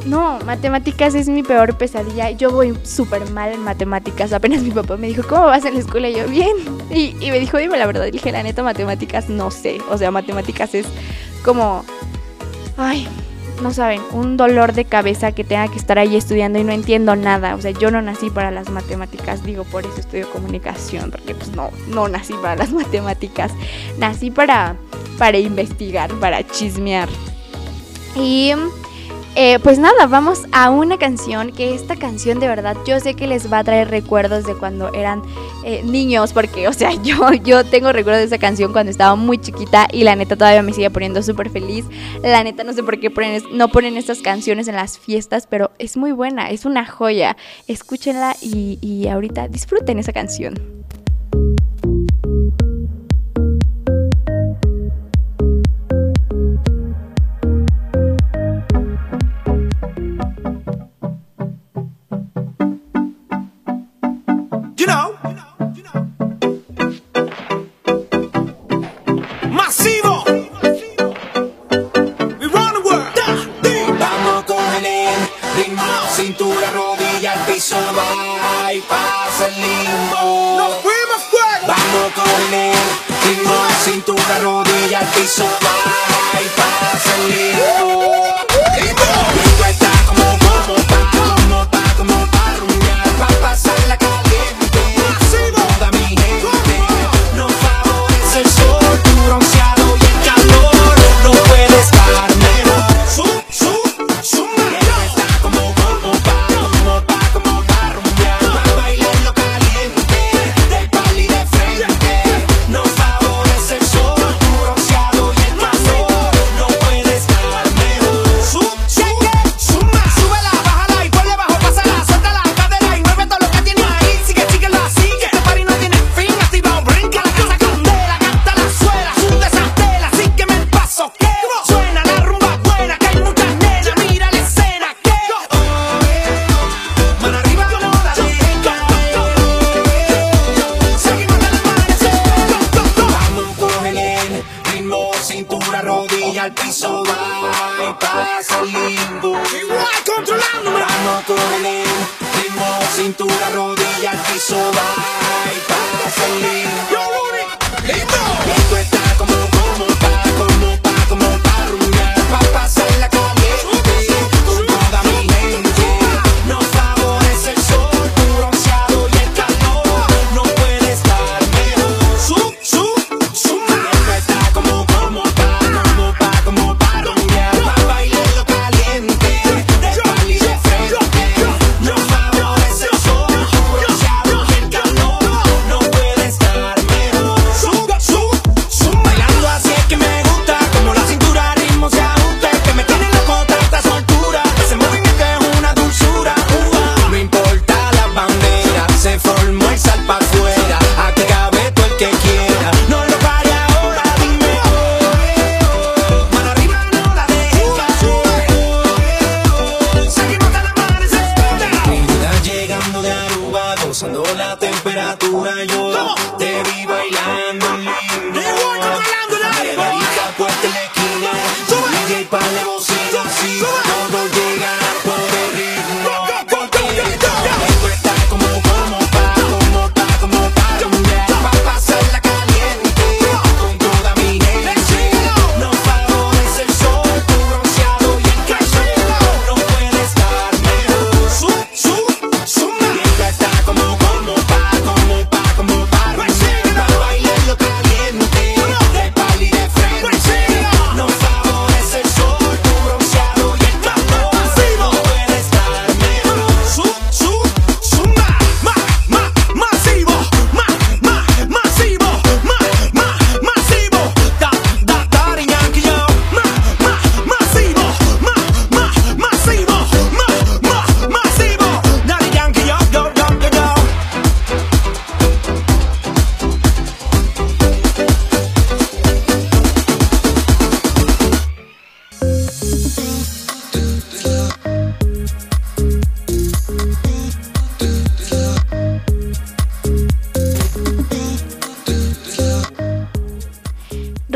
no, 0.06 0.38
matemáticas 0.46 1.14
es 1.14 1.28
mi 1.28 1.42
peor 1.42 1.76
pesadilla. 1.76 2.30
Yo 2.30 2.50
voy 2.50 2.74
súper 2.82 3.28
mal 3.30 3.52
en 3.52 3.62
matemáticas. 3.62 4.32
Apenas 4.32 4.62
mi 4.62 4.70
papá 4.70 4.96
me 4.96 5.08
dijo, 5.08 5.22
¿cómo 5.28 5.44
vas 5.46 5.66
en 5.66 5.74
la 5.74 5.80
escuela? 5.80 6.08
Y 6.08 6.16
yo, 6.16 6.26
bien. 6.26 6.56
Y, 6.90 7.14
me 7.30 7.38
dijo, 7.38 7.58
dime 7.58 7.76
la 7.76 7.86
verdad. 7.86 8.06
Y 8.06 8.12
dije, 8.12 8.32
la 8.32 8.42
neta, 8.42 8.62
matemáticas 8.62 9.28
no 9.28 9.50
sé. 9.50 9.78
O 9.90 9.98
sea, 9.98 10.10
matemáticas 10.10 10.74
es 10.74 10.86
como. 11.44 11.84
Ay, 12.80 13.08
no 13.60 13.72
saben, 13.72 14.00
un 14.12 14.36
dolor 14.36 14.72
de 14.72 14.84
cabeza 14.84 15.32
que 15.32 15.42
tenga 15.42 15.66
que 15.66 15.78
estar 15.78 15.98
ahí 15.98 16.14
estudiando 16.14 16.60
y 16.60 16.64
no 16.64 16.70
entiendo 16.70 17.16
nada. 17.16 17.56
O 17.56 17.60
sea, 17.60 17.72
yo 17.72 17.90
no 17.90 18.00
nací 18.00 18.30
para 18.30 18.52
las 18.52 18.70
matemáticas, 18.70 19.42
digo, 19.44 19.64
por 19.64 19.84
eso 19.84 19.98
estudio 19.98 20.30
comunicación, 20.30 21.10
porque 21.10 21.34
pues 21.34 21.50
no, 21.56 21.70
no 21.88 22.06
nací 22.06 22.34
para 22.34 22.54
las 22.54 22.72
matemáticas. 22.72 23.52
Nací 23.98 24.30
para, 24.30 24.76
para 25.18 25.38
investigar, 25.38 26.12
para 26.20 26.46
chismear. 26.46 27.08
Y 28.14 28.52
eh, 29.34 29.58
pues 29.62 29.78
nada, 29.78 30.06
vamos 30.06 30.42
a 30.52 30.70
una 30.70 30.98
canción 30.98 31.52
que 31.52 31.74
esta 31.74 31.96
canción 31.96 32.40
de 32.40 32.48
verdad 32.48 32.76
yo 32.86 32.98
sé 33.00 33.14
que 33.14 33.26
les 33.26 33.52
va 33.52 33.60
a 33.60 33.64
traer 33.64 33.88
recuerdos 33.88 34.44
de 34.44 34.54
cuando 34.54 34.92
eran 34.92 35.22
eh, 35.64 35.82
niños, 35.84 36.32
porque 36.32 36.66
o 36.68 36.72
sea, 36.72 36.92
yo, 37.02 37.32
yo 37.32 37.64
tengo 37.64 37.92
recuerdos 37.92 38.20
de 38.20 38.26
esa 38.26 38.38
canción 38.38 38.72
cuando 38.72 38.90
estaba 38.90 39.14
muy 39.16 39.38
chiquita 39.38 39.86
y 39.92 40.04
la 40.04 40.16
neta 40.16 40.36
todavía 40.36 40.62
me 40.62 40.72
sigue 40.72 40.90
poniendo 40.90 41.22
súper 41.22 41.50
feliz. 41.50 41.84
La 42.22 42.42
neta 42.42 42.64
no 42.64 42.72
sé 42.72 42.82
por 42.82 42.98
qué 42.98 43.10
ponen, 43.10 43.42
no 43.52 43.68
ponen 43.68 43.96
estas 43.96 44.20
canciones 44.20 44.68
en 44.68 44.76
las 44.76 44.98
fiestas, 44.98 45.46
pero 45.46 45.70
es 45.78 45.96
muy 45.96 46.12
buena, 46.12 46.50
es 46.50 46.64
una 46.64 46.86
joya. 46.86 47.36
Escúchenla 47.66 48.36
y, 48.40 48.78
y 48.80 49.08
ahorita 49.08 49.48
disfruten 49.48 49.98
esa 49.98 50.12
canción. 50.12 50.77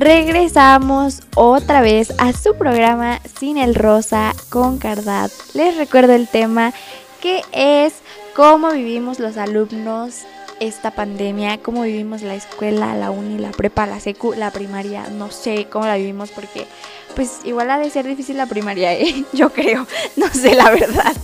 regresamos 0.02 1.20
otra 1.36 1.80
vez 1.80 2.12
a 2.18 2.32
su 2.32 2.56
programa 2.56 3.20
Sin 3.38 3.56
el 3.56 3.76
Rosa 3.76 4.34
con 4.48 4.78
Cardad. 4.78 5.30
Les 5.54 5.76
recuerdo 5.76 6.12
el 6.14 6.26
tema 6.26 6.72
que 7.20 7.42
es 7.52 7.94
cómo 8.34 8.72
vivimos 8.72 9.20
los 9.20 9.36
alumnos 9.36 10.22
esta 10.58 10.90
pandemia, 10.90 11.58
cómo 11.58 11.82
vivimos 11.82 12.22
la 12.22 12.34
escuela, 12.34 12.96
la 12.96 13.12
uni, 13.12 13.38
la 13.38 13.52
prepa, 13.52 13.86
la 13.86 14.00
secu, 14.00 14.34
la 14.34 14.50
primaria, 14.50 15.06
no 15.08 15.30
sé 15.30 15.68
cómo 15.70 15.86
la 15.86 15.96
vivimos 15.96 16.32
porque 16.32 16.66
pues 17.14 17.40
igual 17.44 17.70
ha 17.70 17.78
de 17.78 17.90
ser 17.90 18.04
difícil 18.04 18.36
la 18.36 18.46
primaria, 18.46 18.94
¿eh? 18.94 19.24
yo 19.32 19.50
creo, 19.50 19.86
no 20.16 20.28
sé 20.28 20.56
la 20.56 20.70
verdad. 20.70 21.14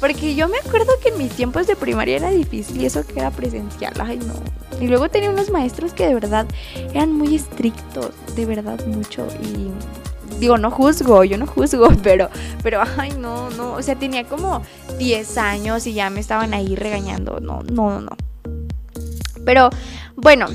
Porque 0.00 0.34
yo 0.34 0.48
me 0.48 0.58
acuerdo 0.58 0.92
que 1.02 1.10
en 1.10 1.18
mis 1.18 1.32
tiempos 1.32 1.66
de 1.66 1.76
primaria 1.76 2.16
era 2.16 2.30
difícil 2.30 2.80
y 2.80 2.86
eso 2.86 3.06
que 3.06 3.20
era 3.20 3.30
presencial, 3.30 3.94
ay 4.00 4.18
no. 4.18 4.34
Y 4.80 4.88
luego 4.88 5.08
tenía 5.08 5.30
unos 5.30 5.50
maestros 5.50 5.92
que 5.92 6.06
de 6.06 6.14
verdad 6.14 6.46
eran 6.92 7.12
muy 7.12 7.34
estrictos, 7.34 8.10
de 8.34 8.46
verdad 8.46 8.84
mucho. 8.86 9.26
Y 9.40 9.70
digo, 10.38 10.58
no 10.58 10.70
juzgo, 10.70 11.24
yo 11.24 11.38
no 11.38 11.46
juzgo, 11.46 11.88
pero, 12.02 12.28
pero, 12.62 12.82
ay, 12.98 13.12
no, 13.18 13.50
no, 13.50 13.74
o 13.74 13.82
sea, 13.82 13.96
tenía 13.96 14.24
como 14.24 14.62
10 14.98 15.38
años 15.38 15.86
y 15.86 15.94
ya 15.94 16.10
me 16.10 16.20
estaban 16.20 16.54
ahí 16.54 16.74
regañando, 16.74 17.40
no, 17.40 17.62
no, 17.62 17.90
no, 17.90 18.00
no. 18.00 18.16
Pero 19.44 19.70
bueno, 20.16 20.46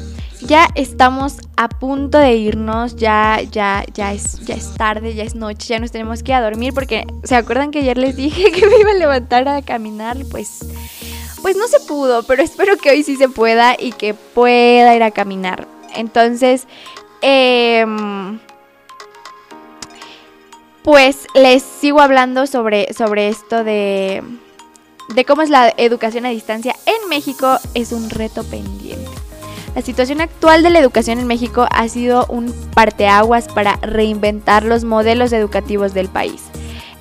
ya 0.42 0.68
estamos 0.76 1.38
a 1.58 1.68
punto 1.70 2.18
de 2.18 2.36
irnos, 2.36 2.96
ya, 2.96 3.42
ya, 3.52 3.86
ya 3.94 4.14
es, 4.14 4.40
ya 4.46 4.56
es 4.56 4.74
tarde, 4.76 5.14
ya 5.14 5.24
es 5.24 5.36
noche, 5.36 5.68
ya 5.68 5.80
nos 5.80 5.92
tenemos 5.92 6.24
que 6.24 6.32
ir 6.32 6.36
a 6.36 6.42
dormir 6.42 6.74
porque 6.74 7.06
se 7.24 7.36
acuerdan 7.36 7.72
que 7.72 7.80
ayer 7.80 7.98
les 7.98 8.16
dije 8.16 8.52
que 8.52 8.68
me 8.68 8.80
iba 8.80 8.92
a 8.92 8.96
levantar 8.96 9.48
a 9.48 9.62
caminar, 9.62 10.18
pues, 10.32 10.60
pues 11.42 11.58
no 11.58 11.68
se 11.68 11.80
pudo, 11.82 12.24
pero 12.24 12.42
espero 12.42 12.78
que 12.78 12.92
hoy 12.92 13.04
sí 13.04 13.16
se 13.18 13.30
pueda 13.30 13.76
y 13.78 13.92
que 13.92 14.14
pueda 14.14 14.96
ir 14.96 15.04
a 15.04 15.12
caminar. 15.12 15.68
Entonces, 15.96 16.68
em, 17.22 18.40
pues 20.84 21.28
les 21.34 21.64
sigo 21.64 22.00
hablando 22.02 22.48
sobre, 22.48 22.94
sobre 22.94 23.28
esto 23.28 23.64
de, 23.64 24.24
de 25.14 25.26
cómo 25.26 25.42
es 25.42 25.50
la 25.50 25.74
educación 25.78 26.26
a 26.26 26.30
distancia 26.30 26.76
en 26.86 27.10
México. 27.10 27.58
Es 27.74 27.92
un 27.92 28.10
reto 28.10 28.44
pendiente. 28.44 29.09
La 29.76 29.82
situación 29.82 30.20
actual 30.22 30.64
de 30.64 30.70
la 30.72 30.80
educación 30.80 31.20
en 31.20 31.28
México 31.28 31.68
ha 31.72 31.88
sido 31.88 32.26
un 32.28 32.54
parteaguas 32.74 33.48
para 33.48 33.78
reinventar 33.82 34.64
los 34.64 34.84
modelos 34.84 35.32
educativos 35.32 35.94
del 35.94 36.10
país. 36.10 36.44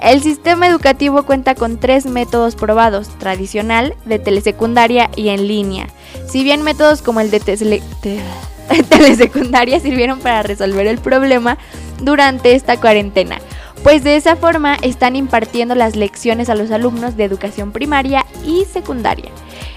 El 0.00 0.22
sistema 0.22 0.68
educativo 0.68 1.24
cuenta 1.24 1.56
con 1.56 1.78
tres 1.78 2.06
métodos 2.06 2.54
probados, 2.54 3.08
tradicional, 3.18 3.96
de 4.04 4.20
telesecundaria 4.20 5.10
y 5.16 5.30
en 5.30 5.48
línea. 5.48 5.88
Si 6.28 6.44
bien 6.44 6.62
métodos 6.62 7.02
como 7.02 7.18
el 7.20 7.30
de 7.32 7.40
tele- 7.40 7.82
te- 8.00 8.20
telesecundaria 8.88 9.80
sirvieron 9.80 10.20
para 10.20 10.42
resolver 10.44 10.86
el 10.86 10.98
problema 10.98 11.58
durante 12.00 12.54
esta 12.54 12.78
cuarentena, 12.78 13.40
pues 13.82 14.04
de 14.04 14.14
esa 14.16 14.36
forma 14.36 14.76
están 14.82 15.16
impartiendo 15.16 15.74
las 15.74 15.96
lecciones 15.96 16.48
a 16.48 16.54
los 16.54 16.70
alumnos 16.70 17.16
de 17.16 17.24
educación 17.24 17.72
primaria 17.72 18.24
y 18.46 18.66
secundaria. 18.66 19.30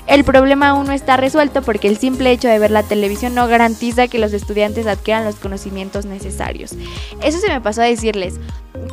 El 0.08 0.24
problema 0.24 0.70
aún 0.70 0.88
no 0.88 0.94
está 0.94 1.18
resuelto 1.18 1.62
porque 1.62 1.88
el 1.88 1.98
simple 1.98 2.32
hecho 2.32 2.48
de 2.48 2.60
ver 2.60 2.72
la 2.72 2.84
televisión 2.84 3.36
no 3.36 3.48
garantiza 3.48 4.08
que 4.08 4.20
los 4.20 4.34
estudiantes 4.34 4.88
adquieran 4.88 5.24
los 5.24 5.36
conocimientos 5.36 6.06
necesarios. 6.06 6.74
Eso 7.24 7.40
se 7.40 7.48
me 7.48 7.62
pasó 7.62 7.82
a 7.82 7.86
decirles 7.86 8.40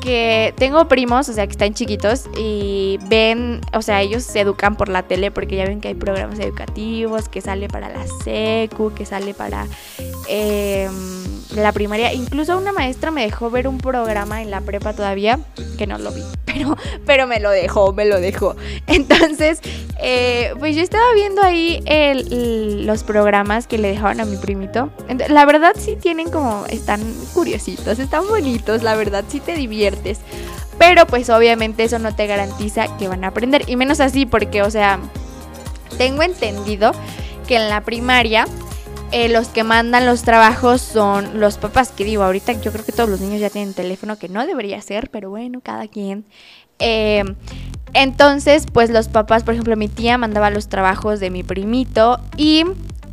que 0.00 0.54
tengo 0.56 0.86
primos, 0.86 1.28
o 1.28 1.32
sea, 1.32 1.46
que 1.46 1.52
están 1.52 1.74
chiquitos 1.74 2.24
y 2.36 2.98
ven, 3.08 3.60
o 3.72 3.82
sea, 3.82 4.02
ellos 4.02 4.22
se 4.22 4.40
educan 4.40 4.76
por 4.76 4.88
la 4.88 5.02
tele 5.02 5.30
porque 5.30 5.56
ya 5.56 5.64
ven 5.64 5.80
que 5.80 5.88
hay 5.88 5.94
programas 5.94 6.38
educativos, 6.38 7.28
que 7.28 7.40
sale 7.40 7.68
para 7.68 7.88
la 7.88 8.06
secu, 8.24 8.92
que 8.94 9.06
sale 9.06 9.34
para 9.34 9.66
eh, 10.28 10.88
la 11.54 11.72
primaria. 11.72 12.12
Incluso 12.12 12.56
una 12.56 12.72
maestra 12.72 13.10
me 13.10 13.22
dejó 13.22 13.50
ver 13.50 13.68
un 13.68 13.78
programa 13.78 14.42
en 14.42 14.50
la 14.50 14.60
prepa 14.60 14.92
todavía, 14.92 15.38
que 15.76 15.86
no 15.86 15.98
lo 15.98 16.12
vi, 16.12 16.22
pero, 16.44 16.76
pero 17.06 17.26
me 17.26 17.40
lo 17.40 17.50
dejó, 17.50 17.92
me 17.92 18.04
lo 18.04 18.20
dejó. 18.20 18.56
Entonces, 18.86 19.60
eh, 20.00 20.52
pues 20.58 20.76
yo 20.76 20.82
estaba 20.82 21.12
viendo 21.14 21.42
ahí 21.42 21.82
los 22.84 23.02
programas 23.04 23.66
que 23.66 23.78
le 23.78 23.88
dejaban 23.88 24.20
a 24.20 24.24
mi 24.24 24.36
primito. 24.36 24.90
La 25.28 25.44
verdad 25.44 25.74
sí 25.78 25.96
tienen 25.96 26.30
como, 26.30 26.66
están 26.66 27.00
curiositos, 27.34 27.98
están 27.98 28.26
bonitos, 28.28 28.82
la 28.82 28.94
verdad 28.94 29.24
sí 29.28 29.40
te 29.40 29.54
diviertes. 29.54 30.18
Pero 30.78 31.06
pues 31.06 31.28
obviamente 31.28 31.82
eso 31.82 31.98
no 31.98 32.14
te 32.14 32.28
garantiza 32.28 32.96
que 32.98 33.08
van 33.08 33.24
a 33.24 33.28
aprender. 33.28 33.64
Y 33.66 33.74
menos 33.74 33.98
así 33.98 34.26
porque, 34.26 34.62
o 34.62 34.70
sea, 34.70 35.00
tengo 35.96 36.22
entendido 36.22 36.92
que 37.48 37.56
en 37.56 37.68
la 37.68 37.80
primaria 37.80 38.46
eh, 39.12 39.28
los 39.28 39.48
que 39.48 39.64
mandan 39.64 40.06
los 40.06 40.22
trabajos 40.22 40.80
son 40.80 41.40
los 41.40 41.58
papás. 41.58 41.90
Que 41.90 42.04
digo, 42.04 42.22
ahorita 42.22 42.52
yo 42.52 42.72
creo 42.72 42.84
que 42.84 42.92
todos 42.92 43.08
los 43.08 43.20
niños 43.20 43.40
ya 43.40 43.50
tienen 43.50 43.74
teléfono, 43.74 44.18
que 44.18 44.28
no 44.28 44.46
debería 44.46 44.80
ser, 44.82 45.10
pero 45.10 45.30
bueno, 45.30 45.60
cada 45.62 45.88
quien. 45.88 46.24
Eh, 46.78 47.24
entonces, 47.94 48.66
pues 48.72 48.90
los 48.90 49.08
papás, 49.08 49.44
por 49.44 49.54
ejemplo, 49.54 49.76
mi 49.76 49.88
tía 49.88 50.18
mandaba 50.18 50.50
los 50.50 50.68
trabajos 50.68 51.20
de 51.20 51.30
mi 51.30 51.42
primito 51.42 52.20
y 52.36 52.64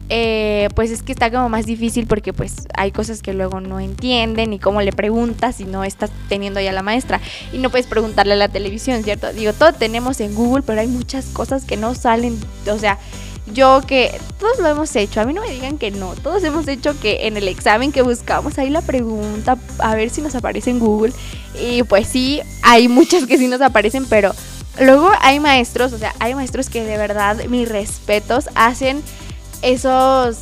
eh, 0.09 0.69
pues 0.75 0.91
es 0.91 1.01
que 1.01 1.11
está 1.11 1.31
como 1.31 1.49
más 1.49 1.65
difícil 1.65 2.05
porque 2.05 2.31
pues 2.31 2.67
hay 2.75 2.91
cosas 2.91 3.23
que 3.23 3.33
luego 3.33 3.59
no 3.59 3.79
entienden 3.79 4.53
y 4.53 4.59
cómo 4.59 4.83
le 4.83 4.91
preguntas 4.93 5.55
si 5.55 5.65
no 5.65 5.83
estás 5.83 6.11
teniendo 6.29 6.61
ya 6.61 6.71
la 6.71 6.83
maestra 6.83 7.19
y 7.51 7.57
no 7.57 7.71
puedes 7.71 7.87
preguntarle 7.87 8.33
a 8.33 8.37
la 8.37 8.49
televisión, 8.49 9.03
¿cierto? 9.03 9.33
Digo, 9.33 9.53
todo 9.53 9.73
tenemos 9.73 10.19
en 10.19 10.35
Google, 10.35 10.63
pero 10.63 10.81
hay 10.81 10.87
muchas 10.87 11.25
cosas 11.27 11.65
que 11.65 11.75
no 11.75 11.95
salen, 11.95 12.37
o 12.71 12.77
sea, 12.77 12.99
yo 13.47 13.81
que 13.85 14.19
todos 14.39 14.59
lo 14.59 14.67
hemos 14.67 14.95
hecho, 14.95 15.21
a 15.21 15.25
mí 15.25 15.33
no 15.33 15.41
me 15.41 15.51
digan 15.51 15.77
que 15.77 15.91
no, 15.91 16.13
todos 16.15 16.43
hemos 16.43 16.67
hecho 16.67 16.99
que 16.99 17.27
en 17.27 17.37
el 17.37 17.47
examen 17.47 17.91
que 17.91 18.01
buscamos 18.01 18.57
ahí 18.57 18.69
la 18.69 18.81
pregunta, 18.81 19.57
a 19.79 19.95
ver 19.95 20.09
si 20.09 20.21
nos 20.21 20.35
aparece 20.35 20.71
en 20.71 20.79
Google 20.79 21.13
y 21.59 21.83
pues 21.83 22.07
sí, 22.07 22.41
hay 22.63 22.87
muchas 22.87 23.25
que 23.25 23.37
sí 23.37 23.47
nos 23.47 23.61
aparecen, 23.61 24.05
pero 24.05 24.33
luego 24.79 25.11
hay 25.21 25.39
maestros, 25.39 25.93
o 25.93 25.97
sea, 25.97 26.15
hay 26.19 26.33
maestros 26.35 26.69
que 26.69 26.83
de 26.83 26.97
verdad, 26.97 27.43
mis 27.45 27.69
respetos, 27.69 28.49
hacen 28.55 29.03
esos 29.61 30.37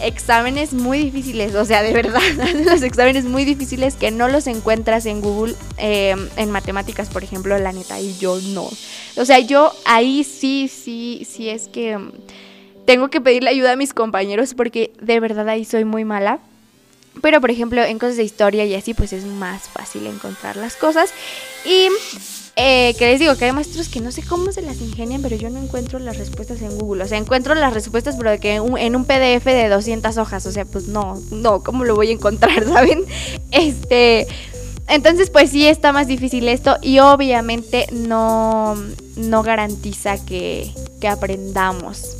exámenes 0.00 0.72
muy 0.72 0.98
difíciles, 0.98 1.54
o 1.54 1.64
sea, 1.64 1.82
de 1.82 1.92
verdad, 1.92 2.20
los 2.64 2.82
exámenes 2.82 3.24
muy 3.24 3.44
difíciles 3.44 3.94
que 3.94 4.10
no 4.10 4.28
los 4.28 4.46
encuentras 4.46 5.06
en 5.06 5.20
Google, 5.20 5.54
eh, 5.78 6.14
en 6.36 6.50
matemáticas, 6.50 7.08
por 7.08 7.24
ejemplo, 7.24 7.58
la 7.58 7.72
neta, 7.72 8.00
y 8.00 8.16
yo 8.18 8.38
no. 8.40 8.68
O 9.16 9.24
sea, 9.24 9.38
yo 9.38 9.72
ahí 9.84 10.24
sí, 10.24 10.68
sí, 10.68 11.26
sí 11.28 11.48
es 11.48 11.68
que 11.68 11.96
mm, 11.96 12.12
tengo 12.84 13.08
que 13.08 13.20
pedirle 13.20 13.50
ayuda 13.50 13.72
a 13.72 13.76
mis 13.76 13.92
compañeros 13.94 14.54
porque 14.54 14.92
de 15.00 15.20
verdad 15.20 15.48
ahí 15.48 15.64
soy 15.64 15.84
muy 15.84 16.04
mala. 16.04 16.40
Pero, 17.22 17.40
por 17.40 17.50
ejemplo, 17.50 17.82
en 17.82 17.98
cosas 17.98 18.18
de 18.18 18.24
historia 18.24 18.66
y 18.66 18.74
así, 18.74 18.92
pues 18.92 19.14
es 19.14 19.24
más 19.24 19.70
fácil 19.70 20.06
encontrar 20.06 20.56
las 20.56 20.76
cosas. 20.76 21.10
Y 21.64 21.88
eh, 22.58 22.94
que 22.98 23.04
les 23.04 23.20
digo 23.20 23.36
que 23.36 23.44
hay 23.44 23.52
maestros 23.52 23.90
que 23.90 24.00
no 24.00 24.10
sé 24.10 24.22
cómo 24.22 24.50
se 24.50 24.62
las 24.62 24.80
ingenian, 24.80 25.20
pero 25.20 25.36
yo 25.36 25.50
no 25.50 25.62
encuentro 25.62 25.98
las 25.98 26.16
respuestas 26.16 26.62
en 26.62 26.78
Google. 26.78 27.04
O 27.04 27.06
sea, 27.06 27.18
encuentro 27.18 27.54
las 27.54 27.74
respuestas, 27.74 28.16
pero 28.16 28.30
de 28.30 28.38
que 28.38 28.54
en 28.54 28.96
un 28.96 29.04
PDF 29.04 29.44
de 29.44 29.68
200 29.68 30.16
hojas. 30.16 30.46
O 30.46 30.52
sea, 30.52 30.64
pues 30.64 30.88
no, 30.88 31.20
no, 31.30 31.62
¿cómo 31.62 31.84
lo 31.84 31.94
voy 31.94 32.08
a 32.08 32.12
encontrar, 32.12 32.64
saben? 32.68 33.04
Este. 33.50 34.26
Entonces, 34.88 35.28
pues 35.28 35.50
sí 35.50 35.66
está 35.66 35.92
más 35.92 36.06
difícil 36.06 36.48
esto 36.48 36.78
y 36.80 37.00
obviamente 37.00 37.86
no, 37.92 38.76
no 39.16 39.42
garantiza 39.42 40.24
que, 40.24 40.72
que 41.00 41.08
aprendamos. 41.08 42.16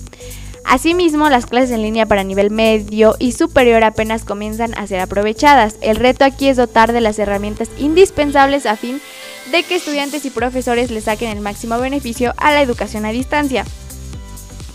Asimismo, 0.66 1.30
las 1.30 1.46
clases 1.46 1.70
en 1.70 1.82
línea 1.82 2.06
para 2.06 2.24
nivel 2.24 2.50
medio 2.50 3.14
y 3.20 3.32
superior 3.32 3.84
apenas 3.84 4.24
comienzan 4.24 4.76
a 4.76 4.86
ser 4.88 4.98
aprovechadas. 4.98 5.76
El 5.80 5.96
reto 5.96 6.24
aquí 6.24 6.48
es 6.48 6.56
dotar 6.56 6.92
de 6.92 7.00
las 7.00 7.20
herramientas 7.20 7.70
indispensables 7.78 8.66
a 8.66 8.76
fin 8.76 8.96
de 8.96 9.02
que 9.50 9.76
estudiantes 9.76 10.24
y 10.24 10.30
profesores 10.30 10.90
le 10.90 11.00
saquen 11.00 11.30
el 11.30 11.40
máximo 11.40 11.78
beneficio 11.78 12.34
a 12.36 12.52
la 12.52 12.62
educación 12.62 13.06
a 13.06 13.10
distancia. 13.10 13.64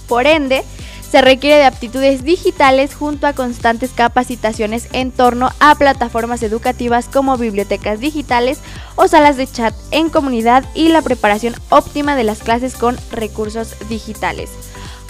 Por 0.08 0.28
ende, 0.28 0.64
se 1.10 1.22
requiere 1.22 1.58
de 1.58 1.66
aptitudes 1.66 2.24
digitales 2.24 2.96
junto 2.96 3.28
a 3.28 3.34
constantes 3.34 3.92
capacitaciones 3.92 4.88
en 4.94 5.12
torno 5.12 5.52
a 5.60 5.76
plataformas 5.76 6.42
educativas 6.42 7.10
como 7.10 7.38
bibliotecas 7.38 8.00
digitales 8.00 8.60
o 8.96 9.08
salas 9.08 9.38
de 9.38 9.46
chat 9.46 9.74
en 9.92 10.10
comunidad 10.10 10.64
y 10.74 10.88
la 10.88 11.02
preparación 11.02 11.54
óptima 11.70 12.16
de 12.16 12.24
las 12.24 12.40
clases 12.40 12.76
con 12.76 12.98
recursos 13.12 13.76
digitales. 13.90 14.50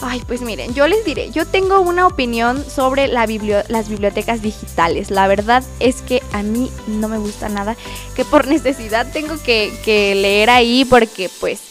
Ay, 0.04 0.22
pues 0.26 0.42
miren, 0.42 0.74
yo 0.74 0.88
les 0.88 1.06
diré, 1.06 1.30
yo 1.30 1.46
tengo 1.46 1.80
una 1.80 2.08
opinión 2.08 2.66
sobre 2.66 3.08
las 3.08 3.28
bibliotecas 3.28 4.42
digitales. 4.42 5.12
La 5.12 5.28
verdad 5.28 5.64
es 5.80 6.02
que 6.02 6.24
a 6.34 6.42
mí 6.42 6.72
no 6.88 7.08
me 7.08 7.20
gusta 7.20 7.50
nada, 7.50 7.76
que 8.16 8.26
por 8.26 8.48
necesidad 8.50 9.12
tengo 9.14 9.36
que, 9.44 9.72
que 9.86 10.16
leer 10.16 10.50
ahí 10.50 10.86
porque 10.86 11.30
pues 11.40 11.62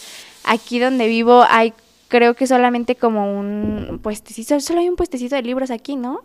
aquí 0.44 0.78
donde 0.78 1.08
vivo 1.08 1.44
hay 1.48 1.72
creo 2.06 2.34
que 2.34 2.46
solamente 2.46 2.94
como 2.94 3.38
un 3.38 4.00
puestecito, 4.02 4.58
solo 4.60 4.80
hay 4.80 4.88
un 4.88 4.96
puestecito 4.96 5.34
de 5.34 5.42
libros 5.42 5.70
aquí, 5.70 5.96
¿no? 5.96 6.22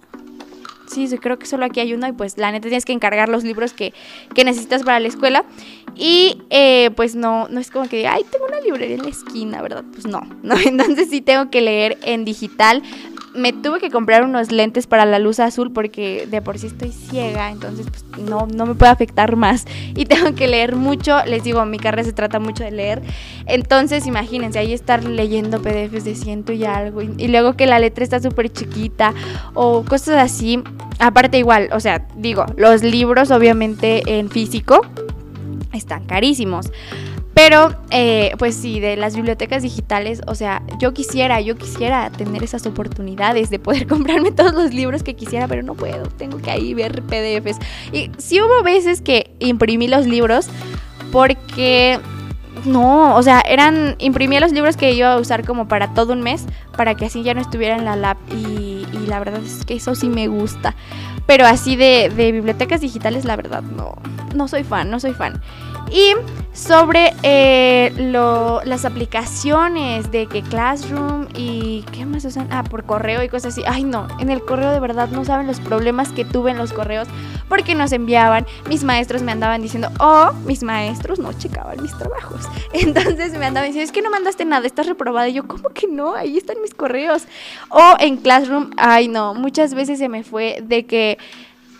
Sí, 0.88 1.08
creo 1.18 1.40
que 1.40 1.48
solo 1.48 1.66
aquí 1.66 1.80
hay 1.80 1.94
uno 1.94 2.08
y 2.08 2.12
pues 2.12 2.38
la 2.38 2.52
neta 2.52 2.68
tienes 2.68 2.86
que 2.86 2.94
encargar 2.94 3.30
los 3.30 3.44
libros 3.44 3.74
que 3.74 3.94
necesitas 4.36 4.84
para 4.84 5.00
la 5.00 5.08
escuela. 5.08 5.44
Y 5.96 6.42
eh, 6.50 6.92
pues 6.96 7.16
no, 7.16 7.48
no 7.48 7.60
es 7.60 7.72
como 7.72 7.88
que, 7.88 8.08
ay, 8.08 8.24
tengo 8.30 8.46
una 8.46 8.60
librería 8.60 8.96
en 8.96 9.04
la 9.04 9.10
esquina, 9.10 9.62
¿verdad? 9.62 9.84
Pues 9.92 10.06
no, 10.06 10.22
no, 10.44 10.56
entonces 10.58 11.10
sí 11.10 11.22
tengo 11.22 11.50
que 11.50 11.62
leer 11.62 11.98
en 12.04 12.26
digital. 12.26 12.84
Me 13.34 13.52
tuve 13.52 13.82
que 13.82 13.92
comprar 13.92 14.24
unos 14.24 14.54
lentes 14.54 14.88
para 14.88 15.06
la 15.06 15.20
luz 15.20 15.42
azul 15.42 15.74
porque 15.74 16.26
de 16.26 16.42
por 16.42 16.58
sí 16.58 16.68
estoy 16.68 16.94
ciega, 16.94 17.52
entonces 17.52 17.86
pues 17.90 18.06
no, 18.18 18.48
no 18.48 18.66
me 18.66 18.76
puede 18.76 18.92
afectar 18.92 19.36
más. 19.36 19.66
Y 19.98 20.06
tengo 20.06 20.36
que 20.36 20.50
leer 20.50 20.76
mucho, 20.76 21.24
les 21.26 21.44
digo, 21.46 21.66
mi 21.66 21.80
carrera 21.80 22.04
se 22.04 22.12
trata 22.12 22.40
mucho 22.40 22.66
de 22.66 22.72
leer. 22.72 23.02
Entonces 23.46 24.06
imagínense, 24.08 24.60
ahí 24.60 24.74
estar 24.74 25.06
leyendo 25.06 25.62
PDFs 25.62 26.04
de 26.04 26.16
ciento 26.16 26.52
y 26.52 26.66
algo. 26.66 27.02
Y, 27.02 27.14
y 27.18 27.28
luego 27.30 27.56
que 27.56 27.66
la 27.66 27.80
letra 27.80 28.04
está 28.04 28.20
súper 28.20 28.52
chiquita 28.52 29.14
o 29.54 29.84
cosas 29.84 30.18
así. 30.18 30.62
Aparte 31.00 31.38
igual, 31.38 31.70
o 31.72 31.80
sea, 31.80 32.06
digo, 32.18 32.46
los 32.58 32.84
libros 32.84 33.32
obviamente 33.32 34.18
en 34.18 34.30
físico 34.30 34.82
están 35.76 36.06
carísimos. 36.06 36.72
Pero, 37.36 37.76
eh, 37.92 38.32
pues 38.38 38.56
sí, 38.56 38.80
de 38.80 38.96
las 38.96 39.16
bibliotecas 39.16 39.62
digitales, 39.62 40.22
o 40.26 40.36
sea, 40.36 40.64
yo 40.80 40.94
quisiera, 40.94 41.42
yo 41.42 41.58
quisiera 41.58 42.10
tener 42.10 42.44
esas 42.44 42.66
oportunidades 42.66 43.50
de 43.50 43.60
poder 43.60 43.88
comprarme 43.90 44.32
todos 44.32 44.54
los 44.54 44.74
libros 44.74 45.04
que 45.04 45.16
quisiera, 45.16 45.48
pero 45.48 45.62
no 45.62 45.74
puedo, 45.74 46.08
tengo 46.08 46.38
que 46.38 46.50
ahí 46.50 46.74
ver 46.74 47.04
PDFs. 47.04 47.60
Y 47.92 48.10
sí 48.18 48.42
hubo 48.42 48.64
veces 48.64 49.02
que 49.02 49.36
imprimí 49.40 49.90
los 49.90 50.08
libros 50.08 50.48
porque 51.12 52.00
no, 52.64 53.16
o 53.16 53.22
sea, 53.22 53.42
eran, 53.42 53.96
imprimía 54.00 54.40
los 54.40 54.54
libros 54.54 54.78
que 54.78 54.94
iba 54.94 55.12
a 55.12 55.18
usar 55.18 55.46
como 55.46 55.68
para 55.68 55.94
todo 55.94 56.14
un 56.14 56.22
mes, 56.22 56.46
para 56.78 56.96
que 56.96 57.06
así 57.06 57.22
ya 57.22 57.34
no 57.34 57.42
estuviera 57.42 57.76
en 57.76 57.86
la 57.86 57.96
lab 57.96 58.18
y, 58.32 58.86
y 58.94 59.08
la 59.08 59.20
verdad 59.20 59.44
es 59.44 59.66
que 59.66 59.76
eso 59.76 59.94
sí 59.94 60.08
me 60.08 60.28
gusta. 60.28 60.74
Pero 61.28 61.46
así 61.46 61.76
de, 61.76 62.12
de 62.16 62.32
bibliotecas 62.32 62.82
digitales, 62.82 63.26
la 63.26 63.36
verdad, 63.36 63.62
no, 63.62 63.96
no 64.36 64.48
soy 64.48 64.64
fan, 64.64 64.90
no 64.90 65.00
soy 65.00 65.14
fan. 65.14 65.42
Y 65.92 66.14
sobre 66.54 67.14
eh, 67.24 67.94
lo- 67.98 68.64
las 68.64 68.86
aplicaciones 68.86 70.10
de 70.12 70.26
que 70.28 70.42
Classroom 70.42 71.28
y 71.36 71.84
qué 71.92 72.06
más 72.06 72.24
usan, 72.26 72.48
ah, 72.52 72.64
por 72.64 72.86
correo 72.86 73.22
y 73.24 73.30
cosas 73.30 73.54
así. 73.54 73.64
Ay, 73.68 73.84
no, 73.84 74.08
en 74.20 74.30
el 74.30 74.42
correo 74.44 74.72
de 74.72 74.80
verdad 74.80 75.10
no 75.10 75.26
saben 75.26 75.48
los 75.48 75.60
problemas 75.60 76.10
que 76.10 76.24
tuve 76.26 76.52
en 76.52 76.58
los 76.58 76.72
correos 76.74 77.08
porque 77.50 77.76
nos 77.76 77.92
enviaban, 77.92 78.46
mis 78.70 78.84
maestros 78.84 79.22
me 79.22 79.32
andaban 79.32 79.62
diciendo, 79.62 79.90
oh, 80.00 80.32
mis 80.46 80.64
maestros 80.64 81.20
no 81.20 81.34
checaban 81.34 81.82
mis 81.82 81.96
trabajos. 81.98 82.46
Entonces 82.74 83.34
me 83.38 83.46
andaban 83.46 83.70
diciendo, 83.70 83.86
es 83.86 83.92
que 83.92 84.02
no 84.02 84.10
mandaste 84.10 84.46
nada, 84.46 84.66
estás 84.66 84.88
reprobada. 84.88 85.28
Y 85.30 85.34
yo, 85.34 85.48
¿cómo 85.48 85.70
que 85.70 85.88
no? 85.88 86.16
Ahí 86.16 86.38
están 86.38 86.62
mis 86.62 86.74
correos. 86.74 87.24
O 87.70 87.96
en 88.00 88.18
Classroom, 88.18 88.72
ay, 88.78 89.08
no, 89.10 89.34
muchas 89.34 89.74
veces 89.74 90.00
se 90.00 90.10
me 90.10 90.24
fue 90.24 90.60
de 90.64 90.86
que, 90.86 91.18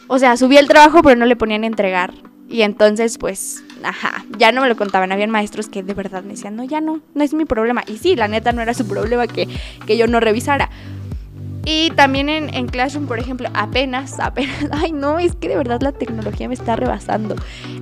o 0.08 0.20
sea, 0.20 0.38
subí 0.38 0.58
el 0.58 0.68
trabajo 0.68 1.02
pero 1.02 1.16
no 1.16 1.26
le 1.26 1.36
ponían 1.36 1.64
entregar. 1.64 2.14
Y 2.48 2.62
entonces, 2.62 3.18
pues, 3.18 3.64
ajá, 3.86 4.26
ya 4.38 4.52
no 4.52 4.62
me 4.62 4.70
lo 4.70 4.76
contaban. 4.76 5.12
Habían 5.12 5.30
maestros 5.30 5.68
que 5.68 5.84
de 5.84 5.94
verdad 5.94 6.24
me 6.24 6.32
decían, 6.32 6.56
no, 6.56 6.64
ya 6.64 6.82
no, 6.82 7.02
no 7.14 7.24
es 7.24 7.34
mi 7.34 7.46
problema. 7.46 7.84
Y 7.88 7.98
sí, 7.98 8.16
la 8.16 8.28
neta 8.28 8.52
no 8.52 8.62
era 8.62 8.74
su 8.74 8.88
problema 8.88 9.28
que, 9.28 9.48
que 9.86 9.98
yo 9.98 10.08
no 10.08 10.20
revisara. 10.20 10.70
Y 11.68 11.90
también 11.92 12.30
en, 12.30 12.54
en 12.54 12.68
Classroom, 12.68 13.08
por 13.08 13.18
ejemplo, 13.18 13.50
apenas, 13.56 14.20
apenas, 14.20 14.56
ay 14.72 14.92
no, 14.92 15.18
es 15.18 15.36
que 15.36 15.48
de 15.48 15.58
verdad 15.58 15.82
la 15.82 15.92
tecnología 15.92 16.48
me 16.48 16.54
está 16.54 16.76
rebasando. 16.76 17.36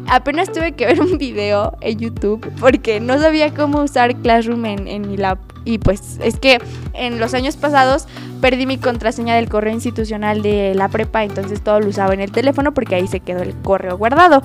Apenas 0.08 0.51
tuve 0.51 0.72
que 0.72 0.86
ver 0.86 1.01
un 1.01 1.18
video 1.18 1.78
en 1.82 1.99
YouTube 1.99 2.49
porque 2.60 3.01
no 3.01 3.20
sabía 3.20 3.54
cómo 3.54 3.84
usar 3.84 4.16
Classroom 4.16 4.66
en, 4.66 4.88
en 4.88 5.10
mi 5.10 5.18
lab. 5.18 5.38
Y 5.66 5.78
pues 5.78 6.20
es 6.22 6.39
que 6.39 6.60
en 6.93 7.20
los 7.20 7.34
años 7.34 7.56
pasados 7.58 8.08
perdí 8.41 8.66
mi 8.66 8.78
contraseña 8.78 9.36
del 9.36 9.47
correo 9.47 9.74
institucional 9.74 10.41
de 10.41 10.76
la 10.76 10.89
prepa, 10.89 11.24
entonces 11.24 11.62
todo 11.62 11.80
lo 11.80 11.88
usaba 11.88 12.14
en 12.14 12.20
el 12.20 12.32
teléfono 12.32 12.74
porque 12.74 12.95
ahí 12.95 13.08
se 13.08 13.22
quedó 13.22 13.41
el 13.41 13.54
correo 13.62 13.97
guardado. 13.97 14.43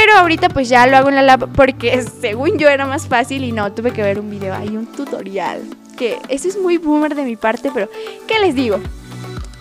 Pero 0.00 0.16
ahorita 0.16 0.48
pues 0.48 0.70
ya 0.70 0.86
lo 0.86 0.96
hago 0.96 1.10
en 1.10 1.14
la 1.14 1.20
lab 1.20 1.52
porque 1.52 2.00
según 2.00 2.56
yo 2.56 2.70
era 2.70 2.86
más 2.86 3.06
fácil 3.06 3.44
y 3.44 3.52
no, 3.52 3.70
tuve 3.72 3.90
que 3.92 4.02
ver 4.02 4.18
un 4.18 4.30
video, 4.30 4.54
hay 4.54 4.74
un 4.74 4.86
tutorial. 4.86 5.60
Que 5.98 6.16
eso 6.30 6.48
es 6.48 6.58
muy 6.58 6.78
boomer 6.78 7.14
de 7.14 7.22
mi 7.22 7.36
parte, 7.36 7.70
pero 7.74 7.86
¿qué 8.26 8.38
les 8.38 8.54
digo? 8.54 8.80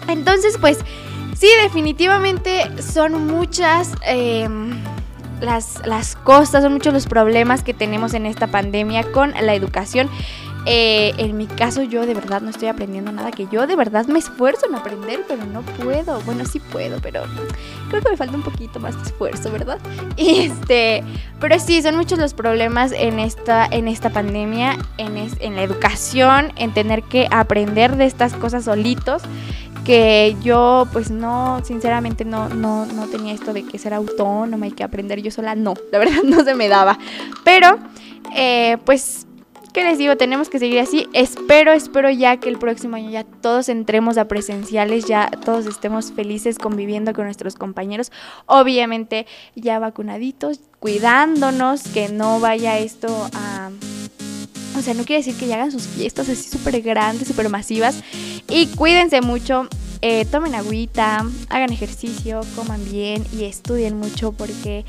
Entonces 0.08 0.58
pues 0.58 0.78
sí, 1.38 1.50
definitivamente 1.62 2.70
son 2.82 3.28
muchas... 3.28 3.92
em, 4.04 4.82
las, 5.42 5.86
las 5.86 6.16
cosas, 6.16 6.64
son 6.64 6.74
muchos 6.74 6.94
los 6.94 7.06
problemas 7.06 7.64
que 7.64 7.74
tenemos 7.74 8.14
en 8.14 8.26
esta 8.26 8.48
pandemia 8.48 9.10
con 9.12 9.32
la 9.32 9.54
educación. 9.56 10.10
Eh, 10.66 11.14
en 11.18 11.38
mi 11.38 11.48
caso 11.48 11.84
yo 11.84 12.06
de 12.06 12.14
verdad 12.14 12.42
no 12.42 12.50
estoy 12.50 12.68
aprendiendo 12.68 13.12
nada 13.12 13.32
que 13.32 13.48
yo 13.52 13.66
de 13.66 13.76
verdad 13.76 14.06
me 14.08 14.20
esfuerzo 14.20 14.68
en 14.68 14.76
aprender, 14.76 15.24
pero 15.28 15.46
no 15.46 15.62
puedo. 15.62 16.22
Bueno, 16.22 16.46
sí 16.46 16.60
puedo, 16.60 17.00
pero 17.02 17.24
creo 17.90 18.02
que 18.02 18.10
me 18.10 18.18
falta 18.18 18.36
un 18.36 18.44
poquito 18.44 18.80
más 18.80 18.96
de 18.96 19.04
esfuerzo, 19.04 19.52
¿verdad? 19.52 19.80
Y 20.18 20.42
este, 20.42 21.04
pero 21.40 21.58
sí, 21.60 21.82
son 21.82 21.96
muchos 21.96 22.20
los 22.20 22.34
problemas 22.34 22.92
en 22.92 23.20
esta, 23.20 23.66
en 23.66 23.88
esta 23.88 24.10
pandemia, 24.10 24.78
en, 24.98 25.18
en 25.18 25.56
la 25.56 25.64
educación, 25.64 26.52
en 26.58 26.74
tener 26.74 27.04
que 27.04 27.28
aprender 27.32 27.96
de 27.96 28.06
estas 28.06 28.34
cosas 28.34 28.66
solitos 28.66 29.24
que 29.86 30.36
yo 30.44 30.88
pues 30.92 31.10
no, 31.10 31.62
sinceramente 31.64 32.26
no, 32.26 32.50
no, 32.50 32.86
no 32.86 33.08
tenía 33.08 33.34
esto 33.34 33.54
de 33.54 33.66
que 33.66 33.80
ser 33.80 33.94
autónoma 33.94 34.68
y 34.68 34.72
que 34.72 34.84
aprender 34.84 35.22
yo 35.22 35.32
sola, 35.32 35.56
no, 35.56 35.74
la 35.92 36.00
verdad 36.00 36.22
no 36.24 36.44
se 36.44 36.54
me 36.54 36.68
daba. 36.68 37.00
Pero, 37.44 37.80
eh, 38.36 38.78
pues, 38.86 39.26
¿qué 39.74 39.84
les 39.84 39.98
digo? 39.98 40.16
Tenemos 40.18 40.50
que 40.50 40.60
seguir 40.60 40.80
así. 40.80 41.08
Espero, 41.14 41.72
espero 41.72 42.10
ya 42.10 42.38
que 42.38 42.50
el 42.50 42.58
próximo 42.58 42.96
año 42.96 43.10
ya 43.10 43.24
todos 43.24 43.70
entremos 43.70 44.18
a 44.18 44.26
presenciales, 44.28 45.06
ya 45.06 45.30
todos 45.46 45.66
estemos 45.66 46.12
felices 46.12 46.58
conviviendo 46.58 47.14
con 47.14 47.26
nuestros 47.26 47.56
compañeros. 47.56 48.12
Obviamente 48.46 49.26
ya 49.56 49.80
vacunaditos, 49.80 50.60
cuidándonos, 50.80 51.84
que 51.84 52.10
no 52.10 52.40
vaya 52.40 52.80
esto 52.80 53.08
a... 53.34 53.70
O 54.78 54.82
sea, 54.82 54.94
no 54.94 55.04
quiere 55.04 55.24
decir 55.24 55.36
que 55.36 55.48
ya 55.48 55.56
hagan 55.56 55.72
sus 55.72 55.88
fiestas 55.88 56.30
así 56.30 56.50
súper 56.50 56.82
grandes, 56.82 57.28
súper 57.28 57.50
masivas. 57.50 58.02
Y 58.48 58.68
cuídense 58.68 59.22
mucho, 59.22 59.68
eh, 60.02 60.26
tomen 60.26 60.56
agüita, 60.56 61.26
hagan 61.50 61.74
ejercicio, 61.74 62.42
coman 62.56 62.84
bien 62.90 63.26
y 63.34 63.44
estudien 63.44 63.98
mucho 63.98 64.32
porque 64.32 64.86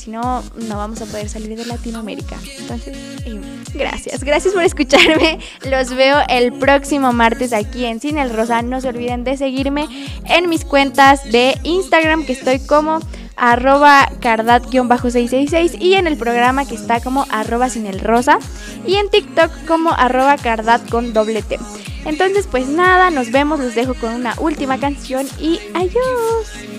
si 0.00 0.10
no, 0.10 0.42
no 0.68 0.76
vamos 0.76 1.00
a 1.02 1.06
poder 1.06 1.28
salir 1.28 1.56
de 1.56 1.64
Latinoamérica. 1.66 2.36
Entonces, 2.58 2.96
eh, 3.26 3.40
gracias, 3.74 4.24
gracias 4.24 4.54
por 4.54 4.62
escucharme. 4.62 5.38
Los 5.70 5.94
veo 5.94 6.18
el 6.28 6.52
próximo 6.52 7.12
martes 7.12 7.52
aquí 7.52 7.84
en 7.84 8.00
Cine 8.00 8.22
El 8.22 8.30
Rosa. 8.30 8.62
No 8.62 8.80
se 8.80 8.88
olviden 8.88 9.24
de 9.24 9.36
seguirme 9.36 9.86
en 10.24 10.48
mis 10.48 10.64
cuentas 10.64 11.30
de 11.30 11.58
Instagram, 11.62 12.24
que 12.24 12.32
estoy 12.32 12.58
como 12.60 13.00
arroba 13.36 14.06
cardat-666 14.20 15.80
y 15.80 15.94
en 15.94 16.06
el 16.06 16.16
programa 16.16 16.66
que 16.66 16.74
está 16.74 17.00
como 17.00 17.26
arroba 17.30 17.70
sin 17.70 17.86
el 17.86 18.00
rosa 18.00 18.38
y 18.86 18.96
en 18.96 19.08
TikTok 19.08 19.50
como 19.66 19.92
arroba 19.92 20.36
cardat 20.36 20.86
con 20.90 21.14
doble 21.14 21.42
T. 21.42 21.58
Entonces 22.04 22.46
pues 22.50 22.68
nada, 22.68 23.10
nos 23.10 23.30
vemos, 23.30 23.58
los 23.58 23.74
dejo 23.74 23.94
con 23.94 24.12
una 24.12 24.34
última 24.38 24.78
canción 24.78 25.26
y 25.38 25.58
adiós. 25.74 26.69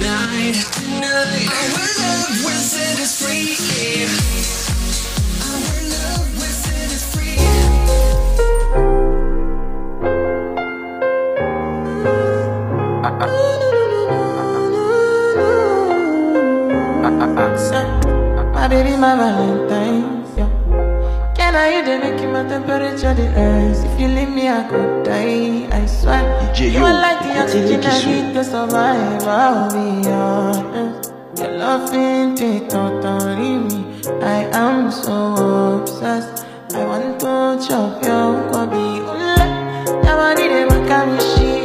tonight. 0.00 0.54
tonight. 0.72 1.48
Our 1.52 1.88
love 2.00 2.44
will 2.44 2.62
set 2.72 3.00
us 3.00 3.12
free. 3.20 3.56
Our 5.44 5.80
love 5.94 6.28
will 6.40 6.56
set 6.64 6.90
us 6.96 7.04
free. 7.14 7.36
My 18.54 18.68
baby, 18.68 18.96
my 18.96 19.16
Valentine. 19.16 19.89
Yeah. 21.52 21.56
Can 21.56 21.58
I 21.58 21.70
hear 21.72 21.98
the 21.98 21.98
making 22.04 22.32
my 22.32 22.44
temperature 22.48 23.12
the 23.14 23.28
rise? 23.30 23.82
If 23.82 24.00
you 24.00 24.06
leave 24.08 24.28
me, 24.30 24.48
I 24.48 24.62
could 24.68 25.04
die. 25.04 25.66
I 25.76 25.86
swear. 25.86 26.22
DJ 26.54 26.72
You 26.72 26.84
are 26.84 26.92
like 26.92 27.20
the 27.22 27.40
oxygen 27.42 27.82
I 27.84 28.04
need 28.04 28.34
to 28.34 28.44
survive. 28.44 29.22
I'll 29.26 29.68
be 29.70 30.08
honest. 30.08 31.12
Your 31.36 31.50
loving 31.58 32.36
take 32.36 32.68
totally 32.68 33.56
me. 33.66 33.84
I 34.22 34.46
am 34.52 34.92
so 34.92 35.80
obsessed. 35.82 36.46
I 36.72 36.84
want 36.84 37.18
to 37.20 37.58
chop 37.66 38.02
your 38.04 38.46
kwabi. 38.50 39.00
Ule, 39.10 39.34
yamani 40.06 40.46
de 40.48 40.66
makamishi. 40.70 41.50
Ule, 41.50 41.59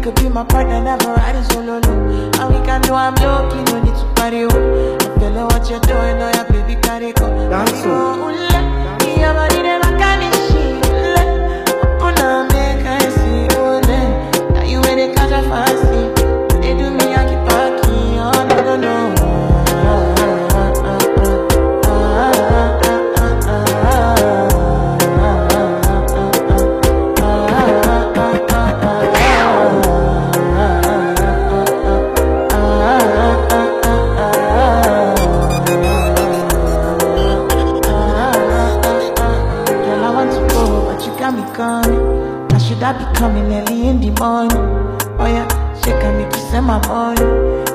You 0.00 0.04
could 0.04 0.14
be 0.14 0.30
my 0.30 0.44
partner, 0.44 0.82
never 0.82 1.12
ride 1.12 1.36
it 1.36 1.44
solo, 1.52 1.78
no. 1.78 1.92
And 2.40 2.54
we 2.54 2.64
can 2.64 2.80
do, 2.80 2.94
I'm 2.94 3.14
lucky, 3.16 3.62
no 3.70 3.82
need 3.82 3.94
to 3.94 4.06
party, 4.14 4.46
oh. 4.50 4.96
I 4.96 5.18
feel 5.20 5.30
like 5.32 5.52
what 5.52 5.68
you're 5.68 5.78
doing, 5.80 6.16
oh, 6.22 6.30
yeah, 6.32 6.44
baby, 6.50 6.80
carry 6.80 7.12
go. 7.12 7.28
Dance, 7.50 7.70
oh. 7.84 8.16
oh, 8.16 8.24
oh 8.24 8.30
coming 43.20 43.52
early 43.52 43.88
in 43.88 44.00
the 44.00 44.08
morning? 44.18 44.56
Oh 45.20 45.26
yeah, 45.28 45.46
she 45.84 45.90
can 46.00 46.16
make 46.16 46.32
you 46.34 46.40
send 46.50 46.64
my 46.64 46.80
money. 46.88 47.20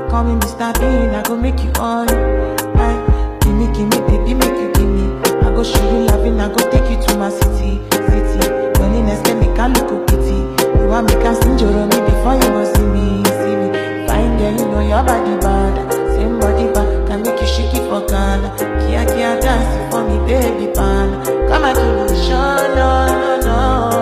Call 0.10 0.24
me 0.24 0.34
Mr. 0.42 0.74
Bean, 0.82 1.14
I 1.14 1.22
go 1.22 1.38
make 1.38 1.62
you 1.64 1.70
on. 1.78 2.10
Aye, 2.10 3.38
gimme, 3.42 3.70
gimme, 3.78 4.00
baby, 4.10 4.34
make 4.34 4.58
you 4.58 4.74
gimme. 4.74 5.06
I 5.46 5.54
go 5.54 5.62
show 5.64 5.86
you 5.94 6.08
loving, 6.10 6.40
I 6.42 6.50
go 6.50 6.58
take 6.72 6.90
you 6.90 6.98
to 7.06 7.18
my 7.22 7.30
city, 7.30 7.78
city. 8.10 8.42
Loneliness 8.82 9.22
can 9.22 9.38
make 9.40 9.54
a 9.62 9.68
look 9.70 10.08
pity. 10.10 10.42
You 10.82 10.88
want 10.90 11.06
me 11.10 11.14
can 11.22 11.36
sing 11.38 11.60
your 11.60 11.70
me 11.94 12.00
before 12.10 12.34
you 12.42 12.50
go 12.50 12.62
see 12.74 12.88
me, 12.90 13.22
see 13.38 13.56
me. 13.62 13.70
Fine 14.10 14.38
girl, 14.42 14.52
you 14.58 14.66
know 14.74 14.82
your 14.82 15.04
body 15.06 15.38
bad. 15.46 15.94
Same 16.18 16.40
body 16.40 16.74
bad, 16.74 17.08
can 17.08 17.22
make 17.22 17.40
you 17.40 17.46
shake 17.48 17.76
it 17.78 17.86
for 17.86 18.02
Ghana. 18.10 18.50
Kia 18.82 19.06
kia 19.14 19.40
dance 19.40 19.94
for 19.94 20.02
me, 20.10 20.18
baby 20.26 20.74
pan. 20.74 21.22
Come 21.48 21.66
and 21.70 21.78
do 21.78 22.16
show, 22.26 22.58
no, 22.74 22.90
no, 23.14 23.42
no. 23.46 23.95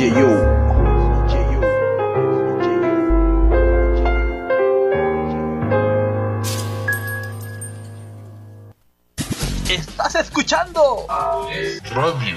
DJ 0.00 0.14
Yo. 0.18 0.28
Estás 9.68 10.14
escuchando 10.14 11.06
Radio. 11.90 12.36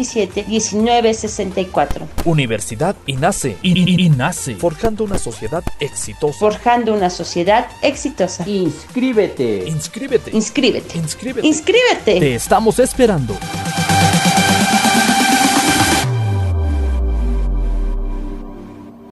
1964. 0.03 2.07
Universidad 2.25 2.95
INACE. 3.05 3.57
I- 3.61 3.71
I- 3.71 4.05
INACE. 4.05 4.55
Forjando 4.55 5.03
una 5.03 5.17
sociedad 5.17 5.63
exitosa. 5.79 6.39
Forjando 6.39 6.93
una 6.93 7.09
sociedad 7.09 7.67
exitosa. 7.81 8.47
Inscríbete. 8.47 9.63
Inscríbete. 9.67 10.31
Inscríbete. 10.35 10.97
Inscríbete. 10.97 11.47
Inscríbete. 11.47 12.19
Te 12.19 12.35
estamos 12.35 12.79
esperando. 12.79 13.35